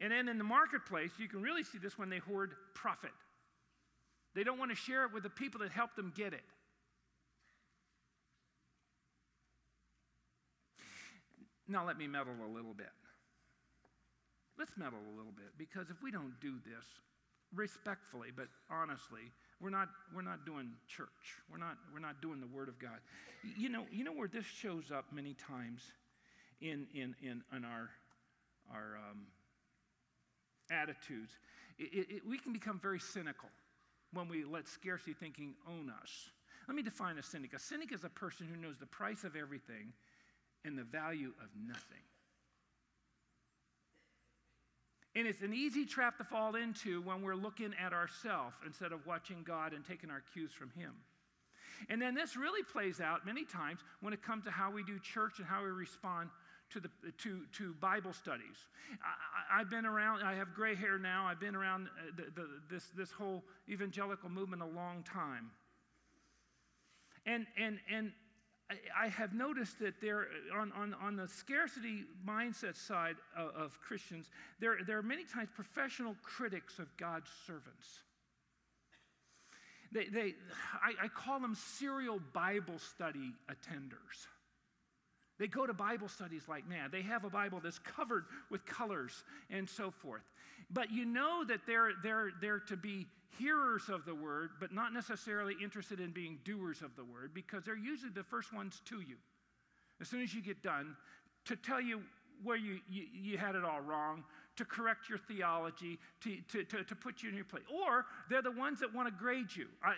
And 0.00 0.10
then 0.10 0.28
in 0.28 0.38
the 0.38 0.44
marketplace, 0.44 1.10
you 1.18 1.28
can 1.28 1.42
really 1.42 1.62
see 1.62 1.76
this 1.76 1.98
when 1.98 2.08
they 2.08 2.18
hoard 2.18 2.54
profit. 2.74 3.10
They 4.34 4.42
don't 4.42 4.58
want 4.58 4.70
to 4.70 4.76
share 4.76 5.04
it 5.04 5.12
with 5.12 5.22
the 5.22 5.30
people 5.30 5.60
that 5.60 5.70
helped 5.70 5.96
them 5.96 6.12
get 6.16 6.32
it. 6.32 6.44
Now, 11.68 11.86
let 11.86 11.98
me 11.98 12.06
meddle 12.06 12.32
a 12.44 12.52
little 12.52 12.74
bit. 12.74 12.90
Let's 14.58 14.76
meddle 14.76 14.98
a 14.98 15.16
little 15.16 15.32
bit 15.32 15.56
because 15.56 15.90
if 15.90 16.02
we 16.02 16.10
don't 16.10 16.34
do 16.40 16.54
this 16.64 16.84
respectfully, 17.54 18.28
but 18.34 18.48
honestly, 18.70 19.32
we're 19.60 19.70
not, 19.70 19.88
we're 20.14 20.22
not 20.22 20.46
doing 20.46 20.70
church. 20.88 21.08
We're 21.50 21.58
not, 21.58 21.76
we're 21.92 22.00
not 22.00 22.22
doing 22.22 22.40
the 22.40 22.46
Word 22.46 22.68
of 22.68 22.78
God. 22.78 22.98
You 23.56 23.68
know, 23.68 23.84
you 23.92 24.04
know 24.04 24.12
where 24.12 24.28
this 24.28 24.44
shows 24.44 24.90
up 24.94 25.06
many 25.12 25.34
times 25.34 25.82
in, 26.60 26.86
in, 26.94 27.14
in, 27.22 27.42
in 27.54 27.64
our, 27.64 27.90
our 28.72 28.98
um, 29.10 29.26
attitudes? 30.70 31.32
It, 31.78 32.06
it, 32.10 32.22
we 32.26 32.38
can 32.38 32.52
become 32.52 32.78
very 32.78 33.00
cynical 33.00 33.50
when 34.12 34.28
we 34.28 34.44
let 34.44 34.66
scarcity 34.68 35.14
thinking 35.14 35.54
own 35.68 35.92
us. 36.02 36.30
Let 36.66 36.76
me 36.76 36.82
define 36.82 37.18
a 37.18 37.22
cynic. 37.22 37.52
A 37.54 37.58
cynic 37.58 37.92
is 37.92 38.04
a 38.04 38.08
person 38.08 38.46
who 38.46 38.60
knows 38.60 38.76
the 38.78 38.86
price 38.86 39.24
of 39.24 39.36
everything 39.36 39.92
and 40.64 40.78
the 40.78 40.84
value 40.84 41.32
of 41.42 41.48
nothing. 41.66 42.02
And 45.16 45.26
it's 45.26 45.42
an 45.42 45.52
easy 45.52 45.84
trap 45.84 46.18
to 46.18 46.24
fall 46.24 46.54
into 46.54 47.02
when 47.02 47.22
we're 47.22 47.34
looking 47.34 47.74
at 47.82 47.92
ourselves 47.92 48.56
instead 48.64 48.92
of 48.92 49.06
watching 49.06 49.42
God 49.42 49.72
and 49.72 49.84
taking 49.84 50.10
our 50.10 50.22
cues 50.32 50.52
from 50.52 50.70
Him. 50.70 50.92
And 51.88 52.00
then 52.00 52.14
this 52.14 52.36
really 52.36 52.62
plays 52.62 53.00
out 53.00 53.26
many 53.26 53.44
times 53.44 53.80
when 54.00 54.12
it 54.12 54.22
comes 54.22 54.44
to 54.44 54.50
how 54.50 54.70
we 54.70 54.82
do 54.82 54.98
church 54.98 55.38
and 55.38 55.46
how 55.46 55.64
we 55.64 55.70
respond 55.70 56.30
to, 56.70 56.80
the, 56.80 56.88
to, 57.18 57.40
to 57.54 57.74
Bible 57.80 58.12
studies. 58.12 58.56
I, 59.52 59.58
have 59.58 59.70
been 59.70 59.86
around, 59.86 60.22
I 60.22 60.34
have 60.34 60.54
gray 60.54 60.74
hair 60.74 60.98
now, 60.98 61.26
I've 61.26 61.40
been 61.40 61.56
around 61.56 61.88
uh, 61.88 62.12
the, 62.16 62.42
the, 62.42 62.48
this, 62.70 62.90
this 62.96 63.10
whole 63.10 63.42
evangelical 63.68 64.28
movement 64.28 64.62
a 64.62 64.66
long 64.66 65.02
time. 65.02 65.50
And, 67.26 67.46
and, 67.58 67.78
and 67.92 68.12
I 68.96 69.08
have 69.08 69.32
noticed 69.34 69.78
that 69.80 70.00
there, 70.00 70.28
on, 70.56 70.72
on, 70.72 70.94
on 71.02 71.16
the 71.16 71.26
scarcity 71.26 72.04
mindset 72.26 72.76
side 72.76 73.16
of, 73.36 73.48
of 73.54 73.80
Christians, 73.80 74.30
there, 74.60 74.78
there 74.86 74.98
are 74.98 75.02
many 75.02 75.24
times 75.24 75.48
professional 75.54 76.14
critics 76.22 76.78
of 76.78 76.86
God's 76.96 77.28
servants. 77.46 77.86
They, 79.92 80.06
they, 80.06 80.34
I, 80.82 81.04
I 81.04 81.08
call 81.08 81.40
them 81.40 81.56
serial 81.56 82.20
Bible 82.32 82.78
study 82.78 83.32
attenders. 83.50 84.26
They 85.38 85.48
go 85.48 85.66
to 85.66 85.72
Bible 85.72 86.08
studies 86.08 86.42
like 86.48 86.68
mad. 86.68 86.92
They 86.92 87.02
have 87.02 87.24
a 87.24 87.30
Bible 87.30 87.60
that's 87.62 87.78
covered 87.78 88.26
with 88.50 88.64
colors 88.66 89.24
and 89.48 89.68
so 89.68 89.90
forth. 89.90 90.22
But 90.70 90.92
you 90.92 91.06
know 91.06 91.44
that 91.44 91.60
they're, 91.66 91.92
they're, 92.02 92.30
they're 92.40 92.60
to 92.68 92.76
be 92.76 93.06
hearers 93.38 93.88
of 93.88 94.04
the 94.04 94.14
word, 94.14 94.50
but 94.60 94.72
not 94.72 94.92
necessarily 94.92 95.54
interested 95.62 96.00
in 96.00 96.10
being 96.10 96.38
doers 96.44 96.82
of 96.82 96.94
the 96.96 97.04
word 97.04 97.32
because 97.34 97.64
they're 97.64 97.76
usually 97.76 98.12
the 98.12 98.24
first 98.24 98.52
ones 98.52 98.80
to 98.86 99.00
you. 99.00 99.16
As 100.00 100.08
soon 100.08 100.22
as 100.22 100.34
you 100.34 100.42
get 100.42 100.62
done, 100.62 100.96
to 101.46 101.56
tell 101.56 101.80
you 101.80 102.02
where 102.42 102.56
you, 102.56 102.80
you, 102.88 103.04
you 103.12 103.38
had 103.38 103.54
it 103.54 103.64
all 103.64 103.80
wrong, 103.80 104.24
to 104.56 104.64
correct 104.64 105.08
your 105.08 105.18
theology, 105.18 105.98
to, 106.22 106.36
to, 106.50 106.64
to, 106.64 106.84
to, 106.84 106.94
put 106.94 107.22
you 107.22 107.28
in 107.28 107.34
your 107.34 107.44
place. 107.44 107.62
Or 107.72 108.06
they're 108.28 108.42
the 108.42 108.50
ones 108.50 108.80
that 108.80 108.92
want 108.94 109.08
to 109.08 109.14
grade 109.14 109.54
you. 109.54 109.66
I, 109.82 109.94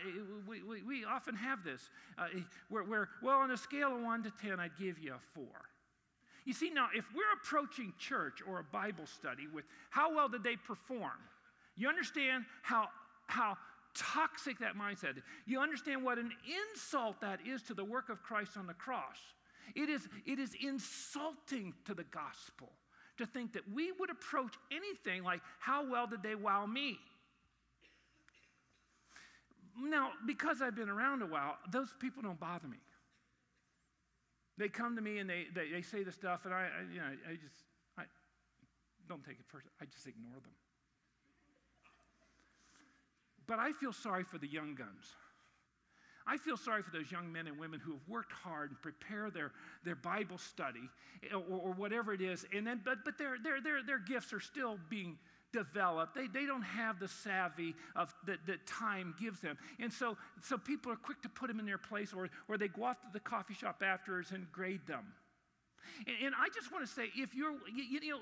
we, 0.47 0.63
we, 0.63 0.83
we, 0.83 1.05
often 1.05 1.35
have 1.37 1.65
this 1.65 1.91
uh, 2.19 2.27
where, 2.69 2.85
where, 2.85 3.09
well, 3.23 3.39
on 3.39 3.51
a 3.51 3.57
scale 3.57 3.95
of 3.95 4.03
1 4.03 4.23
to 4.25 4.33
10, 4.41 4.61
I'd 4.61 4.77
give 4.79 4.99
you 4.99 5.15
a 5.15 5.21
4. 5.35 5.45
You 6.45 6.53
see, 6.53 6.71
now, 6.71 6.89
if 6.95 7.05
we're 7.15 7.33
approaching 7.41 7.93
church 7.99 8.41
or 8.47 8.59
a 8.59 8.65
Bible 8.65 9.07
study 9.07 9.47
with 9.53 9.65
how 9.91 10.15
well 10.15 10.29
did 10.29 10.43
they 10.43 10.57
perform, 10.57 11.13
you 11.77 11.89
understand 11.89 12.45
how 12.63 12.89
how 13.33 13.57
toxic 13.95 14.59
that 14.61 14.77
mindset 14.77 15.17
is. 15.17 15.23
You 15.47 15.61
understand 15.61 16.05
what 16.05 16.19
an 16.19 16.31
insult 16.73 17.21
that 17.21 17.41
is 17.47 17.63
to 17.65 17.75
the 17.75 17.85
work 17.85 18.09
of 18.09 18.23
Christ 18.23 18.57
on 18.57 18.67
the 18.67 18.75
cross. 18.75 19.19
It 19.75 19.89
is, 19.89 20.09
it 20.27 20.39
is 20.39 20.55
insulting 20.61 21.75
to 21.87 21.95
the 21.95 22.05
gospel 22.05 22.71
to 23.19 23.27
think 23.27 23.53
that 23.53 23.63
we 23.73 23.93
would 23.93 24.11
approach 24.11 24.55
anything 24.71 25.23
like, 25.23 25.41
how 25.59 25.91
well 25.91 26.07
did 26.07 26.23
they 26.23 26.35
wow 26.35 26.67
me? 26.67 26.99
Now, 29.79 30.11
because 30.27 30.61
I've 30.61 30.75
been 30.75 30.91
around 30.91 31.23
a 31.23 31.27
while, 31.27 31.57
those 31.71 31.95
people 31.99 32.23
don't 32.23 32.41
bother 32.41 32.69
me. 32.69 32.79
They 34.59 34.69
come 34.69 34.97
to 34.97 35.03
me 35.03 35.19
and 35.19 35.29
they, 35.29 35.47
they, 35.55 35.71
they 35.71 35.83
say 35.83 36.03
the 36.03 36.13
stuff, 36.13 36.45
and 36.45 36.53
I, 36.53 36.69
I, 36.69 36.93
you 36.93 37.01
know, 37.01 37.07
I 37.29 37.33
just 37.33 37.65
I 37.97 38.05
don't 39.09 39.25
take 39.25 39.39
it 39.41 39.49
personally. 39.49 39.73
I 39.81 39.87
just 39.87 40.07
ignore 40.07 40.41
them. 40.43 40.53
But 43.53 43.59
I 43.59 43.73
feel 43.73 43.93
sorry 43.93 44.25
for 44.25 44.39
the 44.39 44.47
young 44.47 44.75
guns. 44.75 45.15
I 46.27 46.39
feel 46.39 46.57
sorry 46.57 46.83
for 46.83 46.91
those 46.91 47.13
young 47.13 47.31
men 47.31 47.47
and 47.47 47.59
women 47.61 47.81
who 47.81 47.93
have 47.93 48.09
worked 48.09 48.33
hard 48.33 48.71
and 48.71 48.81
prepare 48.81 49.29
their, 49.29 49.53
their 49.85 49.95
Bible 49.95 50.39
study 50.39 50.89
or, 51.35 51.59
or 51.59 51.73
whatever 51.73 52.15
it 52.15 52.23
is, 52.23 52.47
and 52.57 52.67
then, 52.67 52.81
but, 52.83 53.05
but 53.05 53.19
their, 53.19 53.37
their, 53.45 53.61
their, 53.61 53.83
their 53.83 53.99
gifts 53.99 54.33
are 54.33 54.41
still 54.41 54.79
being 54.89 55.19
developed. 55.53 56.15
They, 56.15 56.29
they 56.29 56.47
don't 56.47 56.63
have 56.63 56.99
the 56.99 57.09
savvy 57.09 57.75
of 57.95 58.15
that, 58.25 58.39
that 58.47 58.67
time 58.67 59.15
gives 59.21 59.43
them. 59.43 59.59
And 59.79 59.93
so, 59.93 60.17
so 60.41 60.57
people 60.57 60.91
are 60.91 60.97
quick 60.97 61.21
to 61.21 61.29
put 61.29 61.49
them 61.49 61.61
in 61.61 61.67
their 61.67 61.77
place 61.77 62.15
or, 62.15 62.31
or 62.49 62.57
they 62.57 62.69
go 62.69 62.85
off 62.85 63.03
to 63.03 63.09
the 63.13 63.21
coffee 63.21 63.53
shop 63.53 63.83
afterwards 63.85 64.31
and 64.31 64.51
grade 64.51 64.87
them. 64.87 65.05
And, 66.07 66.17
and 66.25 66.35
I 66.35 66.49
just 66.55 66.73
want 66.73 66.87
to 66.87 66.91
say, 66.91 67.11
if 67.15 67.35
you're, 67.35 67.53
you, 67.71 68.01
you 68.01 68.11
know, 68.13 68.21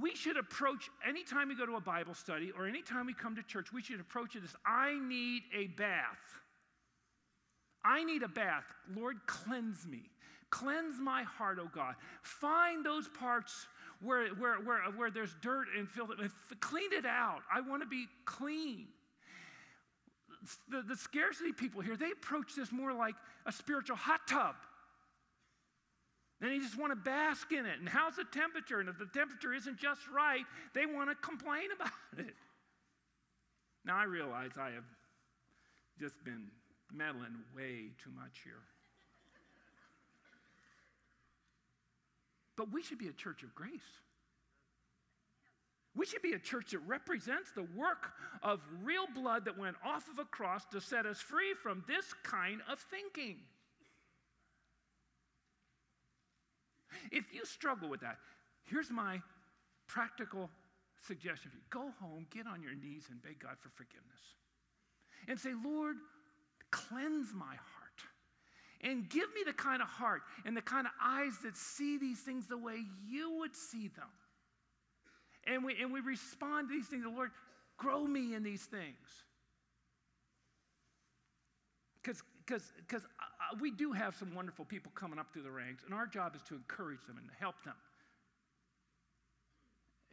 we 0.00 0.14
should 0.14 0.36
approach 0.36 0.90
anytime 1.06 1.48
we 1.48 1.56
go 1.56 1.64
to 1.64 1.76
a 1.76 1.80
Bible 1.80 2.14
study 2.14 2.52
or 2.56 2.66
anytime 2.66 3.06
we 3.06 3.14
come 3.14 3.34
to 3.36 3.42
church, 3.42 3.72
we 3.72 3.82
should 3.82 4.00
approach 4.00 4.36
it 4.36 4.42
as 4.44 4.54
I 4.66 4.98
need 4.98 5.42
a 5.54 5.68
bath. 5.68 6.18
I 7.84 8.04
need 8.04 8.22
a 8.22 8.28
bath. 8.28 8.64
Lord, 8.94 9.16
cleanse 9.26 9.86
me. 9.86 10.02
Cleanse 10.50 10.98
my 11.00 11.22
heart, 11.22 11.58
oh 11.60 11.70
God. 11.74 11.94
Find 12.22 12.84
those 12.84 13.08
parts 13.08 13.66
where, 14.00 14.28
where, 14.34 14.56
where, 14.56 14.82
where 14.96 15.10
there's 15.10 15.34
dirt 15.40 15.66
and 15.76 15.88
filth. 15.88 16.10
Clean 16.60 16.92
it 16.92 17.06
out. 17.06 17.40
I 17.52 17.60
want 17.60 17.82
to 17.82 17.88
be 17.88 18.06
clean. 18.24 18.88
The, 20.70 20.82
the 20.82 20.96
scarcity 20.96 21.52
people 21.52 21.80
here, 21.80 21.96
they 21.96 22.12
approach 22.12 22.54
this 22.54 22.72
more 22.72 22.92
like 22.92 23.14
a 23.46 23.52
spiritual 23.52 23.96
hot 23.96 24.20
tub. 24.28 24.54
And 26.40 26.52
they 26.52 26.58
just 26.58 26.78
want 26.78 26.92
to 26.92 26.96
bask 26.96 27.50
in 27.50 27.66
it. 27.66 27.80
And 27.80 27.88
how's 27.88 28.16
the 28.16 28.24
temperature? 28.24 28.78
And 28.78 28.88
if 28.88 28.98
the 28.98 29.06
temperature 29.06 29.52
isn't 29.52 29.78
just 29.78 30.00
right, 30.14 30.44
they 30.72 30.86
want 30.86 31.10
to 31.10 31.16
complain 31.16 31.68
about 31.74 31.90
it. 32.16 32.34
Now, 33.84 33.96
I 33.96 34.04
realize 34.04 34.50
I 34.58 34.70
have 34.70 34.84
just 35.98 36.22
been 36.24 36.46
meddling 36.92 37.38
way 37.56 37.90
too 38.02 38.10
much 38.14 38.40
here. 38.44 38.62
But 42.56 42.72
we 42.72 42.82
should 42.82 42.98
be 42.98 43.08
a 43.08 43.12
church 43.12 43.42
of 43.42 43.54
grace. 43.54 43.80
We 45.96 46.06
should 46.06 46.22
be 46.22 46.34
a 46.34 46.38
church 46.38 46.70
that 46.70 46.78
represents 46.86 47.50
the 47.52 47.66
work 47.76 48.12
of 48.42 48.60
real 48.84 49.06
blood 49.12 49.44
that 49.46 49.58
went 49.58 49.76
off 49.84 50.08
of 50.08 50.18
a 50.20 50.24
cross 50.24 50.64
to 50.72 50.80
set 50.80 51.06
us 51.06 51.18
free 51.18 51.54
from 51.60 51.82
this 51.88 52.14
kind 52.22 52.60
of 52.70 52.78
thinking. 52.78 53.38
If 57.10 57.32
you 57.32 57.44
struggle 57.44 57.88
with 57.88 58.00
that, 58.00 58.18
here's 58.64 58.90
my 58.90 59.20
practical 59.86 60.50
suggestion 61.06 61.50
for 61.50 61.56
you 61.56 61.62
go 61.70 61.92
home, 62.00 62.26
get 62.30 62.46
on 62.46 62.62
your 62.62 62.74
knees, 62.74 63.04
and 63.10 63.22
beg 63.22 63.38
God 63.40 63.56
for 63.60 63.70
forgiveness. 63.70 64.20
And 65.26 65.38
say, 65.38 65.50
Lord, 65.64 65.96
cleanse 66.70 67.32
my 67.34 67.44
heart. 67.44 67.64
And 68.80 69.08
give 69.08 69.26
me 69.34 69.42
the 69.44 69.52
kind 69.52 69.82
of 69.82 69.88
heart 69.88 70.22
and 70.44 70.56
the 70.56 70.62
kind 70.62 70.86
of 70.86 70.92
eyes 71.02 71.32
that 71.42 71.56
see 71.56 71.98
these 71.98 72.20
things 72.20 72.46
the 72.46 72.56
way 72.56 72.76
you 73.08 73.38
would 73.38 73.56
see 73.56 73.88
them. 73.88 74.08
And 75.46 75.64
we, 75.64 75.80
and 75.82 75.92
we 75.92 76.00
respond 76.00 76.68
to 76.68 76.74
these 76.74 76.86
things. 76.86 77.02
The 77.02 77.10
Lord, 77.10 77.30
grow 77.76 78.04
me 78.06 78.34
in 78.34 78.42
these 78.42 78.62
things. 78.62 79.24
Because 82.48 83.06
we 83.60 83.70
do 83.70 83.92
have 83.92 84.16
some 84.16 84.34
wonderful 84.34 84.64
people 84.64 84.90
coming 84.94 85.18
up 85.18 85.32
through 85.32 85.42
the 85.42 85.50
ranks, 85.50 85.84
and 85.84 85.92
our 85.92 86.06
job 86.06 86.34
is 86.34 86.42
to 86.48 86.54
encourage 86.54 87.04
them 87.06 87.18
and 87.18 87.28
to 87.28 87.34
help 87.38 87.62
them 87.64 87.74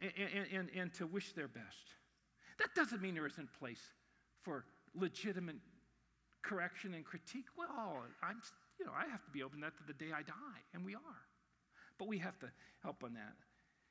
and, 0.00 0.12
and, 0.16 0.46
and, 0.52 0.70
and 0.74 0.94
to 0.94 1.06
wish 1.06 1.32
their 1.32 1.48
best. 1.48 1.94
That 2.58 2.74
doesn't 2.74 3.00
mean 3.00 3.14
there 3.14 3.26
isn't 3.26 3.52
place 3.58 3.80
for 4.42 4.64
legitimate 4.94 5.56
correction 6.42 6.94
and 6.94 7.04
critique. 7.04 7.46
Well, 7.56 8.04
I'm, 8.22 8.40
you 8.78 8.86
know, 8.86 8.92
I 8.96 9.10
have 9.10 9.24
to 9.24 9.30
be 9.30 9.42
open 9.42 9.60
to 9.60 9.66
that 9.66 9.76
to 9.78 9.84
the 9.86 9.92
day 9.94 10.12
I 10.12 10.22
die, 10.22 10.60
and 10.74 10.84
we 10.84 10.94
are. 10.94 11.22
But 11.98 12.08
we 12.08 12.18
have 12.18 12.38
to 12.40 12.50
help 12.82 13.02
on 13.02 13.14
that. 13.14 13.34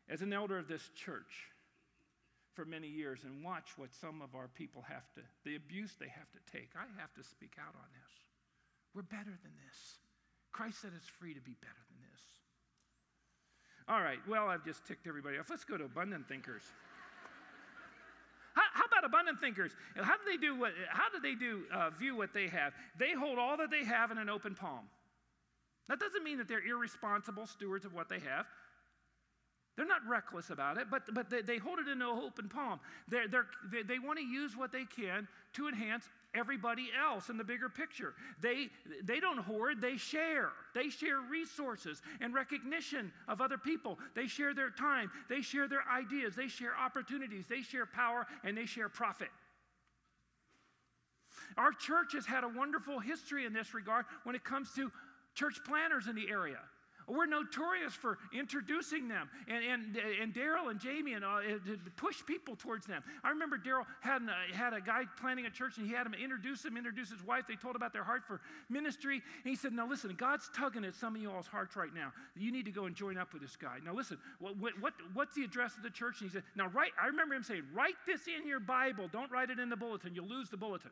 As 0.07 0.21
an 0.21 0.33
elder 0.33 0.57
of 0.57 0.67
this 0.67 0.89
church 0.95 1.49
for 2.53 2.63
many 2.65 2.87
years 2.87 3.23
and 3.23 3.43
watch 3.43 3.77
what 3.77 3.93
some 3.93 4.21
of 4.21 4.35
our 4.35 4.47
people 4.47 4.83
have 4.87 5.11
to, 5.15 5.21
the 5.43 5.55
abuse 5.55 5.95
they 5.99 6.07
have 6.07 6.31
to 6.31 6.51
take, 6.51 6.69
I 6.75 6.85
have 7.01 7.13
to 7.15 7.23
speak 7.23 7.57
out 7.59 7.73
on 7.75 7.89
this. 7.91 8.24
We're 8.95 9.03
better 9.03 9.35
than 9.43 9.51
this. 9.67 9.99
Christ 10.53 10.81
set 10.81 10.91
us 10.91 11.03
free 11.19 11.33
to 11.33 11.41
be 11.41 11.55
better 11.59 11.83
than 11.91 11.99
this. 12.09 12.21
All 13.89 14.01
right, 14.01 14.19
well, 14.27 14.47
I've 14.47 14.63
just 14.63 14.85
ticked 14.87 15.05
everybody 15.05 15.37
off. 15.37 15.49
Let's 15.49 15.65
go 15.65 15.77
to 15.77 15.83
abundant 15.83 16.27
thinkers. 16.29 16.63
how, 18.55 18.63
how, 18.73 18.85
about 18.85 19.03
abundant 19.03 19.41
thinkers? 19.41 19.73
How 19.97 20.15
do 20.15 20.23
they 20.25 20.37
do 20.37 20.57
what? 20.57 20.71
How 20.89 21.09
do 21.13 21.19
they 21.19 21.35
do 21.35 21.63
uh, 21.71 21.89
view 21.91 22.15
what 22.15 22.33
they 22.33 22.47
have? 22.47 22.73
They 22.97 23.11
hold 23.11 23.37
all 23.37 23.57
that 23.57 23.69
they 23.69 23.83
have 23.83 24.11
in 24.11 24.17
an 24.17 24.29
open 24.29 24.55
palm. 24.55 24.87
That 25.89 25.99
doesn't 25.99 26.23
mean 26.23 26.37
that 26.37 26.47
they're 26.47 26.65
irresponsible 26.65 27.45
stewards 27.45 27.85
of 27.85 27.93
what 27.93 28.09
they 28.09 28.19
have. 28.19 28.47
They're 29.75 29.85
not 29.85 30.07
reckless 30.07 30.49
about 30.49 30.77
it, 30.77 30.87
but, 30.89 31.13
but 31.13 31.29
they, 31.29 31.41
they 31.41 31.57
hold 31.57 31.79
it 31.79 31.87
in 31.87 32.01
an 32.01 32.07
open 32.07 32.47
palm. 32.47 32.79
They're, 33.09 33.27
they're, 33.27 33.47
they, 33.71 33.83
they 33.83 33.99
want 33.99 34.17
to 34.19 34.25
use 34.25 34.55
what 34.55 34.71
they 34.71 34.85
can 34.85 35.27
to 35.53 35.67
enhance 35.67 36.09
everybody 36.35 36.89
else 36.99 37.29
in 37.29 37.37
the 37.37 37.43
bigger 37.43 37.69
picture. 37.69 38.13
They, 38.41 38.69
they 39.03 39.19
don't 39.19 39.37
hoard, 39.37 39.81
they 39.81 39.97
share. 39.97 40.49
They 40.73 40.89
share 40.89 41.19
resources 41.19 42.01
and 42.21 42.33
recognition 42.33 43.11
of 43.27 43.41
other 43.41 43.57
people. 43.57 43.99
They 44.15 44.27
share 44.27 44.53
their 44.53 44.69
time, 44.69 45.11
they 45.29 45.41
share 45.41 45.67
their 45.67 45.83
ideas, 45.91 46.35
they 46.35 46.47
share 46.47 46.75
opportunities, 46.77 47.45
they 47.47 47.61
share 47.61 47.85
power, 47.85 48.27
and 48.43 48.57
they 48.57 48.65
share 48.65 48.89
profit. 48.89 49.29
Our 51.57 51.71
church 51.71 52.13
has 52.13 52.25
had 52.25 52.43
a 52.43 52.49
wonderful 52.49 52.99
history 52.99 53.45
in 53.45 53.53
this 53.53 53.73
regard 53.73 54.05
when 54.23 54.35
it 54.35 54.43
comes 54.43 54.71
to 54.75 54.91
church 55.35 55.59
planners 55.65 56.07
in 56.07 56.15
the 56.15 56.29
area. 56.29 56.59
We're 57.07 57.25
notorious 57.25 57.93
for 57.93 58.17
introducing 58.33 59.07
them 59.07 59.29
and, 59.47 59.63
and, 59.63 59.97
and 60.21 60.33
Daryl 60.33 60.71
and 60.71 60.79
Jamie 60.79 61.13
and 61.13 61.23
to 61.23 61.77
push 61.95 62.25
people 62.25 62.55
towards 62.55 62.85
them. 62.85 63.03
I 63.23 63.29
remember 63.29 63.57
Daryl 63.57 63.85
had, 64.01 64.23
uh, 64.23 64.55
had 64.55 64.73
a 64.73 64.81
guy 64.81 65.03
planning 65.19 65.45
a 65.45 65.49
church 65.49 65.77
and 65.77 65.87
he 65.87 65.93
had 65.93 66.05
him 66.05 66.13
introduce 66.13 66.65
him, 66.65 66.77
introduce 66.77 67.11
his 67.11 67.23
wife. 67.23 67.45
They 67.47 67.55
told 67.55 67.75
about 67.75 67.93
their 67.93 68.03
heart 68.03 68.23
for 68.25 68.41
ministry. 68.69 69.21
And 69.43 69.49
he 69.49 69.55
said, 69.55 69.73
Now 69.73 69.87
listen, 69.87 70.13
God's 70.17 70.49
tugging 70.55 70.83
at 70.85 70.95
some 70.95 71.15
of 71.15 71.21
y'all's 71.21 71.47
hearts 71.47 71.75
right 71.75 71.93
now. 71.93 72.11
You 72.35 72.51
need 72.51 72.65
to 72.65 72.71
go 72.71 72.85
and 72.85 72.95
join 72.95 73.17
up 73.17 73.33
with 73.33 73.41
this 73.41 73.55
guy. 73.55 73.77
Now 73.85 73.93
listen, 73.93 74.17
what, 74.39 74.55
what, 74.79 74.93
what's 75.13 75.35
the 75.35 75.43
address 75.43 75.77
of 75.77 75.83
the 75.83 75.89
church? 75.89 76.21
And 76.21 76.29
he 76.29 76.33
said, 76.33 76.43
Now 76.55 76.67
write, 76.67 76.91
I 77.01 77.07
remember 77.07 77.35
him 77.35 77.43
saying, 77.43 77.63
Write 77.73 77.95
this 78.07 78.21
in 78.27 78.47
your 78.47 78.59
Bible. 78.59 79.07
Don't 79.11 79.31
write 79.31 79.49
it 79.49 79.59
in 79.59 79.69
the 79.69 79.77
bulletin. 79.77 80.15
You'll 80.15 80.27
lose 80.27 80.49
the 80.49 80.57
bulletin. 80.57 80.91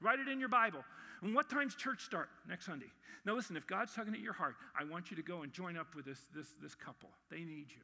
Write 0.00 0.18
it 0.18 0.28
in 0.28 0.40
your 0.40 0.48
Bible. 0.48 0.84
And 1.22 1.34
what 1.34 1.48
time's 1.48 1.74
church 1.74 2.02
start? 2.02 2.28
Next 2.48 2.66
Sunday. 2.66 2.90
Now 3.24 3.34
listen, 3.34 3.56
if 3.56 3.66
God's 3.66 3.94
tugging 3.94 4.14
at 4.14 4.20
your 4.20 4.32
heart, 4.32 4.56
I 4.78 4.84
want 4.84 5.10
you 5.10 5.16
to 5.16 5.22
go 5.22 5.42
and 5.42 5.52
join 5.52 5.76
up 5.76 5.94
with 5.94 6.04
this, 6.04 6.20
this, 6.34 6.48
this 6.62 6.74
couple. 6.74 7.08
They 7.30 7.38
need 7.38 7.66
you. 7.70 7.82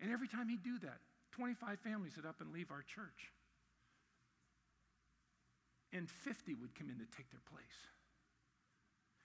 And 0.00 0.10
every 0.10 0.28
time 0.28 0.48
he'd 0.48 0.62
do 0.62 0.78
that, 0.78 0.98
25 1.32 1.78
families 1.80 2.16
would 2.16 2.26
up 2.26 2.40
and 2.40 2.52
leave 2.52 2.70
our 2.70 2.82
church. 2.82 3.32
And 5.92 6.08
50 6.08 6.54
would 6.54 6.74
come 6.74 6.88
in 6.88 6.96
to 6.96 7.16
take 7.16 7.30
their 7.30 7.40
place. 7.50 7.60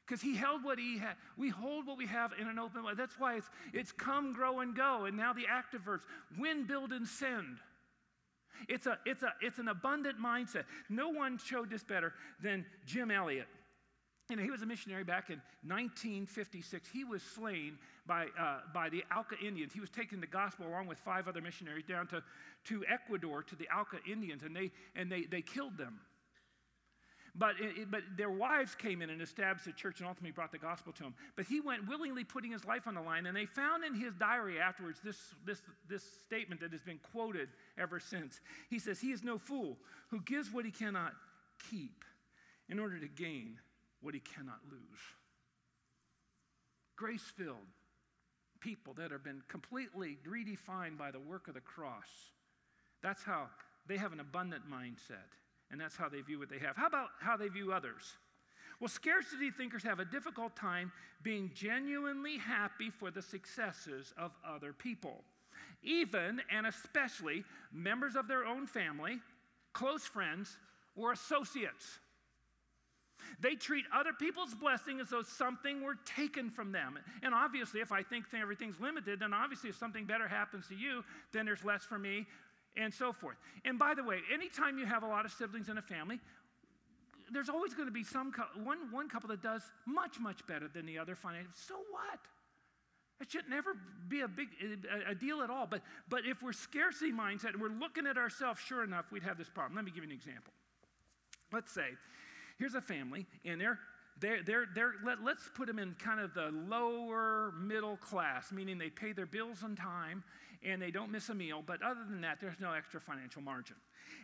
Because 0.06 0.22
he 0.22 0.36
held 0.36 0.64
what 0.64 0.78
he 0.78 1.00
had. 1.00 1.16
We 1.38 1.50
hold 1.50 1.88
what 1.88 1.98
we 1.98 2.06
have 2.08 2.32
in 2.40 2.48
an 2.48 2.60
open 2.60 2.84
way. 2.84 2.94
That's 2.96 3.18
why 3.20 3.38
it's, 3.38 3.50
it's 3.74 3.92
come, 3.92 4.34
grow, 4.34 4.60
and 4.60 4.76
go. 4.76 5.06
And 5.06 5.18
now 5.18 5.34
the 5.34 5.46
active 5.50 5.82
verbs 5.82 6.06
win, 6.38 6.66
build, 6.68 6.92
and 6.92 7.08
send. 7.08 7.58
It's, 8.68 8.88
a, 8.88 8.98
it's, 9.06 9.24
a, 9.24 9.34
it's 9.42 9.60
an 9.60 9.68
abundant 9.68 10.20
mindset. 10.22 10.64
No 10.90 11.10
one 11.10 11.38
showed 11.38 11.70
this 11.70 11.84
better 11.84 12.14
than 12.42 12.66
Jim 12.86 13.12
Elliot. 13.12 13.48
You 14.30 14.38
know, 14.38 14.44
he 14.44 14.50
was 14.50 14.64
a 14.64 14.66
missionary 14.66 15.04
back 15.04 15.30
in 15.30 15.40
1956. 15.68 16.90
He 16.90 17.04
was 17.04 17.22
slain 17.22 17.78
by, 18.08 18.28
uh, 18.40 18.60
by 18.74 18.90
the 18.90 19.04
Auca 19.16 19.36
Indians. 19.46 19.72
He 19.72 19.80
was 19.80 19.92
taking 19.92 20.20
the 20.20 20.28
gospel 20.28 20.68
along 20.68 20.88
with 20.88 20.98
five 20.98 21.28
other 21.28 21.42
missionaries 21.42 21.86
down 21.86 22.08
to, 22.08 22.24
to 22.66 22.84
Ecuador 22.92 23.44
to 23.44 23.56
the 23.56 23.68
Auca 23.70 23.98
Indians, 24.12 24.42
and 24.42 24.56
they, 24.56 24.72
and 24.96 25.12
they, 25.12 25.26
they 25.26 25.42
killed 25.42 25.78
them. 25.78 26.00
But, 27.38 27.56
it, 27.60 27.92
but 27.92 28.02
their 28.16 28.30
wives 28.30 28.76
came 28.76 29.02
in 29.02 29.10
and 29.10 29.22
established 29.22 29.66
the 29.66 29.74
church 29.74 30.00
and 30.00 30.08
ultimately 30.08 30.32
brought 30.32 30.54
the 30.54 30.58
gospel 30.58 30.94
to 30.94 31.04
him. 31.04 31.14
But 31.36 31.46
he 31.46 31.60
went 31.60 31.88
willingly 31.88 32.24
putting 32.24 32.52
his 32.52 32.64
life 32.64 32.88
on 32.88 32.96
the 32.96 33.02
line, 33.02 33.26
and 33.26 33.36
they 33.36 33.46
found 33.46 33.84
in 33.84 33.94
his 33.94 34.14
diary 34.16 34.60
afterwards 34.60 35.00
this, 35.04 35.18
this, 35.46 35.62
this 35.90 36.04
statement 36.26 36.62
that 36.62 36.72
has 36.72 36.82
been 36.82 37.00
quoted 37.12 37.50
ever 37.78 38.00
since. 38.00 38.40
He 38.70 38.80
says, 38.80 39.02
He 39.02 39.12
is 39.12 39.24
no 39.24 39.38
fool 39.38 39.78
who 40.10 40.22
gives 40.22 40.52
what 40.54 40.64
he 40.64 40.72
cannot 40.72 41.12
keep 41.70 42.06
in 42.70 42.80
order 42.80 43.00
to 43.00 43.08
gain 43.08 43.60
what 44.02 44.14
he 44.14 44.22
cannot 44.22 44.60
lose. 44.72 45.00
Grace 46.96 47.34
filled 47.36 47.58
people 48.62 48.94
that 48.94 49.12
have 49.12 49.26
been 49.26 49.42
completely 49.50 50.18
redefined 50.26 50.98
by 50.98 51.12
the 51.12 51.20
work 51.20 51.50
of 51.50 51.54
the 51.54 51.60
cross. 51.60 52.08
That's 53.04 53.24
how 53.24 53.48
they 53.88 53.98
have 53.98 54.14
an 54.14 54.22
abundant 54.22 54.64
mindset 54.72 55.36
and 55.72 55.80
that's 55.80 55.96
how 55.96 56.10
they 56.10 56.22
view 56.22 56.40
what 56.40 56.50
they 56.50 56.60
have. 56.60 56.76
How 56.76 56.88
about 56.88 57.10
how 57.20 57.38
they 57.38 57.48
view 57.48 57.72
others? 57.72 58.14
Well, 58.80 58.90
scarcity 58.90 59.52
thinkers 59.52 59.84
have 59.84 60.00
a 60.00 60.06
difficult 60.06 60.56
time 60.56 60.92
being 61.24 61.52
genuinely 61.54 62.38
happy 62.38 62.90
for 62.90 63.10
the 63.10 63.22
successes 63.22 64.14
of 64.18 64.32
other 64.46 64.74
people, 64.74 65.24
even 65.82 66.42
and 66.52 66.68
especially 66.68 67.44
members 67.72 68.16
of 68.16 68.28
their 68.28 68.46
own 68.46 68.68
family, 68.68 69.20
close 69.74 70.04
friends, 70.04 70.58
or 70.96 71.14
associates. 71.14 72.00
They 73.40 73.56
treat 73.56 73.86
other 73.94 74.14
people's 74.14 74.54
blessing 74.54 75.00
as 75.00 75.10
though 75.10 75.24
something 75.24 75.82
were 75.82 75.98
taken 76.06 76.50
from 76.50 76.72
them. 76.72 77.00
And 77.24 77.34
obviously, 77.34 77.82
if 77.82 77.92
I 77.92 78.04
think 78.04 78.26
everything's 78.34 78.80
limited, 78.80 79.20
then 79.20 79.34
obviously, 79.34 79.70
if 79.70 79.78
something 79.78 80.06
better 80.06 80.28
happens 80.28 80.68
to 80.68 80.76
you, 80.76 81.04
then 81.32 81.46
there's 81.46 81.64
less 81.64 81.84
for 81.84 81.98
me 81.98 82.28
and 82.78 82.94
so 82.94 83.14
forth. 83.14 83.38
And 83.64 83.80
by 83.80 83.94
the 83.94 84.04
way, 84.04 84.20
anytime 84.34 84.78
you 84.78 84.86
have 84.86 85.04
a 85.04 85.08
lot 85.08 85.26
of 85.26 85.32
siblings 85.32 85.70
in 85.70 85.78
a 85.78 85.82
family, 85.82 86.20
there's 87.32 87.50
always 87.50 87.74
going 87.74 87.88
to 87.88 87.94
be 87.94 88.04
some 88.04 88.32
one, 88.64 88.92
one 88.92 89.10
couple 89.10 89.30
that 89.30 89.42
does 89.42 89.62
much, 89.86 90.20
much 90.20 90.46
better 90.48 90.68
than 90.68 90.86
the 90.86 90.98
other 90.98 91.16
financially. 91.16 91.54
So 91.56 91.76
what? 91.92 92.20
It 93.22 93.32
should 93.32 93.50
never 93.50 93.78
be 94.10 94.22
a 94.22 94.28
big 94.28 94.50
a, 95.08 95.12
a 95.12 95.16
deal 95.16 95.42
at 95.42 95.50
all. 95.50 95.66
But, 95.66 95.82
but 96.10 96.26
if 96.26 96.44
we're 96.44 96.54
scarcity 96.54 97.14
mindset 97.14 97.54
and 97.54 97.62
we're 97.62 97.70
looking 97.70 98.06
at 98.08 98.18
ourselves, 98.18 98.60
sure 98.60 98.84
enough, 98.84 99.06
we'd 99.12 99.24
have 99.24 99.38
this 99.38 99.50
problem. 99.50 99.76
Let 99.76 99.86
me 99.86 99.92
give 99.92 100.04
you 100.04 100.10
an 100.10 100.16
example. 100.16 100.54
Let's 101.54 101.72
say 101.72 101.88
here's 102.60 102.76
a 102.76 102.82
family, 102.82 103.26
and 103.46 103.60
they're 103.60 103.80
they're, 104.20 104.44
they're, 104.44 104.66
they're, 104.74 104.94
let, 105.04 105.20
us 105.20 105.50
put 105.56 105.68
them 105.68 105.78
in 105.78 105.94
kind 106.00 106.22
of 106.22 106.34
the 106.34 106.50
lower 106.70 107.54
middle 107.60 107.98
class, 107.98 108.50
meaning 108.50 108.78
they 108.78 108.90
pay 108.90 109.12
their 109.12 109.26
bills 109.26 109.62
on 109.62 109.76
time 109.76 110.24
and 110.66 110.82
they 110.82 110.92
don't 110.92 111.12
miss 111.12 111.30
a 111.30 111.34
meal, 111.34 111.64
but 111.66 111.82
other 111.82 112.02
than 112.10 112.22
that, 112.22 112.40
there's 112.42 112.60
no 112.60 112.74
extra 112.74 113.00
financial 113.00 113.42
margin. 113.42 113.76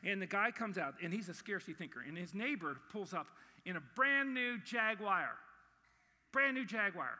And 0.03 0.21
the 0.21 0.27
guy 0.27 0.51
comes 0.51 0.77
out, 0.77 0.95
and 1.03 1.13
he's 1.13 1.29
a 1.29 1.33
scarcity 1.33 1.73
thinker, 1.73 2.01
and 2.05 2.17
his 2.17 2.33
neighbor 2.33 2.77
pulls 2.91 3.13
up 3.13 3.27
in 3.65 3.75
a 3.75 3.81
brand 3.95 4.33
new 4.33 4.57
Jaguar, 4.59 5.29
brand 6.31 6.55
new 6.55 6.65
Jaguar. 6.65 7.19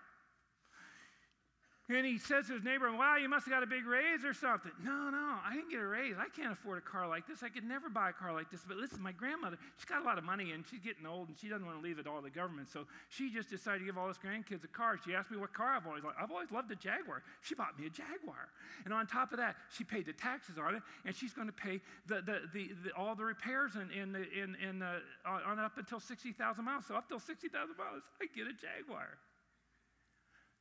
And 1.97 2.05
he 2.05 2.17
says 2.17 2.47
to 2.47 2.53
his 2.53 2.63
neighbor, 2.63 2.89
Wow, 2.95 3.17
you 3.17 3.27
must 3.27 3.45
have 3.45 3.53
got 3.53 3.63
a 3.63 3.67
big 3.67 3.85
raise 3.85 4.23
or 4.23 4.33
something. 4.33 4.71
No, 4.81 5.09
no, 5.09 5.35
I 5.43 5.53
didn't 5.53 5.69
get 5.69 5.81
a 5.81 5.85
raise. 5.85 6.15
I 6.17 6.29
can't 6.29 6.53
afford 6.53 6.77
a 6.77 6.81
car 6.81 7.07
like 7.07 7.27
this. 7.27 7.43
I 7.43 7.49
could 7.49 7.65
never 7.65 7.89
buy 7.89 8.11
a 8.11 8.13
car 8.13 8.33
like 8.33 8.49
this. 8.49 8.61
But 8.65 8.77
listen, 8.77 9.01
my 9.01 9.11
grandmother, 9.11 9.57
she's 9.75 9.85
got 9.85 10.01
a 10.01 10.05
lot 10.05 10.17
of 10.17 10.23
money 10.23 10.51
and 10.51 10.63
she's 10.69 10.79
getting 10.79 11.05
old 11.05 11.27
and 11.27 11.37
she 11.37 11.49
doesn't 11.49 11.65
want 11.65 11.77
to 11.77 11.83
leave 11.83 11.99
it 11.99 12.07
all 12.07 12.17
to 12.17 12.23
the 12.23 12.29
government. 12.29 12.69
So 12.71 12.85
she 13.09 13.29
just 13.29 13.49
decided 13.49 13.79
to 13.79 13.85
give 13.85 13.97
all 13.97 14.07
his 14.07 14.17
grandkids 14.17 14.63
a 14.63 14.71
car. 14.71 14.97
She 15.03 15.13
asked 15.13 15.31
me 15.31 15.37
what 15.37 15.53
car 15.53 15.75
I've 15.75 15.85
always 15.85 16.03
liked. 16.03 16.17
I've 16.21 16.31
always 16.31 16.51
loved 16.51 16.71
a 16.71 16.75
Jaguar. 16.75 17.23
She 17.41 17.55
bought 17.55 17.77
me 17.77 17.87
a 17.87 17.89
Jaguar. 17.89 18.47
And 18.85 18.93
on 18.93 19.05
top 19.05 19.33
of 19.33 19.39
that, 19.39 19.55
she 19.75 19.83
paid 19.83 20.05
the 20.05 20.13
taxes 20.13 20.55
on 20.57 20.75
it 20.75 20.83
and 21.05 21.13
she's 21.13 21.33
going 21.33 21.47
to 21.47 21.53
pay 21.53 21.81
the, 22.07 22.21
the, 22.21 22.47
the, 22.53 22.71
the 22.85 22.91
all 22.95 23.15
the 23.15 23.25
repairs 23.25 23.73
in, 23.75 23.91
in, 23.91 24.15
in, 24.15 24.55
in 24.63 24.79
the, 24.79 25.01
on 25.25 25.59
up 25.59 25.77
until 25.77 25.99
60,000 25.99 26.63
miles. 26.63 26.85
So 26.87 26.95
up 26.95 27.09
till 27.09 27.19
60,000 27.19 27.51
miles, 27.77 28.03
I 28.21 28.27
get 28.35 28.47
a 28.47 28.53
Jaguar. 28.53 29.17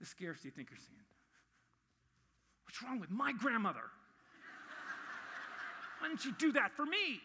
The 0.00 0.06
scarcity 0.06 0.50
thinker 0.50 0.76
scene. 0.76 1.09
What's 2.70 2.84
wrong 2.84 3.00
with 3.00 3.10
my 3.10 3.32
grandmother? 3.32 3.90
Why 5.98 6.06
didn't 6.06 6.24
you 6.24 6.32
do 6.38 6.52
that 6.52 6.70
for 6.70 6.86
me? 6.86 7.20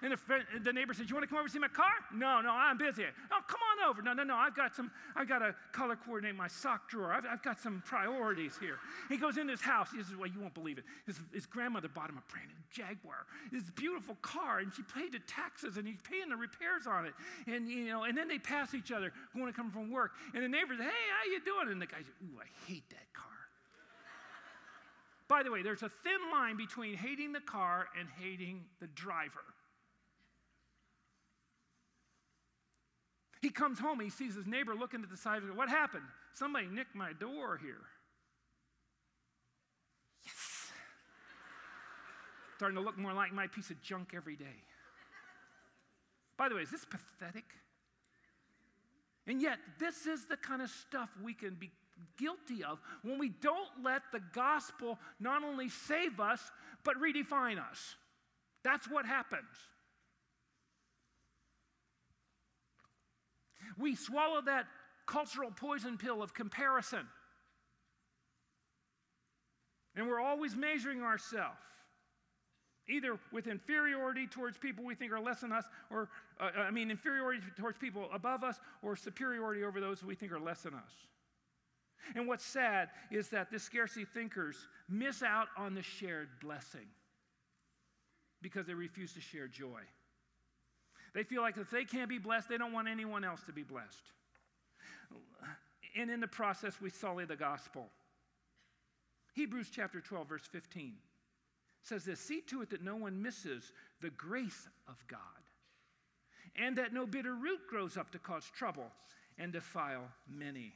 And 0.00 0.16
the 0.64 0.72
neighbor 0.72 0.94
says, 0.94 1.10
You 1.10 1.16
want 1.16 1.24
to 1.24 1.28
come 1.28 1.36
over 1.36 1.44
and 1.44 1.52
see 1.52 1.58
my 1.58 1.68
car? 1.68 1.92
No, 2.14 2.40
no, 2.40 2.50
I'm 2.50 2.78
busy. 2.78 3.04
Oh, 3.30 3.40
come 3.46 3.60
on 3.60 3.90
over. 3.90 4.00
No, 4.00 4.14
no, 4.14 4.22
no, 4.22 4.36
I've 4.36 4.56
got 4.56 4.74
some, 4.74 4.90
I've 5.14 5.28
got 5.28 5.40
to 5.40 5.54
color 5.72 5.96
coordinate 5.96 6.34
my 6.34 6.48
sock 6.48 6.88
drawer. 6.88 7.12
I've, 7.12 7.26
I've 7.26 7.42
got 7.42 7.60
some 7.60 7.82
priorities 7.84 8.56
here. 8.58 8.78
He 9.10 9.18
goes 9.18 9.36
into 9.36 9.50
his 9.50 9.60
house. 9.60 9.88
He 9.94 10.02
says, 10.02 10.16
Well, 10.16 10.30
you 10.30 10.40
won't 10.40 10.54
believe 10.54 10.78
it. 10.78 10.84
His, 11.04 11.20
his 11.30 11.44
grandmother 11.44 11.88
bought 11.88 12.08
him 12.08 12.16
a 12.16 12.32
brand 12.32 12.48
new 12.48 12.54
Jaguar, 12.72 13.26
this 13.52 13.64
beautiful 13.74 14.16
car, 14.22 14.60
and 14.60 14.72
she 14.72 14.80
paid 14.82 15.12
the 15.12 15.20
taxes 15.26 15.76
and 15.76 15.86
he's 15.86 16.00
paying 16.08 16.30
the 16.30 16.36
repairs 16.36 16.86
on 16.86 17.04
it. 17.04 17.12
And, 17.46 17.68
you 17.68 17.88
know, 17.88 18.04
and 18.04 18.16
then 18.16 18.28
they 18.28 18.38
pass 18.38 18.72
each 18.72 18.92
other 18.92 19.12
going 19.34 19.52
to 19.52 19.52
come 19.52 19.70
from 19.70 19.90
work. 19.90 20.12
And 20.32 20.42
the 20.42 20.48
neighbor 20.48 20.74
says, 20.74 20.86
Hey, 20.86 21.04
how 21.12 21.30
you 21.30 21.40
doing? 21.44 21.70
And 21.70 21.82
the 21.82 21.86
guy 21.86 21.98
says, 21.98 22.16
Ooh, 22.24 22.40
I 22.40 22.48
hate 22.66 22.88
that 22.88 23.12
car. 23.12 23.37
By 25.28 25.42
the 25.42 25.50
way, 25.50 25.62
there's 25.62 25.82
a 25.82 25.90
thin 25.90 26.18
line 26.32 26.56
between 26.56 26.94
hating 26.94 27.32
the 27.32 27.40
car 27.40 27.88
and 27.98 28.08
hating 28.18 28.64
the 28.80 28.86
driver. 28.86 29.44
He 33.42 33.50
comes 33.50 33.78
home, 33.78 34.00
he 34.00 34.10
sees 34.10 34.34
his 34.34 34.46
neighbor 34.46 34.74
looking 34.74 35.02
at 35.02 35.10
the 35.10 35.16
side 35.16 35.42
of. 35.42 35.54
What 35.56 35.68
happened? 35.68 36.04
Somebody 36.32 36.66
nicked 36.66 36.94
my 36.94 37.12
door 37.12 37.58
here. 37.62 37.82
Yes. 40.24 40.72
Starting 42.56 42.76
to 42.76 42.82
look 42.82 42.98
more 42.98 43.12
like 43.12 43.32
my 43.32 43.46
piece 43.46 43.70
of 43.70 43.80
junk 43.82 44.12
every 44.16 44.34
day. 44.34 44.64
By 46.36 46.48
the 46.48 46.54
way, 46.54 46.62
is 46.62 46.70
this 46.70 46.84
pathetic? 46.84 47.44
And 49.26 49.42
yet, 49.42 49.58
this 49.78 50.06
is 50.06 50.26
the 50.26 50.36
kind 50.36 50.62
of 50.62 50.70
stuff 50.70 51.10
we 51.22 51.34
can 51.34 51.54
be 51.54 51.70
guilty 52.16 52.64
of 52.64 52.80
when 53.02 53.18
we 53.18 53.28
don't 53.28 53.68
let 53.82 54.02
the 54.12 54.20
gospel 54.32 54.98
not 55.20 55.44
only 55.44 55.68
save 55.68 56.20
us, 56.20 56.40
but 56.84 56.96
redefine 57.00 57.58
us. 57.58 57.96
That's 58.64 58.88
what 58.88 59.06
happens. 59.06 59.48
We 63.78 63.94
swallow 63.94 64.40
that 64.42 64.66
cultural 65.06 65.50
poison 65.50 65.96
pill 65.96 66.22
of 66.22 66.34
comparison. 66.34 67.06
And 69.94 70.06
we're 70.06 70.20
always 70.20 70.54
measuring 70.54 71.02
ourselves, 71.02 71.56
either 72.88 73.18
with 73.32 73.46
inferiority 73.46 74.26
towards 74.26 74.56
people 74.58 74.84
we 74.84 74.94
think 74.94 75.12
are 75.12 75.20
less 75.20 75.40
than 75.40 75.52
us, 75.52 75.64
or, 75.90 76.08
uh, 76.38 76.50
I 76.56 76.70
mean, 76.70 76.90
inferiority 76.90 77.42
towards 77.56 77.78
people 77.78 78.08
above 78.12 78.44
us, 78.44 78.60
or 78.82 78.94
superiority 78.96 79.64
over 79.64 79.80
those 79.80 80.04
we 80.04 80.14
think 80.14 80.30
are 80.32 80.40
less 80.40 80.62
than 80.62 80.74
us. 80.74 80.92
And 82.14 82.26
what's 82.26 82.44
sad 82.44 82.88
is 83.10 83.28
that 83.28 83.50
the 83.50 83.58
scarcity 83.58 84.04
thinkers 84.04 84.56
miss 84.88 85.22
out 85.22 85.48
on 85.56 85.74
the 85.74 85.82
shared 85.82 86.28
blessing 86.40 86.86
because 88.40 88.66
they 88.66 88.74
refuse 88.74 89.12
to 89.14 89.20
share 89.20 89.48
joy. 89.48 89.80
They 91.14 91.22
feel 91.22 91.42
like 91.42 91.56
if 91.56 91.70
they 91.70 91.84
can't 91.84 92.08
be 92.08 92.18
blessed, 92.18 92.48
they 92.48 92.58
don't 92.58 92.72
want 92.72 92.88
anyone 92.88 93.24
else 93.24 93.42
to 93.44 93.52
be 93.52 93.62
blessed. 93.62 94.12
And 95.96 96.10
in 96.10 96.20
the 96.20 96.28
process, 96.28 96.80
we 96.80 96.90
sully 96.90 97.24
the 97.24 97.36
gospel. 97.36 97.86
Hebrews 99.34 99.70
chapter 99.72 100.00
12, 100.00 100.28
verse 100.28 100.46
15 100.50 100.94
says 101.82 102.04
this 102.04 102.20
See 102.20 102.40
to 102.42 102.62
it 102.62 102.70
that 102.70 102.82
no 102.82 102.96
one 102.96 103.22
misses 103.22 103.72
the 104.00 104.10
grace 104.10 104.68
of 104.88 104.96
God, 105.08 105.20
and 106.56 106.76
that 106.76 106.92
no 106.92 107.06
bitter 107.06 107.34
root 107.34 107.60
grows 107.68 107.96
up 107.96 108.10
to 108.12 108.18
cause 108.18 108.50
trouble 108.56 108.90
and 109.38 109.52
defile 109.52 110.08
many. 110.28 110.74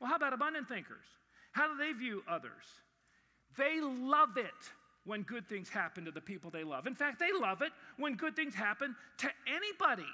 Well, 0.00 0.10
how 0.10 0.16
about 0.16 0.32
abundant 0.32 0.68
thinkers? 0.68 1.06
How 1.52 1.68
do 1.72 1.78
they 1.78 1.92
view 1.92 2.22
others? 2.28 2.64
They 3.56 3.80
love 3.80 4.36
it 4.36 4.46
when 5.04 5.22
good 5.22 5.48
things 5.48 5.68
happen 5.68 6.04
to 6.04 6.10
the 6.10 6.20
people 6.20 6.50
they 6.50 6.64
love. 6.64 6.86
In 6.86 6.94
fact, 6.94 7.18
they 7.18 7.32
love 7.32 7.62
it 7.62 7.72
when 7.96 8.14
good 8.14 8.36
things 8.36 8.54
happen 8.54 8.94
to 9.18 9.30
anybody. 9.46 10.08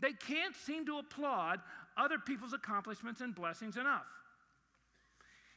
They 0.00 0.12
can't 0.12 0.54
seem 0.54 0.86
to 0.86 0.98
applaud 0.98 1.60
other 1.96 2.18
people's 2.18 2.52
accomplishments 2.52 3.20
and 3.20 3.34
blessings 3.34 3.76
enough. 3.76 4.06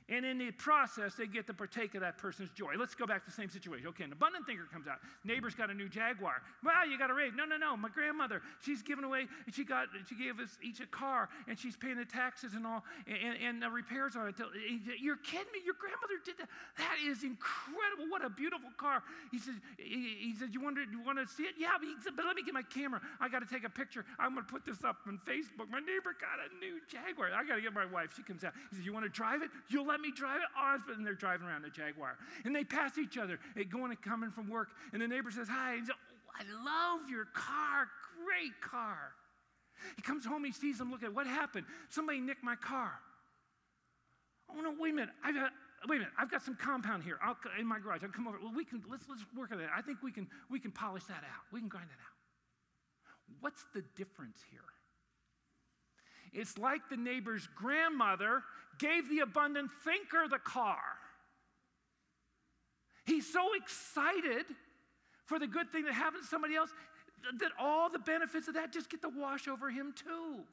And 0.10 0.26
in 0.26 0.38
the 0.38 0.52
process, 0.52 1.15
they 1.15 1.28
get 1.28 1.48
to 1.48 1.54
partake 1.54 1.93
of 1.96 2.02
that 2.02 2.17
person's 2.17 2.50
joy. 2.52 2.76
Let's 2.80 2.96
go 2.96 3.06
back 3.06 3.26
to 3.26 3.30
the 3.30 3.36
same 3.36 3.50
situation. 3.50 3.88
Okay, 3.88 4.06
an 4.06 4.13
abundant 4.13 4.46
thinker 4.46 4.63
comes 4.72 4.88
out. 4.88 5.00
Neighbor's 5.26 5.54
got 5.54 5.70
a 5.70 5.74
new 5.74 5.89
Jaguar. 5.89 6.41
Wow, 6.63 6.84
you 6.89 6.98
got 6.98 7.10
a 7.10 7.13
raise. 7.13 7.34
No, 7.36 7.43
no, 7.43 7.58
no. 7.58 7.76
My 7.76 7.89
grandmother, 7.89 8.41
she's 8.63 8.82
given 8.82 9.04
away, 9.04 9.28
she 9.52 9.65
got, 9.65 9.88
she 10.08 10.15
gave 10.15 10.39
us 10.39 10.58
each 10.63 10.80
a 10.80 10.86
car, 10.86 11.28
and 11.50 11.60
she's 11.60 11.76
paying 11.76 11.98
the 11.98 12.06
taxes 12.06 12.54
and 12.54 12.65
all, 12.65 12.86
and, 13.06 13.36
and 13.43 13.62
the 13.62 13.70
repairs 13.70 14.15
on 14.15 14.28
it. 14.30 14.36
You're 15.00 15.17
kidding 15.17 15.52
me? 15.52 15.60
Your 15.65 15.76
grandmother 15.76 16.24
did 16.24 16.38
that? 16.39 16.48
That 16.78 16.96
is 17.04 17.24
incredible. 17.24 18.08
What 18.08 18.24
a 18.24 18.30
beautiful 18.30 18.70
car. 18.78 19.04
He 19.30 19.39
said, 19.39 19.56
he, 19.78 20.32
he 20.32 20.36
said, 20.39 20.54
you 20.54 20.62
want, 20.62 20.78
to, 20.78 20.88
you 20.89 21.04
want 21.04 21.20
to 21.20 21.28
see 21.28 21.43
it? 21.43 21.56
Yeah, 21.60 21.76
but, 21.80 21.89
said, 22.02 22.13
but 22.15 22.26
let 22.26 22.38
me 22.38 22.43
get 22.43 22.54
my 22.54 22.63
camera. 22.63 23.02
I 23.20 23.28
got 23.28 23.39
to 23.39 23.50
take 23.54 23.65
a 23.65 23.70
picture. 23.70 24.06
I'm 24.20 24.36
going 24.36 24.46
to 24.46 24.52
put 24.52 24.63
this 24.63 24.86
up 24.86 25.04
on 25.06 25.20
Facebook. 25.28 25.67
My 25.70 25.84
neighbor 25.84 26.15
got 26.15 26.39
a 26.39 26.48
new 26.63 26.80
Jaguar. 26.88 27.36
I 27.36 27.43
got 27.43 27.56
to 27.56 27.62
get 27.62 27.74
my 27.74 27.86
wife. 27.86 28.15
She 28.15 28.24
comes 28.24 28.46
out. 28.46 28.54
He 28.70 28.78
says, 28.78 28.86
you 28.86 28.93
want 28.93 29.04
to 29.04 29.12
drive 29.12 29.41
it? 29.41 29.50
You'll 29.67 29.86
let 29.86 29.97
me 30.00 30.12
drive 30.12 30.38
it? 30.38 30.48
Oh, 30.58 30.78
and 30.96 31.06
they're 31.06 31.14
driving 31.14 31.48
around 31.48 31.66
a 31.66 31.70
Jaguar. 31.70 32.18
And 32.46 32.56
they 32.56 32.64
pass 32.64 32.98
each 32.98 33.18
other, 33.18 33.40
going 33.70 33.92
and 33.92 34.02
coming 34.02 34.32
from 34.32 34.50
work. 34.50 34.70
And 34.94 35.02
the 35.02 35.08
neighbor 35.08 35.32
says, 35.32 35.48
Hi. 35.50 35.78
Oh, 35.78 35.94
I 36.40 36.44
love 36.64 37.10
your 37.10 37.26
car. 37.26 37.88
Great 38.24 38.60
car. 38.62 39.14
He 39.96 40.02
comes 40.02 40.26
home, 40.26 40.44
he 40.44 40.52
sees 40.52 40.78
them, 40.78 40.92
look 40.92 41.04
at 41.04 41.14
what 41.14 41.28
happened. 41.28 41.66
Somebody 41.90 42.20
nicked 42.20 42.44
my 42.44 42.56
car. 42.56 42.94
Oh 44.50 44.62
no, 44.62 44.74
wait 44.80 44.92
a 44.92 44.96
minute. 44.96 45.10
I've 45.24 45.36
got, 45.36 45.52
wait 45.88 45.98
a 45.98 46.00
minute. 46.00 46.14
I've 46.18 46.32
got 46.32 46.42
some 46.42 46.56
compound 46.56 47.04
here 47.04 47.20
I'll, 47.22 47.38
in 47.60 47.68
my 47.68 47.80
garage. 47.80 48.02
I'll 48.04 48.10
come 48.10 48.28
over. 48.28 48.38
Well, 48.42 48.54
we 48.56 48.66
can 48.66 48.82
let's 48.90 49.06
let's 49.10 49.24
work 49.36 49.52
on 49.52 49.58
that. 49.60 49.70
I 49.76 49.82
think 49.82 50.00
we 50.02 50.12
can 50.12 50.28
we 50.50 50.60
can 50.60 50.72
polish 50.72 51.04
that 51.06 51.24
out. 51.24 51.44
We 51.52 51.60
can 51.60 51.70
grind 51.70 51.90
that 51.90 52.00
out. 52.00 52.16
What's 53.42 53.66
the 53.74 53.84
difference 53.96 54.40
here? 54.50 54.62
It's 56.34 56.58
like 56.58 56.82
the 56.90 56.98
neighbor's 56.98 57.48
grandmother 57.56 58.44
gave 58.80 59.10
the 59.10 59.20
abundant 59.20 59.72
thinker 59.84 60.28
the 60.30 60.40
car. 60.40 60.78
He's 63.06 63.32
so 63.32 63.54
excited 63.56 64.46
for 65.26 65.40
the 65.40 65.48
good 65.48 65.72
thing 65.72 65.86
that 65.86 65.94
happened 65.94 66.24
to 66.24 66.30
somebody 66.30 66.56
else 66.56 66.70
that 67.40 67.52
all 67.60 67.90
the 67.90 68.00
benefits 68.00 68.48
of 68.48 68.54
that 68.54 68.72
just 68.72 68.90
get 68.90 69.02
to 69.02 69.10
wash 69.10 69.48
over 69.48 69.70
him 69.70 69.94
too. 69.96 70.44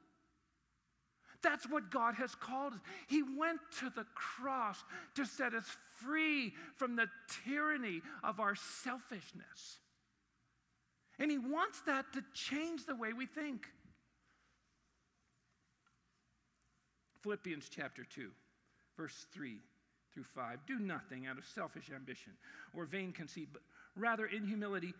That's 1.44 1.68
what 1.68 1.90
God 1.90 2.14
has 2.14 2.34
called 2.34 2.72
us. 2.72 2.80
He 3.06 3.22
went 3.22 3.60
to 3.80 3.92
the 3.94 4.06
cross 4.14 4.82
to 5.14 5.26
set 5.26 5.52
us 5.52 5.66
free 6.02 6.54
from 6.76 6.96
the 6.96 7.06
tyranny 7.44 8.00
of 8.22 8.40
our 8.40 8.54
selfishness. 8.54 9.78
And 11.18 11.30
He 11.30 11.38
wants 11.38 11.82
that 11.82 12.06
to 12.14 12.24
change 12.32 12.86
the 12.86 12.96
way 12.96 13.12
we 13.12 13.26
think. 13.26 13.66
Philippians 17.24 17.70
chapter 17.74 18.04
2, 18.04 18.30
verse 18.98 19.26
3 19.32 19.56
through 20.12 20.24
5. 20.34 20.58
Do 20.66 20.78
nothing 20.78 21.26
out 21.26 21.38
of 21.38 21.46
selfish 21.46 21.90
ambition 21.92 22.32
or 22.76 22.84
vain 22.84 23.12
conceit, 23.12 23.48
but 23.50 23.62
rather 23.96 24.26
in 24.26 24.46
humility 24.46 24.92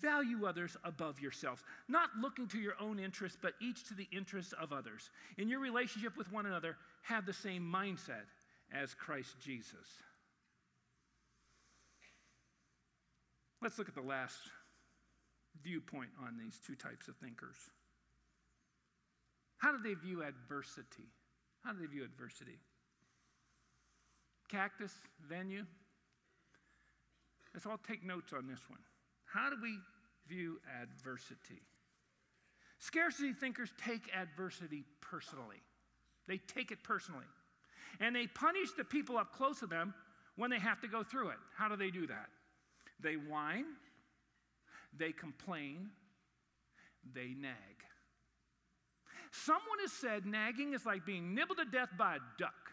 value 0.00 0.46
others 0.46 0.76
above 0.84 1.18
yourselves, 1.20 1.64
not 1.88 2.10
looking 2.20 2.46
to 2.48 2.58
your 2.58 2.74
own 2.78 2.98
interests, 3.00 3.38
but 3.40 3.54
each 3.62 3.88
to 3.88 3.94
the 3.94 4.06
interests 4.12 4.52
of 4.60 4.74
others. 4.74 5.08
In 5.38 5.48
your 5.48 5.58
relationship 5.58 6.16
with 6.18 6.30
one 6.30 6.44
another, 6.44 6.76
have 7.02 7.24
the 7.24 7.32
same 7.32 7.62
mindset 7.62 8.28
as 8.72 8.94
Christ 8.94 9.36
Jesus. 9.42 9.88
Let's 13.62 13.78
look 13.78 13.88
at 13.88 13.94
the 13.94 14.02
last 14.02 14.38
viewpoint 15.62 16.10
on 16.26 16.38
these 16.38 16.60
two 16.64 16.74
types 16.74 17.08
of 17.08 17.16
thinkers. 17.16 17.56
How 19.58 19.72
do 19.72 19.78
they 19.82 19.94
view 19.94 20.22
adversity? 20.22 21.08
How 21.64 21.72
do 21.72 21.80
they 21.80 21.86
view 21.86 22.04
adversity? 22.04 22.58
Cactus, 24.48 24.92
venue. 25.28 25.64
Let's 27.54 27.66
all 27.66 27.78
take 27.86 28.04
notes 28.04 28.32
on 28.32 28.46
this 28.46 28.60
one. 28.68 28.80
How 29.24 29.50
do 29.50 29.56
we 29.62 29.78
view 30.28 30.60
adversity? 30.82 31.62
Scarcity 32.78 33.32
thinkers 33.32 33.70
take 33.84 34.02
adversity 34.14 34.84
personally. 35.00 35.62
They 36.26 36.38
take 36.38 36.70
it 36.70 36.82
personally. 36.82 37.26
And 38.00 38.16
they 38.16 38.26
punish 38.26 38.70
the 38.76 38.84
people 38.84 39.18
up 39.18 39.32
close 39.32 39.60
to 39.60 39.66
them 39.66 39.92
when 40.36 40.50
they 40.50 40.58
have 40.58 40.80
to 40.80 40.88
go 40.88 41.02
through 41.02 41.30
it. 41.30 41.36
How 41.56 41.68
do 41.68 41.76
they 41.76 41.90
do 41.90 42.06
that? 42.06 42.28
They 43.02 43.14
whine, 43.14 43.66
they 44.96 45.12
complain, 45.12 45.90
they 47.14 47.34
nag. 47.38 47.69
Someone 49.30 49.78
has 49.80 49.92
said 49.92 50.26
nagging 50.26 50.74
is 50.74 50.84
like 50.84 51.06
being 51.06 51.34
nibbled 51.34 51.58
to 51.58 51.64
death 51.64 51.90
by 51.96 52.16
a 52.16 52.18
duck. 52.38 52.72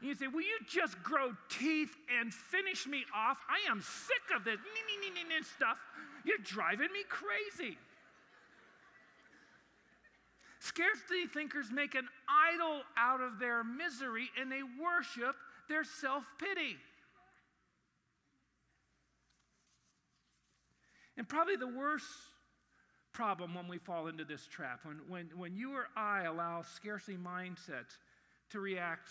And 0.00 0.08
you 0.08 0.14
say, 0.14 0.26
Will 0.26 0.42
you 0.42 0.58
just 0.68 1.00
grow 1.02 1.32
teeth 1.48 1.94
and 2.20 2.32
finish 2.32 2.86
me 2.86 3.04
off? 3.14 3.38
I 3.48 3.70
am 3.70 3.80
sick 3.80 4.36
of 4.36 4.44
this 4.44 4.58
stuff. 5.56 5.78
You're 6.24 6.38
driving 6.38 6.92
me 6.92 7.00
crazy. 7.08 7.78
Scarcity 10.60 11.26
thinkers 11.32 11.66
make 11.72 11.96
an 11.96 12.06
idol 12.28 12.82
out 12.96 13.20
of 13.20 13.40
their 13.40 13.64
misery 13.64 14.30
and 14.40 14.50
they 14.50 14.62
worship 14.62 15.34
their 15.68 15.82
self 15.82 16.24
pity. 16.38 16.76
And 21.16 21.28
probably 21.28 21.56
the 21.56 21.66
worst 21.66 22.06
problem 23.12 23.54
when 23.54 23.68
we 23.68 23.78
fall 23.78 24.06
into 24.08 24.24
this 24.24 24.46
trap. 24.46 24.80
When, 24.84 25.00
when, 25.08 25.30
when 25.36 25.56
you 25.56 25.74
or 25.74 25.88
I 25.96 26.24
allow 26.24 26.62
scarcity 26.62 27.16
mindsets 27.16 27.98
to 28.50 28.60
react 28.60 29.10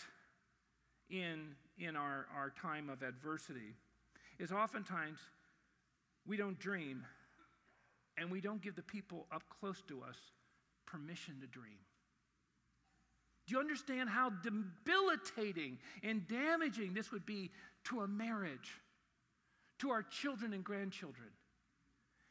in, 1.10 1.54
in 1.78 1.96
our, 1.96 2.26
our 2.36 2.52
time 2.60 2.88
of 2.88 3.02
adversity, 3.02 3.74
is 4.38 4.50
oftentimes 4.50 5.18
we 6.26 6.36
don't 6.36 6.58
dream 6.58 7.04
and 8.18 8.30
we 8.30 8.40
don't 8.40 8.60
give 8.60 8.76
the 8.76 8.82
people 8.82 9.26
up 9.32 9.42
close 9.60 9.82
to 9.88 10.02
us 10.02 10.16
permission 10.86 11.34
to 11.40 11.46
dream. 11.46 11.78
Do 13.46 13.54
you 13.54 13.60
understand 13.60 14.08
how 14.08 14.30
debilitating 14.30 15.78
and 16.02 16.26
damaging 16.28 16.94
this 16.94 17.10
would 17.10 17.26
be 17.26 17.50
to 17.84 18.00
a 18.00 18.08
marriage, 18.08 18.80
to 19.80 19.90
our 19.90 20.02
children 20.02 20.52
and 20.52 20.62
grandchildren, 20.62 21.28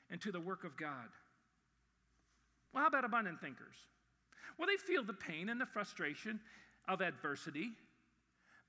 and 0.10 0.22
to 0.22 0.32
the 0.32 0.40
work 0.40 0.64
of 0.64 0.78
God? 0.78 1.10
Well, 2.74 2.82
how 2.84 2.88
about 2.88 3.06
abundant 3.06 3.42
thinkers? 3.42 3.76
Well, 4.58 4.68
they 4.68 4.78
feel 4.78 5.04
the 5.04 5.14
pain 5.14 5.50
and 5.50 5.60
the 5.60 5.66
frustration 5.66 6.40
of 6.88 7.02
adversity, 7.02 7.72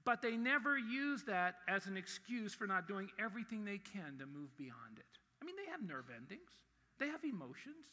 but 0.05 0.23
they 0.23 0.37
never 0.37 0.79
use 0.79 1.23
that 1.25 1.57
as 1.69 1.87
an 1.87 1.97
excuse 1.97 2.55
for 2.55 2.67
not 2.67 2.89
doing 2.89 3.11
everything 3.19 3.65
they 3.65 3.79
can 3.79 4.19
to 4.19 4.27
move 4.27 4.57
beyond 4.57 4.99
it. 4.99 5.05
I 5.41 5.45
mean, 5.45 5.57
they 5.57 5.71
have 5.71 5.83
nerve 5.83 6.07
endings, 6.15 6.51
they 6.99 7.09
have 7.09 7.25
emotions, 7.25 7.87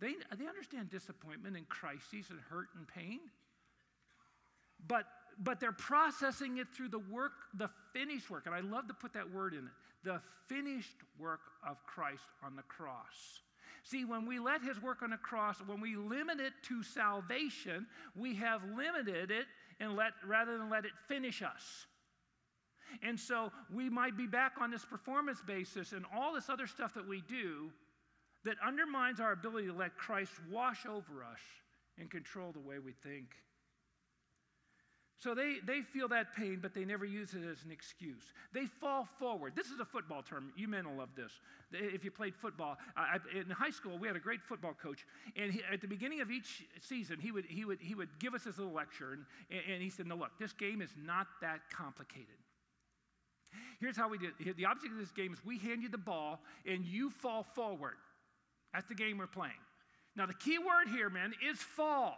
they, 0.00 0.14
they 0.38 0.46
understand 0.46 0.90
disappointment 0.90 1.56
and 1.56 1.68
crises 1.68 2.30
and 2.30 2.40
hurt 2.48 2.68
and 2.76 2.88
pain. 2.88 3.20
But, 4.86 5.04
but 5.38 5.60
they're 5.60 5.72
processing 5.72 6.56
it 6.56 6.68
through 6.74 6.88
the 6.88 6.98
work, 6.98 7.32
the 7.54 7.68
finished 7.92 8.30
work, 8.30 8.46
and 8.46 8.54
I 8.54 8.60
love 8.60 8.88
to 8.88 8.94
put 8.94 9.12
that 9.12 9.30
word 9.30 9.52
in 9.52 9.60
it 9.60 9.72
the 10.02 10.20
finished 10.46 10.96
work 11.18 11.40
of 11.66 11.84
Christ 11.84 12.22
on 12.42 12.56
the 12.56 12.62
cross. 12.62 13.42
See, 13.82 14.04
when 14.04 14.26
we 14.26 14.38
let 14.38 14.62
his 14.62 14.80
work 14.80 15.02
on 15.02 15.10
the 15.10 15.16
cross, 15.16 15.58
when 15.64 15.80
we 15.80 15.96
limit 15.96 16.40
it 16.40 16.52
to 16.68 16.82
salvation, 16.82 17.86
we 18.14 18.34
have 18.36 18.62
limited 18.76 19.30
it 19.30 19.46
and 19.80 19.96
let 19.96 20.12
rather 20.26 20.58
than 20.58 20.68
let 20.68 20.84
it 20.84 20.92
finish 21.08 21.42
us. 21.42 21.86
And 23.02 23.18
so 23.18 23.52
we 23.72 23.88
might 23.88 24.16
be 24.16 24.26
back 24.26 24.54
on 24.60 24.70
this 24.70 24.84
performance 24.84 25.40
basis 25.46 25.92
and 25.92 26.04
all 26.14 26.34
this 26.34 26.48
other 26.48 26.66
stuff 26.66 26.94
that 26.94 27.06
we 27.06 27.22
do 27.22 27.70
that 28.44 28.56
undermines 28.66 29.20
our 29.20 29.32
ability 29.32 29.68
to 29.68 29.72
let 29.72 29.96
Christ 29.96 30.32
wash 30.50 30.86
over 30.86 31.22
us 31.22 31.40
and 31.98 32.10
control 32.10 32.52
the 32.52 32.60
way 32.60 32.78
we 32.78 32.92
think. 32.92 33.28
So 35.20 35.34
they, 35.34 35.56
they 35.66 35.82
feel 35.82 36.08
that 36.08 36.34
pain, 36.34 36.60
but 36.62 36.72
they 36.72 36.86
never 36.86 37.04
use 37.04 37.34
it 37.34 37.42
as 37.46 37.62
an 37.62 37.70
excuse. 37.70 38.22
They 38.54 38.64
fall 38.64 39.06
forward. 39.18 39.52
This 39.54 39.66
is 39.66 39.78
a 39.78 39.84
football 39.84 40.22
term. 40.22 40.50
You 40.56 40.66
men 40.66 40.88
will 40.88 40.96
love 40.96 41.10
this. 41.14 41.30
If 41.72 42.04
you 42.04 42.10
played 42.10 42.34
football, 42.34 42.78
I, 42.96 43.18
in 43.38 43.50
high 43.50 43.68
school, 43.68 43.98
we 43.98 44.06
had 44.06 44.16
a 44.16 44.20
great 44.20 44.40
football 44.42 44.72
coach. 44.82 45.04
And 45.36 45.52
he, 45.52 45.60
at 45.70 45.82
the 45.82 45.86
beginning 45.86 46.22
of 46.22 46.30
each 46.30 46.64
season, 46.80 47.18
he 47.20 47.32
would, 47.32 47.44
he 47.44 47.66
would, 47.66 47.80
he 47.82 47.94
would 47.94 48.08
give 48.18 48.32
us 48.32 48.44
this 48.44 48.56
little 48.56 48.72
lecture. 48.72 49.12
And, 49.12 49.24
and 49.70 49.82
he 49.82 49.90
said, 49.90 50.06
No, 50.06 50.16
look, 50.16 50.30
this 50.38 50.54
game 50.54 50.80
is 50.80 50.90
not 50.96 51.26
that 51.42 51.60
complicated. 51.70 52.26
Here's 53.78 53.98
how 53.98 54.08
we 54.08 54.16
do 54.16 54.28
it. 54.38 54.56
The 54.56 54.64
object 54.64 54.94
of 54.94 54.98
this 54.98 55.10
game 55.10 55.34
is 55.34 55.44
we 55.44 55.58
hand 55.58 55.82
you 55.82 55.90
the 55.90 55.98
ball 55.98 56.40
and 56.66 56.82
you 56.82 57.10
fall 57.10 57.42
forward. 57.42 57.96
That's 58.72 58.88
the 58.88 58.94
game 58.94 59.18
we're 59.18 59.26
playing. 59.26 59.52
Now, 60.16 60.24
the 60.24 60.34
key 60.34 60.58
word 60.58 60.88
here, 60.94 61.10
man, 61.10 61.34
is 61.46 61.58
fall. 61.58 62.16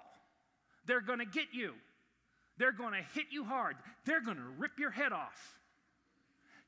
They're 0.86 1.00
going 1.00 1.18
to 1.18 1.24
get 1.24 1.46
you. 1.52 1.74
They're 2.58 2.72
going 2.72 2.92
to 2.92 3.02
hit 3.14 3.26
you 3.30 3.44
hard. 3.44 3.76
They're 4.04 4.22
going 4.22 4.36
to 4.36 4.48
rip 4.58 4.78
your 4.78 4.90
head 4.90 5.12
off. 5.12 5.58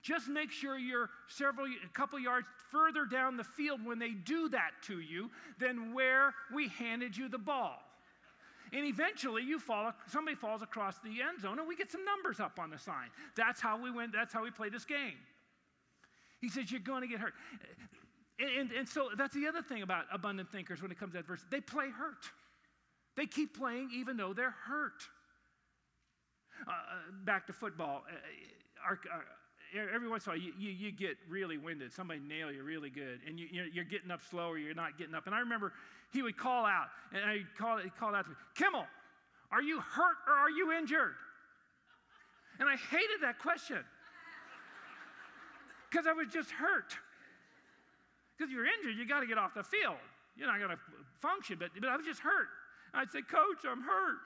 Just 0.03 0.29
make 0.29 0.51
sure 0.51 0.79
you're 0.79 1.09
several, 1.29 1.67
a 1.67 1.93
couple 1.95 2.19
yards 2.19 2.47
further 2.71 3.07
down 3.07 3.39
the 3.39 3.45
field 3.45 3.81
when 3.85 3.99
they 3.99 4.11
do 4.11 4.51
that 4.51 4.73
to 4.87 5.01
you 5.01 5.31
than 5.59 5.95
where 5.95 6.35
we 6.55 6.69
handed 6.69 7.17
you 7.17 7.29
the 7.29 7.39
ball. 7.39 7.79
And 8.73 8.85
eventually 8.85 9.43
you 9.43 9.59
fall, 9.59 9.93
somebody 10.09 10.35
falls 10.37 10.61
across 10.61 10.99
the 10.99 11.23
end 11.23 11.41
zone 11.41 11.59
and 11.59 11.67
we 11.67 11.77
get 11.77 11.91
some 11.91 12.05
numbers 12.05 12.41
up 12.41 12.59
on 12.59 12.71
the 12.71 12.79
sign. 12.79 13.09
That's 13.37 13.61
how 13.61 13.81
we 13.81 13.91
went, 13.91 14.13
that's 14.13 14.35
how 14.35 14.43
we 14.43 14.51
play 14.51 14.69
this 14.69 14.85
game. 14.85 15.17
He 16.41 16.51
says, 16.51 16.71
You're 16.71 16.81
going 16.81 17.01
to 17.01 17.09
get 17.09 17.21
hurt. 17.21 17.33
And, 18.39 18.51
and, 18.51 18.73
and, 18.73 18.89
so 18.89 19.11
that's 19.17 19.35
the 19.35 19.47
other 19.47 19.63
thing 19.63 19.83
about 19.83 20.05
abundant 20.13 20.51
thinkers 20.51 20.83
when 20.83 20.91
it 20.91 20.99
comes 20.99 21.13
to 21.13 21.21
adversity. 21.21 21.49
They 21.51 21.61
play 21.61 21.89
hurt. 21.89 22.31
They 23.17 23.27
keep 23.27 23.57
playing 23.57 23.91
even 23.95 24.17
though 24.17 24.35
they're 24.35 24.57
hurt. 24.67 25.09
Uh, 26.67 26.71
uh 26.71 26.75
back 27.25 27.47
to 27.47 27.53
football. 27.53 28.05
Uh, 28.09 28.17
our, 28.87 29.01
our, 29.13 29.25
every 29.95 30.09
once 30.09 30.27
in 30.27 30.33
a 30.33 30.35
while, 30.35 30.43
you, 30.43 30.53
you, 30.59 30.71
you, 30.71 30.93
get 30.93 31.17
really 31.29 31.59
winded. 31.59 31.93
Somebody 31.93 32.21
nail 32.21 32.53
you 32.53 32.63
really 32.63 32.91
good, 32.91 33.21
and 33.27 33.39
you, 33.39 33.49
you're, 33.51 33.67
you're, 33.67 33.85
getting 33.85 34.11
up 34.11 34.21
slower. 34.31 34.59
You're 34.59 34.75
not 34.75 34.99
getting 34.99 35.15
up. 35.15 35.27
And 35.27 35.35
I 35.35 35.41
remember 35.41 35.73
he 36.13 36.23
would 36.23 36.37
call 36.37 36.65
out, 36.65 36.89
and 37.13 37.25
I 37.25 37.39
call 37.59 37.79
he 37.79 37.91
called 37.91 38.15
out 38.15 38.25
to 38.25 38.31
me, 38.31 38.37
Kimmel, 38.55 38.87
are 39.51 39.63
you 39.63 39.81
hurt 39.81 40.17
or 40.27 40.35
are 40.35 40.51
you 40.51 40.73
injured? 40.73 41.15
And 42.61 42.69
I 42.69 42.77
hated 42.77 43.23
that 43.23 43.39
question 43.39 43.79
because 45.91 46.07
I 46.07 46.13
was 46.13 46.29
just 46.33 46.51
hurt. 46.51 46.97
Because 48.37 48.51
if 48.51 48.57
you're 48.57 48.67
injured, 48.67 48.97
you 48.99 49.07
got 49.07 49.21
to 49.21 49.27
get 49.27 49.39
off 49.39 49.55
the 49.55 49.63
field. 49.63 49.97
You're 50.37 50.49
not 50.49 50.59
going 50.59 50.71
to 50.71 50.79
function, 51.21 51.57
but, 51.59 51.71
but 51.81 51.89
I 51.89 51.97
was 51.97 52.07
just 52.07 52.21
hurt. 52.21 52.49
I'd 52.93 53.11
say, 53.11 53.23
Coach, 53.23 53.63
I'm 53.69 53.83
hurt. 53.83 54.19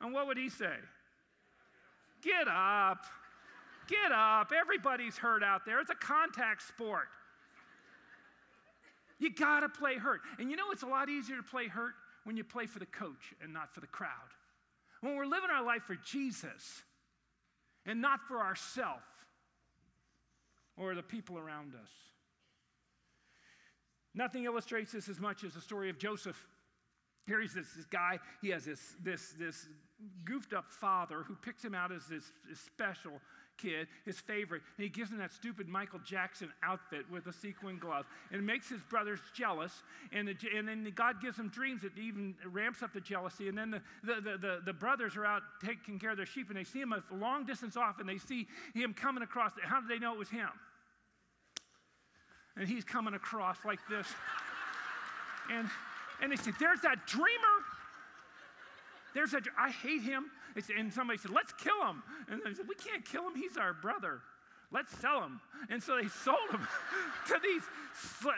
And 0.00 0.12
what 0.12 0.26
would 0.26 0.36
he 0.36 0.48
say? 0.48 0.74
Get 2.22 2.48
up. 2.48 3.04
Get 3.88 4.12
up. 4.12 4.52
Everybody's 4.58 5.16
hurt 5.16 5.42
out 5.42 5.66
there. 5.66 5.80
It's 5.80 5.90
a 5.90 5.94
contact 5.94 6.62
sport. 6.62 7.08
You 9.18 9.32
got 9.32 9.60
to 9.60 9.68
play 9.68 9.96
hurt. 9.96 10.20
And 10.38 10.50
you 10.50 10.56
know 10.56 10.70
it's 10.70 10.82
a 10.82 10.86
lot 10.86 11.08
easier 11.08 11.36
to 11.36 11.42
play 11.42 11.68
hurt 11.68 11.94
when 12.24 12.36
you 12.36 12.44
play 12.44 12.66
for 12.66 12.78
the 12.78 12.86
coach 12.86 13.34
and 13.42 13.52
not 13.52 13.74
for 13.74 13.80
the 13.80 13.86
crowd. 13.86 14.10
When 15.00 15.16
we're 15.16 15.26
living 15.26 15.50
our 15.50 15.64
life 15.64 15.82
for 15.82 15.96
Jesus 15.96 16.82
and 17.84 18.00
not 18.00 18.20
for 18.28 18.38
ourselves 18.38 19.02
or 20.76 20.94
the 20.94 21.02
people 21.02 21.38
around 21.38 21.74
us. 21.74 21.90
Nothing 24.14 24.44
illustrates 24.44 24.92
this 24.92 25.08
as 25.08 25.20
much 25.20 25.42
as 25.44 25.54
the 25.54 25.60
story 25.60 25.88
of 25.88 25.98
Joseph. 25.98 26.46
Here 27.26 27.40
he's 27.40 27.54
this, 27.54 27.68
this 27.76 27.86
guy, 27.86 28.18
he 28.40 28.50
has 28.50 28.64
this, 28.64 28.80
this, 29.02 29.34
this 29.38 29.68
goofed 30.24 30.52
up 30.52 30.70
father 30.70 31.22
who 31.22 31.36
picks 31.36 31.64
him 31.64 31.74
out 31.74 31.92
as 31.92 32.06
this, 32.06 32.24
this 32.48 32.58
special 32.58 33.20
kid, 33.58 33.86
his 34.04 34.18
favorite, 34.18 34.62
and 34.76 34.82
he 34.82 34.88
gives 34.88 35.10
him 35.10 35.18
that 35.18 35.32
stupid 35.32 35.68
Michael 35.68 36.00
Jackson 36.04 36.50
outfit 36.62 37.04
with 37.10 37.26
a 37.26 37.32
sequin 37.32 37.78
glove 37.78 38.06
and 38.32 38.44
makes 38.44 38.68
his 38.68 38.80
brothers 38.82 39.20
jealous. 39.34 39.82
And, 40.12 40.26
the, 40.26 40.36
and 40.56 40.66
then 40.66 40.90
God 40.94 41.20
gives 41.20 41.36
them 41.36 41.48
dreams 41.48 41.82
that 41.82 41.96
even 41.96 42.34
ramps 42.50 42.82
up 42.82 42.92
the 42.92 43.00
jealousy. 43.00 43.48
And 43.48 43.56
then 43.56 43.70
the, 43.70 43.80
the, 44.02 44.20
the, 44.20 44.38
the, 44.38 44.60
the 44.66 44.72
brothers 44.72 45.16
are 45.16 45.24
out 45.24 45.42
taking 45.64 45.98
care 45.98 46.10
of 46.10 46.16
their 46.16 46.26
sheep 46.26 46.48
and 46.48 46.56
they 46.56 46.64
see 46.64 46.80
him 46.80 46.92
a 46.92 47.02
long 47.14 47.46
distance 47.46 47.76
off 47.76 48.00
and 48.00 48.08
they 48.08 48.18
see 48.18 48.48
him 48.74 48.94
coming 48.94 49.22
across. 49.22 49.52
How 49.62 49.80
did 49.80 49.88
they 49.88 49.98
know 49.98 50.12
it 50.14 50.18
was 50.18 50.30
him? 50.30 50.48
And 52.56 52.68
he's 52.68 52.84
coming 52.84 53.14
across 53.14 53.58
like 53.64 53.80
this. 53.88 54.06
And, 55.50 55.68
and 56.22 56.32
they 56.32 56.36
said, 56.36 56.54
There's 56.58 56.80
that 56.80 57.06
dreamer. 57.06 57.28
There's 59.14 59.34
a, 59.34 59.40
I 59.58 59.70
hate 59.70 60.02
him. 60.02 60.30
And 60.76 60.92
somebody 60.92 61.18
said, 61.18 61.30
let's 61.30 61.52
kill 61.52 61.80
him. 61.86 62.02
And 62.28 62.40
they 62.44 62.54
said, 62.54 62.66
we 62.68 62.74
can't 62.74 63.04
kill 63.04 63.26
him. 63.26 63.34
He's 63.34 63.56
our 63.56 63.72
brother. 63.72 64.20
Let's 64.70 64.96
sell 64.98 65.22
him. 65.22 65.40
And 65.68 65.82
so 65.82 65.96
they 65.96 66.08
sold 66.24 66.50
him 66.50 66.66
to 67.28 67.40
these, 67.42 67.62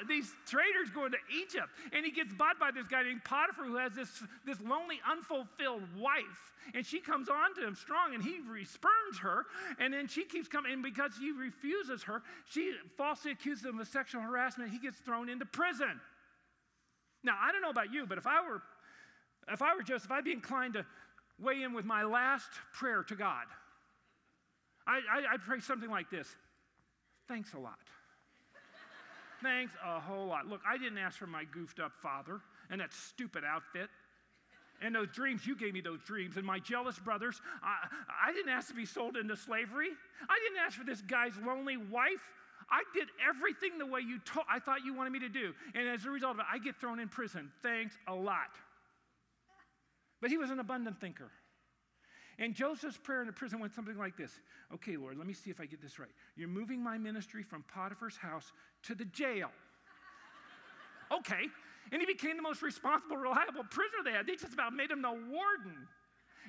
these 0.09 0.33
traders 0.47 0.91
going 0.91 1.13
to 1.13 1.19
Egypt. 1.33 1.69
And 1.93 2.05
he 2.05 2.11
gets 2.11 2.33
bought 2.35 2.59
by 2.59 2.71
this 2.71 2.87
guy 2.87 3.03
named 3.05 3.25
Potiphar 3.25 3.65
who 3.65 3.77
has 3.77 3.93
this, 3.93 4.23
this 4.45 4.61
lonely, 4.61 5.01
unfulfilled 5.09 5.83
wife. 5.97 6.53
And 6.75 6.85
she 6.85 6.99
comes 7.01 7.29
on 7.29 7.55
to 7.57 7.67
him 7.67 7.75
strong 7.75 8.15
and 8.15 8.23
he 8.23 8.39
spurns 8.65 9.19
her. 9.21 9.47
And 9.79 9.93
then 9.93 10.09
she 10.09 10.25
keeps 10.25 10.49
coming. 10.49 10.73
And 10.73 10.83
because 10.83 11.13
he 11.19 11.31
refuses 11.31 12.03
her, 12.05 12.23
she 12.51 12.75
falsely 12.97 13.33
accuses 13.33 13.65
him 13.65 13.79
of 13.79 13.87
sexual 13.87 14.23
harassment. 14.23 14.71
He 14.71 14.79
gets 14.79 14.99
thrown 14.99 15.29
into 15.29 15.47
prison. 15.47 16.01
Now, 17.25 17.37
I 17.41 17.51
don't 17.53 17.63
know 17.63 17.71
about 17.71 17.93
you, 17.93 18.07
but 18.07 18.19
if 18.19 18.27
I 18.27 18.43
were 18.47 18.63
if 19.51 19.61
I 19.61 19.75
were 19.75 19.83
Joseph, 19.83 20.11
I'd 20.11 20.25
be 20.25 20.33
inclined 20.33 20.75
to 20.75 20.87
weigh 21.39 21.63
in 21.63 21.73
with 21.73 21.85
my 21.85 22.05
last 22.05 22.49
prayer 22.73 23.03
to 23.05 23.15
God. 23.15 23.45
I, 24.87 25.01
I, 25.11 25.35
I'd 25.35 25.43
pray 25.43 25.61
something 25.61 25.91
like 25.91 26.11
this 26.11 26.35
Thanks 27.27 27.55
a 27.55 27.59
lot. 27.59 27.79
Thanks 29.43 29.73
a 29.85 30.01
whole 30.01 30.27
lot. 30.27 30.47
Look, 30.47 30.61
I 30.67 30.79
didn't 30.79 30.99
ask 30.99 31.19
for 31.19 31.27
my 31.27 31.45
goofed 31.45 31.81
up 31.81 31.93
father 32.03 32.41
and 32.71 32.81
that 32.81 32.93
stupid 32.93 33.45
outfit 33.45 33.89
and 34.81 34.95
those 34.95 35.09
dreams. 35.09 35.47
You 35.47 35.57
gave 35.57 35.75
me 35.75 35.81
those 35.81 36.01
dreams. 36.03 36.37
And 36.37 36.47
my 36.47 36.59
jealous 36.59 36.99
brothers, 36.99 37.41
I, 37.63 38.29
I 38.29 38.33
didn't 38.33 38.51
ask 38.51 38.69
to 38.69 38.75
be 38.75 38.87
sold 38.87 39.17
into 39.17 39.37
slavery. 39.37 39.89
I 40.29 40.39
didn't 40.45 40.65
ask 40.65 40.79
for 40.79 40.85
this 40.85 41.03
guy's 41.03 41.33
lonely 41.45 41.77
wife. 41.77 42.23
I 42.71 42.83
did 42.95 43.09
everything 43.29 43.79
the 43.79 43.87
way 43.87 44.01
you 44.01 44.19
told, 44.25 44.47
I 44.51 44.59
thought 44.59 44.85
you 44.85 44.95
wanted 44.95 45.13
me 45.13 45.21
to 45.21 45.29
do. 45.29 45.53
And 45.75 45.89
as 45.89 46.05
a 46.05 46.11
result 46.11 46.35
of 46.35 46.41
it, 46.41 46.47
I 46.53 46.59
get 46.59 46.77
thrown 46.81 47.01
in 47.01 47.09
prison. 47.09 47.51
Thanks 47.63 47.97
a 48.07 48.15
lot. 48.15 48.51
But 50.21 50.31
he 50.31 50.39
was 50.39 50.51
an 50.51 50.59
abundant 50.59 51.01
thinker. 51.01 51.31
And 52.39 52.55
Joseph's 52.55 52.97
prayer 52.97 53.21
in 53.21 53.27
the 53.27 53.33
prison 53.33 53.61
went 53.61 53.75
something 53.75 53.97
like 53.97 54.17
this 54.17 54.33
Okay, 54.73 54.97
Lord, 54.97 55.17
let 55.17 55.27
me 55.27 55.35
see 55.35 55.51
if 55.51 55.61
I 55.61 55.67
get 55.67 55.81
this 55.81 55.99
right. 55.99 56.11
You're 56.37 56.49
moving 56.49 56.83
my 56.83 56.99
ministry 56.99 57.43
from 57.43 57.65
Potiphar's 57.73 58.17
house 58.17 58.53
to 58.85 58.95
the 58.95 59.05
jail. 59.05 59.51
okay. 61.13 61.47
And 61.93 62.01
he 62.01 62.07
became 62.07 62.37
the 62.37 62.43
most 62.43 62.63
responsible, 62.63 63.17
reliable 63.17 63.65
prisoner 63.71 64.03
they 64.05 64.13
had. 64.13 64.27
They 64.27 64.37
just 64.37 64.55
about 64.55 64.73
made 64.73 64.91
him 64.91 65.03
the 65.03 65.13
warden. 65.13 65.87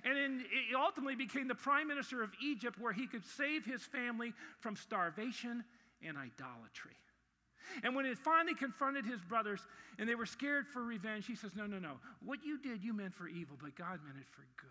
And 0.04 0.16
then 0.16 0.46
he 0.70 0.76
ultimately 0.76 1.16
became 1.16 1.48
the 1.48 1.56
prime 1.56 1.88
minister 1.88 2.24
of 2.24 2.32
Egypt, 2.44 2.80
where 2.80 2.94
he 2.94 3.08
could 3.08 3.26
save 3.26 3.66
his 3.66 3.84
family 3.84 4.34
from 4.60 4.76
starvation 4.76 5.64
and 6.02 6.18
idolatry. 6.18 6.98
And 7.84 7.96
when 7.96 8.06
he 8.06 8.16
finally 8.16 8.56
confronted 8.56 9.06
his 9.06 9.22
brothers 9.22 9.60
and 9.98 10.08
they 10.08 10.16
were 10.16 10.26
scared 10.26 10.68
for 10.68 10.84
revenge, 10.84 11.26
he 11.26 11.36
says, 11.36 11.52
No, 11.56 11.66
no, 11.66 11.80
no. 11.80 11.94
What 12.24 12.40
you 12.46 12.60
did, 12.60 12.84
you 12.84 12.94
meant 12.94 13.14
for 13.14 13.28
evil, 13.28 13.58
but 13.62 13.76
God 13.76 14.00
meant 14.06 14.18
it 14.20 14.30
for 14.30 14.46
good. 14.58 14.70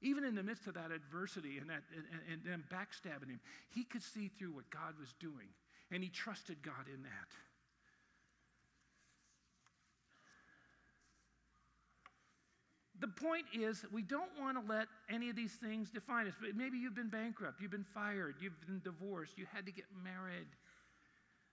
Even 0.00 0.24
in 0.24 0.34
the 0.34 0.42
midst 0.42 0.66
of 0.66 0.74
that 0.74 0.92
adversity 0.92 1.58
and, 1.58 1.68
that, 1.68 1.82
and, 1.94 2.06
and 2.32 2.44
them 2.44 2.64
backstabbing 2.72 3.28
him, 3.28 3.40
he 3.68 3.84
could 3.84 4.02
see 4.02 4.28
through 4.28 4.52
what 4.52 4.70
God 4.70 4.94
was 4.98 5.12
doing. 5.18 5.48
And 5.90 6.02
he 6.02 6.08
trusted 6.08 6.62
God 6.62 6.86
in 6.92 7.02
that. 7.02 7.30
The 13.00 13.08
point 13.08 13.46
is, 13.54 13.84
we 13.92 14.02
don't 14.02 14.30
want 14.40 14.58
to 14.58 14.72
let 14.72 14.88
any 15.08 15.30
of 15.30 15.36
these 15.36 15.52
things 15.52 15.90
define 15.90 16.26
us. 16.26 16.34
But 16.40 16.56
maybe 16.56 16.78
you've 16.78 16.96
been 16.96 17.10
bankrupt, 17.10 17.60
you've 17.60 17.70
been 17.70 17.86
fired, 17.94 18.36
you've 18.40 18.60
been 18.66 18.80
divorced, 18.82 19.38
you 19.38 19.46
had 19.52 19.66
to 19.66 19.72
get 19.72 19.84
married. 20.02 20.48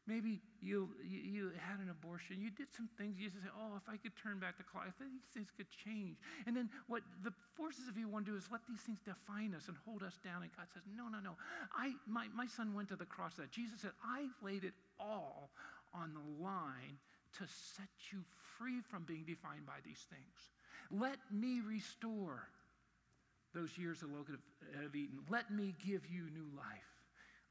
Maybe 0.07 0.39
you, 0.61 0.89
you, 1.01 1.19
you, 1.19 1.51
had 1.57 1.79
an 1.79 1.89
abortion. 1.89 2.37
You 2.39 2.51
did 2.51 2.67
some 2.77 2.87
things. 2.95 3.17
You 3.17 3.29
just 3.29 3.41
say, 3.41 3.49
oh, 3.57 3.73
if 3.75 3.89
I 3.89 3.97
could 3.97 4.13
turn 4.21 4.37
back 4.37 4.57
the 4.57 4.63
clock, 4.63 4.85
if 4.87 4.93
these 5.01 5.33
things 5.33 5.49
could 5.57 5.65
change. 5.83 6.17
And 6.45 6.55
then 6.55 6.69
what 6.85 7.01
the 7.23 7.33
forces 7.57 7.89
of 7.89 7.97
you 7.97 8.07
want 8.07 8.25
to 8.25 8.31
do 8.31 8.37
is 8.37 8.45
let 8.51 8.61
these 8.69 8.81
things 8.81 8.99
define 9.01 9.55
us 9.57 9.67
and 9.67 9.75
hold 9.83 10.03
us 10.03 10.21
down. 10.23 10.45
And 10.45 10.53
God 10.53 10.69
says, 10.73 10.83
no, 10.95 11.09
no, 11.09 11.17
no. 11.25 11.33
I, 11.73 11.93
my, 12.05 12.27
my 12.37 12.45
son 12.45 12.75
went 12.75 12.89
to 12.89 12.95
the 12.95 13.09
cross 13.09 13.33
that. 13.41 13.49
Jesus 13.49 13.81
said, 13.81 13.97
I 14.05 14.29
laid 14.45 14.63
it 14.63 14.77
all 14.99 15.49
on 15.91 16.13
the 16.13 16.43
line 16.43 17.01
to 17.41 17.43
set 17.49 17.89
you 18.13 18.21
free 18.57 18.81
from 18.85 19.09
being 19.09 19.25
defined 19.25 19.65
by 19.65 19.81
these 19.83 20.05
things. 20.13 20.53
Let 20.91 21.17
me 21.31 21.61
restore 21.61 22.47
those 23.53 23.77
years 23.77 23.99
the 24.01 24.07
locust 24.07 24.41
have 24.81 24.95
eaten. 24.95 25.19
Let 25.29 25.51
me 25.51 25.73
give 25.85 26.05
you 26.07 26.23
new 26.33 26.47
life. 26.55 26.65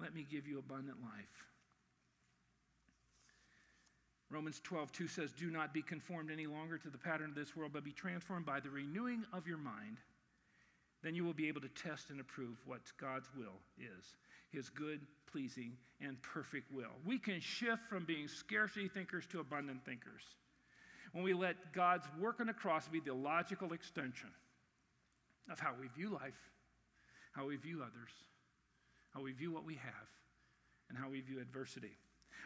Let 0.00 0.14
me 0.14 0.26
give 0.30 0.46
you 0.46 0.58
abundant 0.58 0.98
life. 1.00 1.46
Romans 4.30 4.60
12, 4.64 4.92
2 4.92 5.08
says, 5.08 5.32
Do 5.32 5.50
not 5.50 5.72
be 5.72 5.82
conformed 5.82 6.30
any 6.30 6.46
longer 6.46 6.76
to 6.78 6.90
the 6.90 6.98
pattern 6.98 7.30
of 7.30 7.34
this 7.34 7.54
world, 7.54 7.72
but 7.72 7.84
be 7.84 7.92
transformed 7.92 8.44
by 8.44 8.60
the 8.60 8.70
renewing 8.70 9.24
of 9.32 9.46
your 9.46 9.58
mind. 9.58 9.98
Then 11.02 11.14
you 11.14 11.24
will 11.24 11.34
be 11.34 11.48
able 11.48 11.60
to 11.60 11.68
test 11.68 12.10
and 12.10 12.20
approve 12.20 12.56
what 12.66 12.80
God's 13.00 13.28
will 13.36 13.60
is 13.78 14.14
his 14.50 14.70
good, 14.70 15.00
pleasing, 15.32 15.72
and 16.00 16.20
perfect 16.22 16.72
will. 16.72 16.92
We 17.04 17.18
can 17.18 17.40
shift 17.40 17.82
from 17.88 18.04
being 18.04 18.28
scarcity 18.28 18.86
thinkers 18.86 19.26
to 19.32 19.40
abundant 19.40 19.84
thinkers 19.84 20.22
when 21.14 21.22
we 21.22 21.32
let 21.32 21.72
God's 21.72 22.06
work 22.20 22.40
on 22.40 22.48
the 22.48 22.52
cross 22.52 22.88
be 22.88 22.98
the 22.98 23.14
logical 23.14 23.72
extension 23.72 24.30
of 25.50 25.60
how 25.60 25.72
we 25.80 25.86
view 25.88 26.10
life, 26.10 26.34
how 27.32 27.46
we 27.46 27.56
view 27.56 27.82
others, 27.82 28.10
how 29.14 29.22
we 29.22 29.32
view 29.32 29.52
what 29.52 29.64
we 29.64 29.74
have, 29.74 30.08
and 30.88 30.98
how 30.98 31.08
we 31.08 31.20
view 31.20 31.40
adversity. 31.40 31.92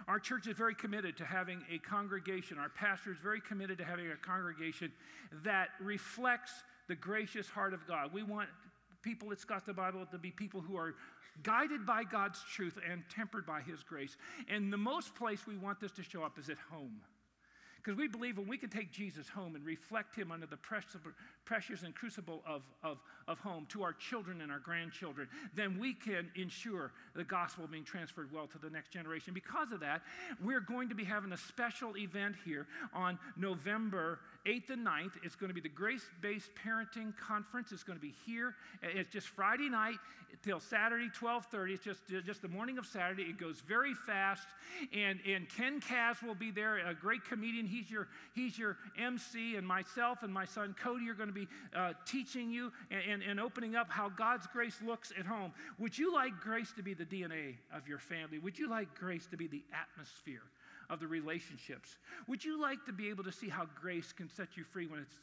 Our 0.06 0.20
church 0.20 0.46
is 0.46 0.56
very 0.56 0.74
committed 0.74 1.16
to 1.16 1.24
having 1.24 1.62
a 1.72 1.78
congregation. 1.78 2.58
Our 2.58 2.68
pastor 2.68 3.10
is 3.10 3.18
very 3.18 3.40
committed 3.40 3.78
to 3.78 3.84
having 3.84 4.10
a 4.10 4.16
congregation 4.16 4.92
that 5.44 5.68
reflects 5.80 6.52
the 6.88 6.94
gracious 6.94 7.48
heart 7.48 7.72
of 7.72 7.86
God. 7.86 8.12
We 8.12 8.22
want 8.22 8.50
people 9.02 9.32
at 9.32 9.44
got 9.46 9.64
the 9.64 9.72
Bible 9.72 10.04
to 10.10 10.18
be 10.18 10.30
people 10.30 10.60
who 10.60 10.76
are 10.76 10.94
guided 11.42 11.86
by 11.86 12.04
God's 12.04 12.42
truth 12.52 12.78
and 12.88 13.02
tempered 13.08 13.46
by 13.46 13.62
His 13.62 13.82
grace. 13.82 14.18
And 14.48 14.70
the 14.70 14.76
most 14.76 15.14
place 15.14 15.46
we 15.46 15.56
want 15.56 15.80
this 15.80 15.92
to 15.92 16.02
show 16.02 16.22
up 16.22 16.38
is 16.38 16.50
at 16.50 16.58
home. 16.70 17.00
Because 17.82 17.96
we 17.96 18.08
believe 18.08 18.36
when 18.38 18.48
we 18.48 18.58
can 18.58 18.70
take 18.70 18.92
Jesus 18.92 19.28
home 19.28 19.54
and 19.54 19.64
reflect 19.64 20.14
him 20.14 20.32
under 20.32 20.46
the 20.46 20.56
pressures 21.48 21.82
and 21.82 21.94
crucible 21.94 22.42
of, 22.46 22.60
of, 22.84 22.98
of 23.26 23.38
home 23.38 23.66
to 23.70 23.82
our 23.82 23.94
children 23.94 24.42
and 24.42 24.52
our 24.52 24.58
grandchildren, 24.58 25.26
then 25.56 25.78
we 25.78 25.94
can 25.94 26.30
ensure 26.36 26.92
the 27.16 27.24
gospel 27.24 27.66
being 27.66 27.84
transferred 27.84 28.30
well 28.30 28.46
to 28.46 28.58
the 28.58 28.68
next 28.68 28.90
generation. 28.90 29.32
Because 29.32 29.72
of 29.72 29.80
that, 29.80 30.02
we're 30.44 30.60
going 30.60 30.90
to 30.90 30.94
be 30.94 31.04
having 31.04 31.32
a 31.32 31.38
special 31.38 31.96
event 31.96 32.36
here 32.44 32.66
on 32.92 33.18
November 33.34 34.20
8th 34.44 34.70
and 34.70 34.86
9th. 34.86 35.12
It's 35.22 35.36
going 35.36 35.48
to 35.48 35.54
be 35.54 35.62
the 35.62 35.70
Grace 35.70 36.04
Based 36.20 36.50
Parenting 36.62 37.16
Conference. 37.16 37.72
It's 37.72 37.82
going 37.82 37.98
to 37.98 38.04
be 38.04 38.14
here. 38.26 38.54
It's 38.82 39.10
just 39.10 39.28
Friday 39.28 39.70
night 39.70 39.96
till 40.42 40.60
Saturday, 40.60 41.08
12:30. 41.08 41.74
It's 41.74 41.84
just, 41.84 42.00
just 42.26 42.42
the 42.42 42.48
morning 42.48 42.78
of 42.78 42.86
Saturday. 42.86 43.22
It 43.22 43.38
goes 43.38 43.60
very 43.60 43.94
fast. 43.94 44.46
And, 44.92 45.18
and 45.26 45.48
Ken 45.48 45.80
Kaz 45.80 46.22
will 46.22 46.34
be 46.34 46.50
there, 46.50 46.78
a 46.86 46.94
great 46.94 47.24
comedian. 47.24 47.66
He's 47.66 47.90
your, 47.90 48.08
he's 48.34 48.58
your 48.58 48.76
MC, 48.98 49.56
and 49.56 49.66
myself 49.66 50.22
and 50.22 50.32
my 50.32 50.44
son 50.44 50.74
Cody 50.80 51.08
are 51.08 51.14
going 51.14 51.28
to 51.28 51.34
be 51.34 51.37
uh, 51.76 51.92
teaching 52.06 52.50
you 52.50 52.72
and, 52.90 53.02
and, 53.08 53.22
and 53.22 53.38
opening 53.38 53.76
up 53.76 53.90
how 53.90 54.08
God's 54.08 54.46
grace 54.46 54.78
looks 54.84 55.12
at 55.18 55.26
home. 55.26 55.52
Would 55.78 55.98
you 55.98 56.12
like 56.12 56.40
grace 56.40 56.72
to 56.76 56.82
be 56.82 56.94
the 56.94 57.04
DNA 57.04 57.56
of 57.72 57.86
your 57.86 57.98
family? 57.98 58.38
Would 58.38 58.58
you 58.58 58.68
like 58.68 58.94
grace 58.98 59.26
to 59.26 59.36
be 59.36 59.46
the 59.46 59.62
atmosphere? 59.72 60.42
of 60.90 61.00
the 61.00 61.06
relationships. 61.06 61.96
Would 62.28 62.42
you 62.42 62.58
like 62.60 62.84
to 62.86 62.92
be 62.92 63.10
able 63.10 63.24
to 63.24 63.32
see 63.32 63.48
how 63.48 63.66
grace 63.78 64.12
can 64.12 64.28
set 64.28 64.56
you 64.56 64.64
free 64.64 64.86
when 64.86 65.00
it's 65.00 65.14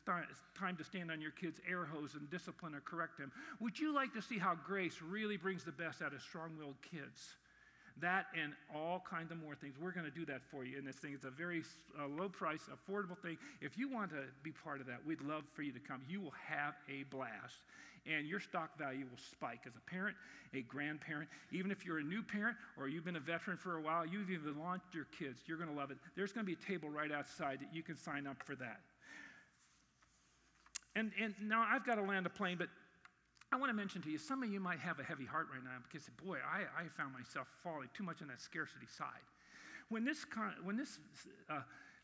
time 0.57 0.77
to 0.77 0.83
stand 0.83 1.09
on 1.09 1.19
your 1.19 1.31
kid's 1.31 1.59
air 1.67 1.85
hose 1.85 2.13
and 2.13 2.29
discipline 2.29 2.75
or 2.75 2.81
correct 2.81 3.19
him? 3.19 3.31
Would 3.59 3.79
you 3.79 3.93
like 3.93 4.13
to 4.13 4.21
see 4.21 4.37
how 4.37 4.55
grace 4.55 5.01
really 5.01 5.37
brings 5.37 5.63
the 5.63 5.71
best 5.71 6.01
out 6.01 6.13
of 6.13 6.21
strong 6.21 6.51
willed 6.57 6.79
kids? 6.83 7.35
That 8.01 8.25
and 8.39 8.53
all 8.73 9.01
kinds 9.09 9.31
of 9.31 9.41
more 9.41 9.55
things. 9.55 9.75
We're 9.79 9.91
going 9.91 10.05
to 10.05 10.11
do 10.11 10.25
that 10.25 10.41
for 10.51 10.65
you 10.65 10.77
in 10.77 10.83
this 10.83 10.97
thing. 10.97 11.13
It's 11.13 11.23
a 11.23 11.29
very 11.29 11.63
uh, 11.97 12.07
low 12.07 12.27
price, 12.27 12.61
affordable 12.67 13.17
thing. 13.17 13.37
If 13.61 13.77
you 13.77 13.89
want 13.89 14.11
to 14.11 14.23
be 14.43 14.51
part 14.51 14.81
of 14.81 14.87
that, 14.87 14.99
we'd 15.05 15.21
love 15.21 15.43
for 15.53 15.61
you 15.61 15.71
to 15.71 15.79
come. 15.79 16.01
You 16.09 16.19
will 16.19 16.33
have 16.49 16.75
a 16.89 17.03
blast 17.09 17.55
and 18.07 18.27
your 18.27 18.39
stock 18.39 18.77
value 18.77 19.05
will 19.09 19.17
spike 19.17 19.61
as 19.65 19.73
a 19.75 19.89
parent, 19.89 20.15
a 20.53 20.61
grandparent. 20.61 21.29
Even 21.51 21.71
if 21.71 21.85
you're 21.85 21.99
a 21.99 22.03
new 22.03 22.21
parent 22.21 22.55
or 22.77 22.87
you've 22.87 23.05
been 23.05 23.15
a 23.15 23.21
veteran 23.21 23.57
for 23.57 23.77
a 23.77 23.81
while, 23.81 24.05
you've 24.05 24.29
even 24.29 24.59
launched 24.59 24.93
your 24.93 25.07
kids, 25.17 25.41
you're 25.45 25.57
going 25.57 25.69
to 25.69 25.75
love 25.75 25.91
it. 25.91 25.97
There's 26.15 26.31
going 26.31 26.45
to 26.45 26.47
be 26.47 26.57
a 26.61 26.71
table 26.71 26.89
right 26.89 27.11
outside 27.11 27.59
that 27.61 27.73
you 27.73 27.83
can 27.83 27.97
sign 27.97 28.27
up 28.27 28.37
for 28.43 28.55
that. 28.55 28.81
And, 30.95 31.11
and 31.21 31.33
now 31.41 31.65
I've 31.69 31.85
got 31.85 31.95
to 31.95 32.03
land 32.03 32.25
a 32.25 32.29
plane, 32.29 32.57
but 32.57 32.69
I 33.55 33.57
want 33.57 33.69
to 33.69 33.73
mention 33.73 34.01
to 34.01 34.11
you, 34.11 34.17
some 34.17 34.43
of 34.43 34.51
you 34.51 34.59
might 34.59 34.79
have 34.79 34.99
a 34.99 35.03
heavy 35.03 35.23
heart 35.23 35.47
right 35.49 35.63
now 35.63 35.79
because, 35.87 36.09
boy, 36.21 36.39
I, 36.43 36.67
I 36.75 36.91
found 36.97 37.13
myself 37.13 37.47
falling 37.63 37.87
too 37.95 38.03
much 38.03 38.21
on 38.21 38.27
that 38.27 38.41
scarcity 38.41 38.85
side. 38.85 39.23
When 39.87 40.03
this, 40.03 40.25
con- 40.25 40.55
when 40.65 40.75
this 40.75 40.99
uh, 41.49 41.61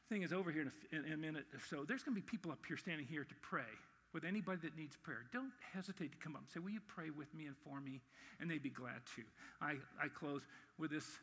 thing 0.07 0.21
is 0.21 0.31
over 0.31 0.49
here 0.49 0.71
in 0.93 0.99
a, 1.03 1.07
in 1.07 1.11
a 1.11 1.17
minute 1.17 1.43
or 1.53 1.59
so, 1.69 1.83
there's 1.83 2.03
going 2.03 2.15
to 2.15 2.21
be 2.21 2.25
people 2.25 2.53
up 2.53 2.59
here 2.65 2.77
standing 2.77 3.05
here 3.05 3.25
to 3.25 3.35
pray 3.41 3.67
with 4.13 4.23
anybody 4.23 4.61
that 4.63 4.77
needs 4.77 4.95
prayer. 4.95 5.25
Don't 5.33 5.51
hesitate 5.73 6.13
to 6.13 6.17
come 6.19 6.37
up 6.37 6.43
and 6.43 6.49
say, 6.49 6.61
Will 6.61 6.71
you 6.71 6.79
pray 6.87 7.09
with 7.09 7.27
me 7.35 7.47
and 7.47 7.55
for 7.67 7.81
me? 7.81 7.99
And 8.39 8.49
they'd 8.49 8.63
be 8.63 8.69
glad 8.69 9.03
to. 9.17 9.23
I, 9.61 9.75
I 10.01 10.07
close 10.07 10.43
with 10.79 10.89
this 10.89 11.19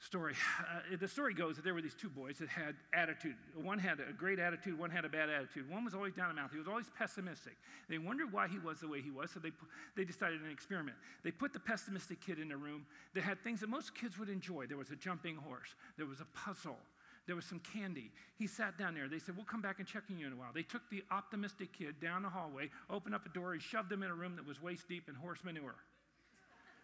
story. 0.00 0.34
Uh, 0.60 0.96
the 1.00 1.08
story 1.08 1.34
goes 1.34 1.56
that 1.56 1.64
there 1.64 1.74
were 1.74 1.82
these 1.82 1.94
two 1.94 2.08
boys 2.08 2.38
that 2.38 2.48
had 2.48 2.76
attitude. 2.92 3.34
One 3.54 3.78
had 3.78 3.98
a 3.98 4.12
great 4.12 4.38
attitude, 4.38 4.78
one 4.78 4.90
had 4.90 5.04
a 5.04 5.08
bad 5.08 5.28
attitude. 5.28 5.68
One 5.68 5.84
was 5.84 5.94
always 5.94 6.14
down 6.14 6.28
the 6.28 6.34
mouth. 6.34 6.50
He 6.52 6.58
was 6.58 6.68
always 6.68 6.86
pessimistic. 6.96 7.56
They 7.88 7.98
wondered 7.98 8.32
why 8.32 8.46
he 8.46 8.58
was 8.58 8.80
the 8.80 8.88
way 8.88 9.00
he 9.00 9.10
was, 9.10 9.30
so 9.32 9.40
they, 9.40 9.50
they 9.96 10.04
decided 10.04 10.42
an 10.42 10.50
experiment. 10.50 10.96
They 11.24 11.30
put 11.30 11.52
the 11.52 11.58
pessimistic 11.58 12.20
kid 12.20 12.38
in 12.38 12.52
a 12.52 12.56
room 12.56 12.86
that 13.14 13.22
had 13.22 13.42
things 13.42 13.60
that 13.60 13.68
most 13.68 13.94
kids 13.94 14.18
would 14.18 14.28
enjoy. 14.28 14.66
There 14.66 14.76
was 14.76 14.90
a 14.90 14.96
jumping 14.96 15.36
horse, 15.36 15.74
there 15.96 16.06
was 16.06 16.20
a 16.20 16.26
puzzle, 16.36 16.78
there 17.26 17.36
was 17.36 17.44
some 17.44 17.60
candy. 17.60 18.12
He 18.38 18.46
sat 18.46 18.78
down 18.78 18.94
there. 18.94 19.08
They 19.08 19.18
said, 19.18 19.36
We'll 19.36 19.44
come 19.44 19.62
back 19.62 19.78
and 19.78 19.88
check 19.88 20.04
on 20.10 20.18
you 20.18 20.26
in 20.26 20.32
a 20.32 20.36
while. 20.36 20.50
They 20.54 20.62
took 20.62 20.88
the 20.90 21.02
optimistic 21.10 21.72
kid 21.72 22.00
down 22.00 22.22
the 22.22 22.28
hallway, 22.28 22.70
opened 22.88 23.14
up 23.14 23.26
a 23.26 23.30
door, 23.30 23.52
and 23.52 23.62
shoved 23.62 23.90
him 23.90 24.02
in 24.02 24.10
a 24.10 24.14
room 24.14 24.36
that 24.36 24.46
was 24.46 24.62
waist 24.62 24.88
deep 24.88 25.08
in 25.08 25.14
horse 25.14 25.42
manure. 25.44 25.74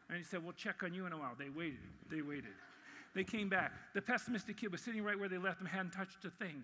And 0.09 0.19
he 0.19 0.25
said, 0.25 0.43
We'll 0.43 0.53
check 0.53 0.83
on 0.83 0.95
you 0.95 1.07
in 1.07 1.13
a 1.13 1.19
while. 1.19 1.35
They 1.39 1.49
waited. 1.49 1.79
They 2.11 2.23
waited. 2.23 2.55
They 3.17 3.25
came 3.25 3.49
back. 3.49 3.73
The 3.95 4.03
pessimistic 4.03 4.59
kid 4.59 4.71
was 4.71 4.83
sitting 4.83 5.03
right 5.03 5.19
where 5.19 5.29
they 5.29 5.39
left 5.39 5.61
him, 5.61 5.67
hadn't 5.67 5.93
touched 5.93 6.23
a 6.27 6.31
thing. 6.31 6.63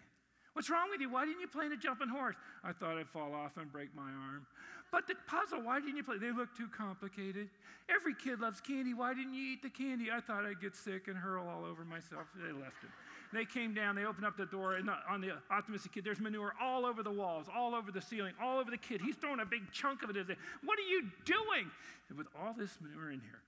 What's 0.52 0.68
wrong 0.68 0.90
with 0.90 1.00
you? 1.00 1.08
Why 1.08 1.24
didn't 1.24 1.40
you 1.40 1.48
play 1.48 1.64
in 1.64 1.72
a 1.72 1.78
jumping 1.78 2.08
horse? 2.08 2.36
I 2.62 2.72
thought 2.72 2.98
I'd 2.98 3.08
fall 3.08 3.32
off 3.32 3.56
and 3.56 3.72
break 3.72 3.88
my 3.96 4.02
arm. 4.02 4.46
But 4.92 5.06
the 5.08 5.14
puzzle, 5.26 5.62
why 5.62 5.80
didn't 5.80 5.96
you 5.96 6.04
play? 6.04 6.18
They 6.18 6.30
look 6.30 6.54
too 6.54 6.68
complicated. 6.68 7.48
Every 7.88 8.14
kid 8.14 8.40
loves 8.40 8.60
candy. 8.60 8.92
Why 8.92 9.14
didn't 9.14 9.32
you 9.32 9.54
eat 9.54 9.62
the 9.62 9.70
candy? 9.70 10.08
I 10.12 10.20
thought 10.20 10.44
I'd 10.44 10.60
get 10.60 10.76
sick 10.76 11.08
and 11.08 11.16
hurl 11.16 11.48
all 11.48 11.64
over 11.64 11.86
myself. 11.86 12.26
They 12.36 12.52
left 12.52 12.84
him. 12.84 12.92
They 13.32 13.46
came 13.46 13.72
down, 13.72 13.96
they 13.96 14.04
opened 14.04 14.26
up 14.26 14.36
the 14.36 14.44
door, 14.44 14.74
and 14.74 14.90
on 15.08 15.22
the 15.22 15.30
optimistic 15.50 15.94
kid, 15.94 16.04
there's 16.04 16.20
manure 16.20 16.52
all 16.60 16.84
over 16.84 17.02
the 17.02 17.10
walls, 17.10 17.46
all 17.48 17.74
over 17.74 17.90
the 17.90 18.02
ceiling, 18.02 18.34
all 18.38 18.58
over 18.58 18.70
the 18.70 18.76
kid. 18.76 19.00
He's 19.00 19.16
throwing 19.16 19.40
a 19.40 19.46
big 19.46 19.72
chunk 19.72 20.02
of 20.02 20.10
it. 20.10 20.16
What 20.62 20.78
are 20.78 20.82
you 20.82 21.08
doing? 21.24 21.70
And 22.10 22.18
with 22.18 22.26
all 22.38 22.52
this 22.52 22.76
manure 22.82 23.10
in 23.10 23.20
here, 23.20 23.40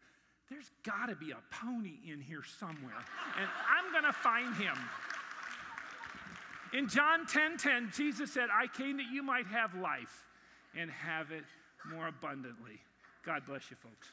there's 0.50 0.70
got 0.84 1.06
to 1.06 1.16
be 1.16 1.30
a 1.30 1.38
pony 1.50 1.94
in 2.10 2.20
here 2.20 2.42
somewhere, 2.58 3.04
and 3.38 3.48
I'm 3.68 3.92
going 3.92 4.04
to 4.04 4.12
find 4.12 4.54
him. 4.56 4.76
In 6.72 6.88
John 6.88 7.26
10 7.26 7.56
10, 7.56 7.92
Jesus 7.94 8.32
said, 8.32 8.48
I 8.52 8.66
came 8.66 8.96
that 8.96 9.06
you 9.12 9.22
might 9.22 9.46
have 9.46 9.74
life 9.74 10.24
and 10.76 10.90
have 10.90 11.30
it 11.30 11.44
more 11.88 12.08
abundantly. 12.08 12.80
God 13.24 13.42
bless 13.46 13.70
you, 13.70 13.76
folks. 13.76 14.08